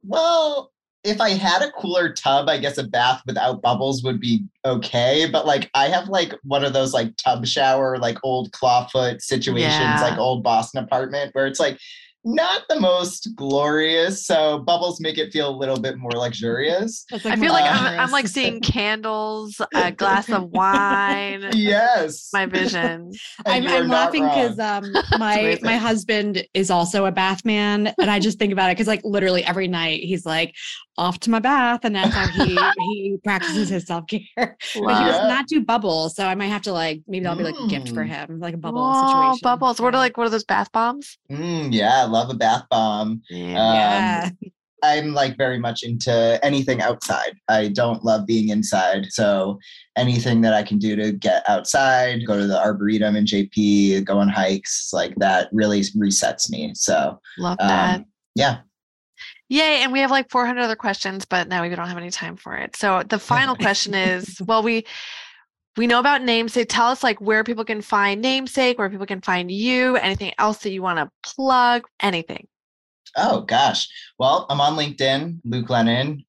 Well, 0.05 0.73
if 1.03 1.21
I 1.21 1.31
had 1.31 1.63
a 1.63 1.73
cooler 1.73 2.13
tub, 2.13 2.49
I 2.49 2.59
guess 2.59 2.79
a 2.79 2.85
bath 2.85 3.23
without 3.27 3.61
bubbles 3.61 4.05
would 4.05 4.21
be 4.21 4.45
okay. 4.65 5.29
But 5.31 5.45
like 5.45 5.69
I 5.75 5.89
have 5.89 6.09
like 6.09 6.33
one 6.45 6.65
of 6.65 6.73
those 6.73 6.95
like 6.95 7.17
tub 7.17 7.45
shower, 7.45 7.99
like 7.99 8.19
old 8.23 8.53
clawfoot 8.53 9.21
situations, 9.21 9.73
yeah. 9.73 10.01
like 10.01 10.17
old 10.17 10.45
Boston 10.45 10.85
apartment 10.85 11.35
where 11.35 11.49
it's 11.49 11.59
like 11.59 11.77
not 12.25 12.63
the 12.69 12.79
most 12.79 13.31
glorious. 13.35 14.27
So 14.27 14.59
bubbles 14.61 15.01
make 15.01 15.19
it 15.19 15.33
feel 15.33 15.49
a 15.49 15.57
little 15.57 15.79
bit 15.79 15.99
more 15.99 16.13
luxurious. 16.13 17.05
Like 17.11 17.27
I 17.27 17.37
feel 17.37 17.53
like 17.53 17.65
I'm, 17.65 18.01
I'm, 18.01 18.11
like 18.11 18.29
seeing 18.29 18.61
candles, 18.61 19.61
a 19.75 19.91
glass 19.91 20.29
of 20.29 20.45
wine. 20.51 21.51
Yes, 21.53 22.31
my 22.33 22.47
vision. 22.47 23.13
I'm, 23.47 23.67
I'm 23.67 23.89
laughing 23.89 24.25
because 24.25 24.59
um, 24.59 24.93
my 25.19 25.59
my 25.63 25.77
husband 25.77 26.47
is 26.55 26.71
also 26.71 27.07
a 27.07 27.13
bath 27.13 27.45
man, 27.45 27.93
and 27.99 28.11
I 28.11 28.21
just 28.21 28.39
think 28.39 28.53
about 28.53 28.71
it 28.71 28.77
because 28.77 28.89
like 28.89 29.03
literally 29.05 29.45
every 29.45 29.69
night 29.69 30.03
he's 30.03 30.25
like 30.25 30.55
off 30.99 31.19
to 31.21 31.31
my 31.31 31.39
bath, 31.39 31.81
and 31.85 31.95
that's 31.95 32.15
how 32.15 32.27
he 32.29 32.59
he 32.79 33.19
practices 33.25 33.69
his 33.69 33.87
self 33.87 34.07
care. 34.07 34.21
But 34.37 34.99
he 34.99 35.05
does 35.05 35.29
not 35.29 35.47
do 35.47 35.63
bubbles, 35.63 36.17
so 36.17 36.27
I 36.27 36.35
might 36.35 36.47
have 36.47 36.63
to 36.63 36.73
like 36.73 37.03
maybe 37.07 37.25
that'll 37.25 37.39
be 37.39 37.45
like 37.45 37.59
a 37.59 37.69
gift 37.69 37.89
for 37.89 38.05
mm. 38.05 38.09
him, 38.09 38.41
like 38.41 38.55
a 38.55 38.59
bubble 38.59 38.83
oh, 38.83 39.07
situation. 39.07 39.41
Bubbles. 39.43 39.81
What 39.81 39.95
are 39.95 39.99
like 39.99 40.17
what 40.17 40.27
are 40.27 40.31
those 40.31 40.45
bath 40.45 40.71
bombs? 40.73 41.19
Mm, 41.31 41.73
yeah, 41.73 42.03
I 42.03 42.05
love 42.05 42.31
a 42.31 42.35
bath 42.35 42.65
bomb. 42.71 43.23
Yeah. 43.31 44.25
Um, 44.27 44.39
I'm 44.85 45.15
like 45.15 45.37
very 45.37 45.59
much 45.59 45.85
into 45.85 46.41
anything 46.43 46.83
outside. 46.83 47.35
I 47.49 47.69
don't 47.69 48.05
love 48.05 48.27
being 48.27 48.49
inside. 48.49 49.07
So 49.11 49.59
anything 49.97 50.41
that 50.41 50.55
I 50.55 50.65
can 50.65 50.79
do 50.79 50.97
to 50.97 51.13
get 51.13 51.49
outside, 51.49 52.27
go 52.27 52.37
to 52.37 52.49
the 52.49 52.59
arboretum 52.59 53.15
in 53.15 53.25
JP, 53.25 54.05
go 54.05 54.19
on 54.19 54.29
hikes, 54.29 54.91
like 54.93 55.15
that 55.17 55.49
really 55.53 55.83
resets 55.83 56.51
me. 56.51 56.73
So 56.75 57.21
love 57.39 57.59
that. 57.59 58.01
Um, 58.01 58.07
yeah. 58.35 58.59
Yay. 59.53 59.83
And 59.83 59.93
we 59.93 60.01
have 60.01 60.11
like 60.11 60.31
400 60.31 60.63
other 60.63 60.77
questions, 60.77 61.27
but 61.27 61.47
now 61.47 61.61
we 61.61 61.69
don't 61.69 61.87
have 61.87 61.99
any 61.99 62.09
time 62.09 62.37
for 62.37 62.57
it. 62.57 62.75
So 62.75 63.03
the 63.03 63.19
final 63.19 63.55
question 63.55 63.93
is, 63.93 64.41
well, 64.47 64.63
we, 64.63 64.87
we 65.77 65.87
know 65.87 66.01
about 66.01 66.23
namesake. 66.23 66.69
Tell 66.71 66.87
us 66.87 67.03
like 67.03 67.21
where 67.21 67.45
people 67.45 67.63
can 67.63 67.83
find 67.83 68.23
namesake 68.23 68.79
where 68.79 68.89
people 68.89 69.05
can 69.05 69.21
find 69.21 69.51
you 69.51 69.97
anything 69.97 70.33
else 70.39 70.63
that 70.63 70.71
you 70.71 70.81
want 70.81 71.01
to 71.01 71.11
plug 71.23 71.87
anything. 72.01 72.49
Oh 73.15 73.43
gosh. 73.43 73.89
Well 74.19 74.47
i'm 74.49 74.61
on 74.61 74.75
linkedin 74.75 75.39
luke 75.45 75.69
lennon. 75.69 76.25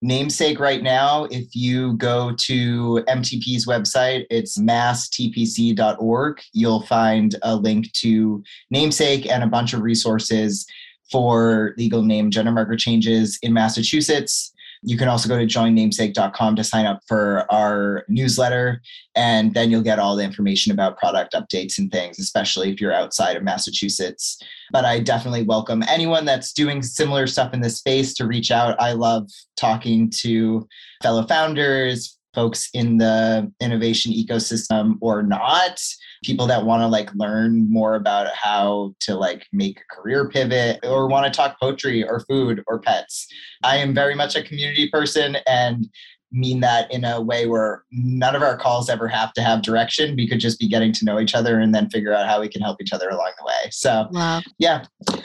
Namesake 0.00 0.60
right 0.60 0.82
now 0.82 1.24
if 1.24 1.56
you 1.56 1.94
go 1.94 2.32
to 2.44 3.02
mtp's 3.08 3.66
website 3.66 4.26
it's 4.30 4.56
masstpc.org 4.56 6.40
you'll 6.52 6.82
find 6.82 7.34
a 7.42 7.56
link 7.56 7.92
to 7.94 8.42
namesake 8.70 9.28
and 9.28 9.42
a 9.42 9.48
bunch 9.48 9.72
of 9.72 9.80
resources 9.80 10.66
for 11.10 11.74
legal 11.76 12.02
name 12.02 12.30
gender 12.30 12.52
marker 12.52 12.76
changes 12.76 13.38
in 13.42 13.52
Massachusetts. 13.52 14.52
You 14.82 14.96
can 14.96 15.08
also 15.08 15.28
go 15.28 15.36
to 15.36 15.46
joinnamesake.com 15.46 16.56
to 16.56 16.64
sign 16.64 16.86
up 16.86 17.00
for 17.06 17.44
our 17.50 18.04
newsletter, 18.08 18.80
and 19.16 19.52
then 19.52 19.70
you'll 19.70 19.82
get 19.82 19.98
all 19.98 20.14
the 20.14 20.22
information 20.22 20.70
about 20.70 20.98
product 20.98 21.34
updates 21.34 21.78
and 21.78 21.90
things, 21.90 22.18
especially 22.18 22.70
if 22.70 22.80
you're 22.80 22.92
outside 22.92 23.36
of 23.36 23.42
Massachusetts. 23.42 24.40
But 24.70 24.84
I 24.84 25.00
definitely 25.00 25.42
welcome 25.42 25.82
anyone 25.88 26.24
that's 26.24 26.52
doing 26.52 26.82
similar 26.82 27.26
stuff 27.26 27.54
in 27.54 27.60
this 27.60 27.78
space 27.78 28.14
to 28.14 28.26
reach 28.26 28.52
out. 28.52 28.80
I 28.80 28.92
love 28.92 29.28
talking 29.56 30.10
to 30.18 30.68
fellow 31.02 31.26
founders, 31.26 32.17
folks 32.38 32.70
in 32.72 32.98
the 32.98 33.50
innovation 33.60 34.12
ecosystem 34.12 34.94
or 35.00 35.24
not. 35.24 35.80
People 36.22 36.46
that 36.46 36.64
want 36.64 36.82
to 36.82 36.86
like 36.86 37.10
learn 37.16 37.68
more 37.68 37.96
about 37.96 38.28
how 38.32 38.94
to 39.00 39.16
like 39.16 39.44
make 39.52 39.80
a 39.80 39.94
career 39.94 40.28
pivot 40.28 40.78
or 40.84 41.08
want 41.08 41.26
to 41.26 41.36
talk 41.36 41.58
poetry 41.60 42.04
or 42.04 42.20
food 42.28 42.62
or 42.68 42.78
pets. 42.78 43.26
I 43.64 43.78
am 43.78 43.92
very 43.92 44.14
much 44.14 44.36
a 44.36 44.42
community 44.44 44.88
person 44.88 45.38
and 45.48 45.88
mean 46.30 46.60
that 46.60 46.92
in 46.92 47.04
a 47.04 47.20
way 47.20 47.46
where 47.46 47.82
none 47.90 48.36
of 48.36 48.42
our 48.42 48.56
calls 48.56 48.88
ever 48.88 49.08
have 49.08 49.32
to 49.32 49.42
have 49.42 49.62
direction. 49.62 50.14
We 50.14 50.28
could 50.28 50.38
just 50.38 50.60
be 50.60 50.68
getting 50.68 50.92
to 50.92 51.04
know 51.04 51.18
each 51.18 51.34
other 51.34 51.58
and 51.58 51.74
then 51.74 51.90
figure 51.90 52.14
out 52.14 52.28
how 52.28 52.40
we 52.40 52.48
can 52.48 52.62
help 52.62 52.80
each 52.80 52.92
other 52.92 53.08
along 53.08 53.32
the 53.36 53.46
way. 53.46 53.70
So 53.72 54.06
Love. 54.12 54.44
yeah 54.60 54.84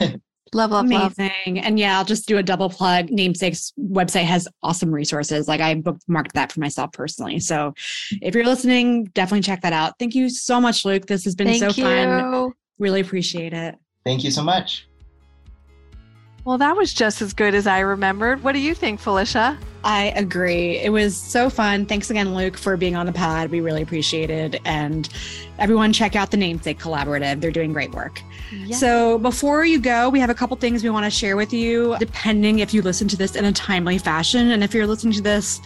Love, 0.54 0.70
love, 0.70 0.86
love. 0.88 1.14
Amazing. 1.18 1.58
And 1.60 1.78
yeah, 1.78 1.98
I'll 1.98 2.04
just 2.04 2.26
do 2.28 2.38
a 2.38 2.42
double 2.42 2.70
plug. 2.70 3.08
Namesake's 3.08 3.72
website 3.78 4.24
has 4.24 4.48
awesome 4.62 4.90
resources. 4.92 5.48
Like 5.48 5.60
I 5.60 5.74
bookmarked 5.74 6.32
that 6.34 6.52
for 6.52 6.60
myself 6.60 6.92
personally. 6.92 7.40
So 7.40 7.74
if 8.22 8.34
you're 8.34 8.44
listening, 8.44 9.04
definitely 9.06 9.42
check 9.42 9.62
that 9.62 9.72
out. 9.72 9.94
Thank 9.98 10.14
you 10.14 10.28
so 10.28 10.60
much, 10.60 10.84
Luke. 10.84 11.06
This 11.06 11.24
has 11.24 11.34
been 11.34 11.48
Thank 11.48 11.58
so 11.58 11.68
you. 11.68 11.84
fun. 11.84 12.52
Really 12.78 13.00
appreciate 13.00 13.52
it. 13.52 13.76
thank 14.04 14.24
you 14.24 14.30
so 14.30 14.42
much 14.42 14.86
Well, 16.44 16.58
that 16.58 16.76
was 16.76 16.92
just 16.92 17.22
as 17.22 17.32
good 17.32 17.54
as 17.54 17.66
I 17.66 17.80
remembered. 17.80 18.44
What 18.44 18.52
do 18.52 18.60
you 18.60 18.74
think, 18.74 19.00
Felicia? 19.00 19.58
I 19.82 20.12
agree. 20.16 20.78
It 20.78 20.90
was 20.90 21.16
so 21.16 21.48
fun. 21.48 21.86
Thanks 21.86 22.10
again, 22.10 22.34
Luke, 22.34 22.56
for 22.58 22.76
being 22.76 22.96
on 22.96 23.06
the 23.06 23.12
pod. 23.12 23.50
We 23.50 23.60
really 23.60 23.80
appreciate 23.80 24.30
it. 24.30 24.60
And 24.64 25.08
everyone, 25.58 25.92
check 25.92 26.16
out 26.16 26.30
the 26.30 26.36
Namesake 26.36 26.78
Collaborative. 26.78 27.40
They're 27.40 27.50
doing 27.50 27.72
great 27.72 27.92
work. 27.92 28.20
So 28.72 29.18
before 29.18 29.64
you 29.64 29.80
go, 29.80 30.08
we 30.10 30.20
have 30.20 30.30
a 30.30 30.34
couple 30.34 30.56
things 30.56 30.82
we 30.82 30.90
want 30.90 31.04
to 31.04 31.10
share 31.10 31.36
with 31.36 31.52
you, 31.52 31.96
depending 31.98 32.60
if 32.60 32.72
you 32.72 32.82
listen 32.82 33.08
to 33.08 33.16
this 33.16 33.36
in 33.36 33.44
a 33.44 33.52
timely 33.52 33.98
fashion. 33.98 34.50
And 34.50 34.62
if 34.62 34.74
you're 34.74 34.86
listening 34.86 35.14
to 35.14 35.22
this 35.22 35.60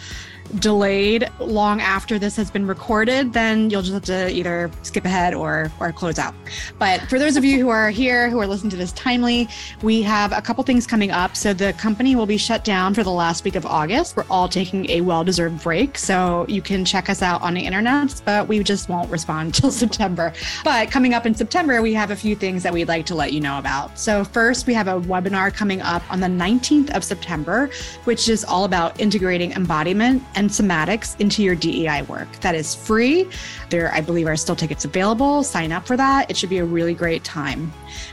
delayed 0.57 1.29
long 1.39 1.81
after 1.81 2.19
this 2.19 2.37
has 2.37 2.51
been 2.51 2.67
recorded, 2.67 3.33
then 3.33 3.71
you'll 3.71 3.83
just 3.83 3.95
have 3.95 4.05
to 4.05 4.31
either 4.31 4.71
skip 4.83 5.05
ahead 5.05 5.35
or 5.35 5.71
or 5.81 5.93
close 5.93 6.19
out. 6.19 6.35
But 6.79 7.01
for 7.03 7.19
those 7.19 7.37
of 7.37 7.45
you 7.45 7.59
who 7.59 7.69
are 7.69 7.91
here 7.91 8.31
who 8.31 8.39
are 8.41 8.47
listening 8.47 8.71
to 8.71 8.77
this 8.77 8.93
timely, 8.93 9.49
we 9.83 10.03
have 10.03 10.33
a 10.33 10.41
couple 10.41 10.65
things 10.65 10.87
coming 10.87 11.11
up. 11.11 11.37
So 11.37 11.53
the 11.53 11.73
company 11.75 12.17
will 12.17 12.27
be 12.27 12.37
shut 12.37 12.65
down 12.65 12.95
for 12.95 13.03
the 13.03 13.11
last 13.11 13.45
week 13.45 13.57
of 13.57 13.67
August. 13.67 14.17
We're 14.17 14.25
all 14.31 14.49
taking 14.49 14.89
a 14.91 15.01
well-deserved 15.01 15.63
break. 15.63 15.99
So 15.99 16.47
you 16.49 16.63
can 16.63 16.85
check 16.85 17.09
us 17.09 17.23
out 17.23 17.43
on 17.43 17.55
the 17.55 17.65
internet, 17.65 18.21
but 18.25 18.49
we 18.49 18.63
just 18.63 18.89
won't 18.89 19.11
respond 19.11 19.55
till 19.59 19.71
September. 19.71 20.33
But 20.65 20.91
coming 20.91 21.15
up 21.15 21.27
in 21.27 21.35
September, 21.35 21.83
we 21.83 21.95
have 21.95 22.11
a 22.11 22.17
few 22.17 22.35
things 22.35 22.63
that 22.63 22.73
we'd 22.73 22.89
like 22.89 23.07
to 23.07 23.15
let 23.15 23.33
you 23.33 23.41
know 23.41 23.59
about. 23.59 23.99
So 23.99 24.25
first, 24.25 24.67
we 24.67 24.75
have 24.75 24.89
a 24.89 25.01
webinar 25.01 25.53
coming 25.53 25.81
up 25.83 26.03
on 26.11 26.21
the 26.21 26.27
19th 26.27 26.95
of 26.97 27.05
September, 27.05 27.71
which 28.05 28.29
is 28.29 28.45
all 28.45 28.65
about 28.65 28.99
integrating 29.01 29.53
embodiment 29.53 30.23
and 30.39 30.49
somatics 30.51 31.19
into 31.21 31.43
your 31.43 31.57
DEI 31.57 32.03
work. 32.03 32.31
That 32.41 32.55
is 32.55 32.73
free. 32.73 33.29
There, 33.71 33.93
I 33.93 34.01
believe, 34.01 34.29
are 34.29 34.37
still 34.37 34.55
tickets 34.55 34.85
available. 34.85 35.43
Sign 35.43 35.73
up 35.73 35.85
for 35.85 35.97
that. 35.97 36.31
It 36.31 36.37
should 36.37 36.49
be 36.49 36.59
a 36.59 36.65
really 36.65 36.95
great 36.95 37.25
time. 37.25 37.73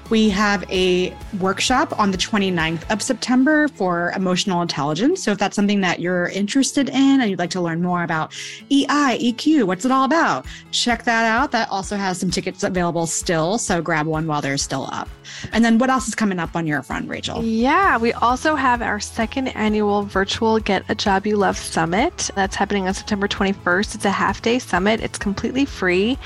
We 0.09 0.30
have 0.30 0.69
a 0.71 1.15
workshop 1.39 1.97
on 1.99 2.09
the 2.09 2.17
29th 2.17 2.91
of 2.91 3.03
September 3.03 3.67
for 3.67 4.11
emotional 4.15 4.63
intelligence. 4.63 5.21
So 5.23 5.32
if 5.32 5.38
that's 5.38 5.55
something 5.55 5.82
that 5.82 5.99
you're 5.99 6.30
interested 6.30 6.89
in 6.89 7.21
and 7.21 7.30
you'd 7.30 7.38
like 7.38 7.51
to 7.51 7.61
learn 7.61 7.84
more 7.84 8.03
about 8.03 8.34
EI, 8.71 9.19
EQ, 9.19 9.65
what's 9.65 9.86
it 9.86 9.91
all 9.91 10.05
about? 10.05 10.47
Check 10.71 11.03
that 11.03 11.26
out. 11.26 11.51
That 11.51 11.69
also 11.69 11.95
has 11.95 12.19
some 12.19 12.32
tickets 12.32 12.63
available 12.63 13.05
still. 13.05 13.59
So 13.59 13.84
grab 13.84 14.07
one 14.07 14.26
while 14.26 14.41
they're 14.41 14.57
still 14.57 14.89
up. 14.91 15.09
And 15.51 15.63
then 15.63 15.78
what 15.78 15.89
else 15.89 16.07
is 16.07 16.15
coming 16.15 16.39
up 16.39 16.55
on 16.55 16.65
your 16.65 16.82
front, 16.82 17.07
Rachel? 17.07 17.43
Yeah, 17.43 17.97
we 17.97 18.13
also 18.13 18.55
have 18.55 18.82
our 18.82 18.99
second 18.99 19.49
annual 19.49 20.03
virtual 20.03 20.59
Get 20.59 20.84
a 20.89 20.95
Job 20.95 21.28
You 21.28 21.38
Love 21.38 21.57
Summit. 21.57 22.14
That's 22.36 22.55
happening 22.55 22.88
on 22.88 22.93
September 22.93 23.28
21st. 23.28 23.95
It's 23.95 24.05
a 24.05 24.11
half 24.11 24.41
day 24.41 24.59
summit, 24.59 25.01
it's 25.01 25.18
completely 25.18 25.66
free. 25.66 26.18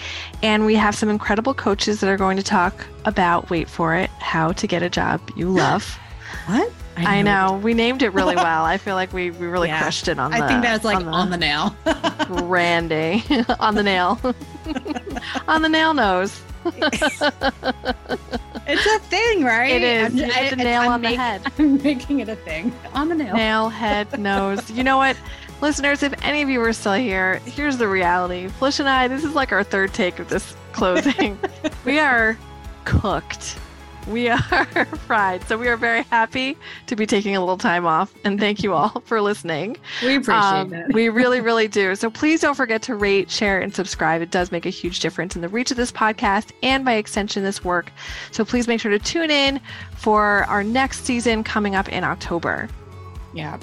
And 0.43 0.65
we 0.65 0.75
have 0.75 0.95
some 0.95 1.09
incredible 1.09 1.53
coaches 1.53 1.99
that 2.01 2.09
are 2.09 2.17
going 2.17 2.37
to 2.37 2.43
talk 2.43 2.85
about, 3.05 3.49
wait 3.49 3.69
for 3.69 3.95
it, 3.95 4.09
how 4.19 4.51
to 4.53 4.67
get 4.67 4.83
a 4.83 4.89
job 4.89 5.21
you 5.35 5.49
love. 5.53 5.97
What? 6.47 6.71
I 6.97 7.21
know. 7.21 7.59
We 7.63 7.73
named 7.73 8.01
it 8.01 8.09
really 8.13 8.35
well. 8.35 8.65
I 8.65 8.77
feel 8.77 8.95
like 8.95 9.13
we, 9.13 9.31
we 9.31 9.47
really 9.47 9.69
Yeah. 9.69 9.79
crushed 9.81 10.09
it 10.09 10.19
on 10.19 10.31
the 10.31 10.37
I 10.43 10.47
think 10.49 10.61
that's 10.61 10.83
like 10.83 10.97
on 10.97 11.05
the, 11.05 11.11
on 11.11 11.29
the 11.29 11.37
nail. 11.37 11.73
Randy. 12.45 13.23
on 13.59 13.75
the 13.75 13.83
nail. 13.83 14.19
on 15.47 15.61
the 15.61 15.69
nail 15.69 15.93
nose. 15.93 16.41
it's 16.65 17.21
a 17.21 18.99
thing, 19.07 19.43
right? 19.45 19.71
It 19.71 19.81
is. 19.81 20.21
I'm- 20.21 20.57
the 20.57 20.61
I- 20.61 20.63
nail 20.63 20.81
I'm 20.81 20.89
on 20.91 21.01
the 21.01 21.15
head. 21.15 21.41
I'm 21.57 21.81
making 21.81 22.19
it 22.19 22.27
a 22.27 22.35
thing. 22.35 22.73
On 22.93 23.07
the 23.07 23.15
nail. 23.15 23.33
nail, 23.33 23.69
head, 23.69 24.19
nose. 24.19 24.69
You 24.69 24.83
know 24.83 24.97
what? 24.97 25.15
Listeners, 25.61 26.03
if 26.03 26.13
any 26.23 26.41
of 26.41 26.49
you 26.49 26.61
are 26.61 26.71
still 26.73 26.93
here, 26.93 27.35
here's 27.45 27.77
the 27.77 27.87
reality. 27.87 28.47
Felicia 28.47 28.83
and 28.83 28.89
I, 28.89 29.07
this 29.09 29.23
is 29.25 29.35
like 29.35 29.51
our 29.51 29.63
third 29.63 29.93
take 29.93 30.19
of 30.19 30.29
this 30.29 30.55
closing. 30.71 31.37
we 31.85 31.99
are 31.99 32.37
cooked. 32.85 33.57
We 34.07 34.29
are 34.29 34.39
fried. 35.05 35.43
So 35.43 35.57
we 35.57 35.67
are 35.67 35.75
very 35.75 36.03
happy 36.03 36.57
to 36.87 36.95
be 36.95 37.05
taking 37.05 37.35
a 37.35 37.39
little 37.41 37.57
time 37.57 37.85
off. 37.85 38.11
And 38.23 38.39
thank 38.39 38.63
you 38.63 38.73
all 38.73 39.01
for 39.05 39.21
listening. 39.21 39.75
We 40.01 40.15
appreciate 40.15 40.33
Um, 40.33 40.73
it. 40.73 40.93
we 40.93 41.09
really, 41.09 41.41
really 41.41 41.67
do. 41.67 41.93
So 41.93 42.09
please 42.09 42.39
don't 42.39 42.55
forget 42.55 42.81
to 42.83 42.95
rate, 42.95 43.29
share, 43.29 43.59
and 43.59 43.75
subscribe. 43.75 44.21
It 44.21 44.31
does 44.31 44.51
make 44.53 44.65
a 44.65 44.69
huge 44.71 45.01
difference 45.01 45.35
in 45.35 45.41
the 45.41 45.49
reach 45.49 45.69
of 45.71 45.77
this 45.77 45.91
podcast 45.91 46.51
and 46.63 46.85
by 46.85 46.93
extension, 46.93 47.43
this 47.43 47.63
work. 47.65 47.91
So 48.31 48.45
please 48.45 48.67
make 48.67 48.79
sure 48.79 48.91
to 48.91 48.97
tune 48.99 49.29
in 49.29 49.59
for 49.97 50.45
our 50.45 50.63
next 50.63 51.05
season 51.05 51.43
coming 51.43 51.75
up 51.75 51.89
in 51.89 52.03
October. 52.05 52.69
Yeah. 53.33 53.57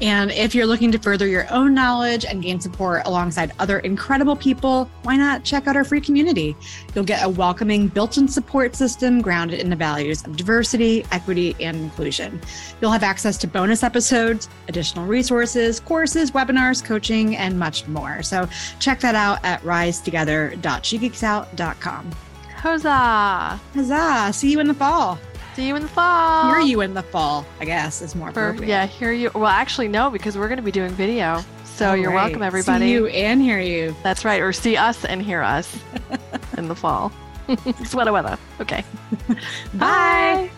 And 0.00 0.30
if 0.30 0.54
you're 0.54 0.66
looking 0.66 0.90
to 0.92 0.98
further 0.98 1.26
your 1.26 1.52
own 1.52 1.74
knowledge 1.74 2.24
and 2.24 2.40
gain 2.42 2.58
support 2.60 3.02
alongside 3.04 3.52
other 3.58 3.80
incredible 3.80 4.36
people, 4.36 4.88
why 5.02 5.16
not 5.16 5.44
check 5.44 5.66
out 5.66 5.76
our 5.76 5.84
free 5.84 6.00
community? 6.00 6.56
You'll 6.94 7.04
get 7.04 7.22
a 7.24 7.28
welcoming 7.28 7.88
built 7.88 8.16
in 8.16 8.28
support 8.28 8.76
system 8.76 9.20
grounded 9.20 9.58
in 9.60 9.68
the 9.70 9.76
values 9.76 10.24
of 10.24 10.36
diversity, 10.36 11.04
equity, 11.10 11.56
and 11.60 11.76
inclusion. 11.76 12.40
You'll 12.80 12.92
have 12.92 13.02
access 13.02 13.36
to 13.38 13.48
bonus 13.48 13.82
episodes, 13.82 14.48
additional 14.68 15.06
resources, 15.06 15.80
courses, 15.80 16.30
webinars, 16.30 16.84
coaching, 16.84 17.34
and 17.36 17.58
much 17.58 17.88
more. 17.88 18.22
So 18.22 18.48
check 18.78 19.00
that 19.00 19.16
out 19.16 19.44
at 19.44 19.60
risetogether.shegeeksout.com. 19.62 22.10
Huzzah! 22.54 23.60
Huzzah! 23.74 24.32
See 24.32 24.50
you 24.50 24.60
in 24.60 24.66
the 24.66 24.74
fall. 24.74 25.18
See 25.58 25.66
you 25.66 25.74
in 25.74 25.82
the 25.82 25.88
fall. 25.88 26.54
Hear 26.54 26.60
you 26.60 26.82
in 26.82 26.94
the 26.94 27.02
fall, 27.02 27.44
I 27.58 27.64
guess, 27.64 28.00
is 28.00 28.14
more 28.14 28.30
For, 28.30 28.50
appropriate. 28.50 28.68
yeah, 28.68 28.86
hear 28.86 29.10
you. 29.10 29.28
Well, 29.34 29.46
actually, 29.46 29.88
no, 29.88 30.08
because 30.08 30.38
we're 30.38 30.46
going 30.46 30.58
to 30.58 30.62
be 30.62 30.70
doing 30.70 30.92
video. 30.92 31.42
So 31.64 31.88
All 31.88 31.96
you're 31.96 32.10
right. 32.12 32.26
welcome, 32.26 32.44
everybody. 32.44 32.84
See 32.86 32.92
you 32.92 33.08
and 33.08 33.42
hear 33.42 33.58
you. 33.58 33.96
That's 34.04 34.24
right. 34.24 34.40
Or 34.40 34.52
see 34.52 34.76
us 34.76 35.04
and 35.04 35.20
hear 35.20 35.42
us 35.42 35.76
in 36.56 36.68
the 36.68 36.76
fall. 36.76 37.10
Sweater 37.84 38.12
weather. 38.12 38.38
Okay. 38.60 38.84
Bye. 39.74 40.48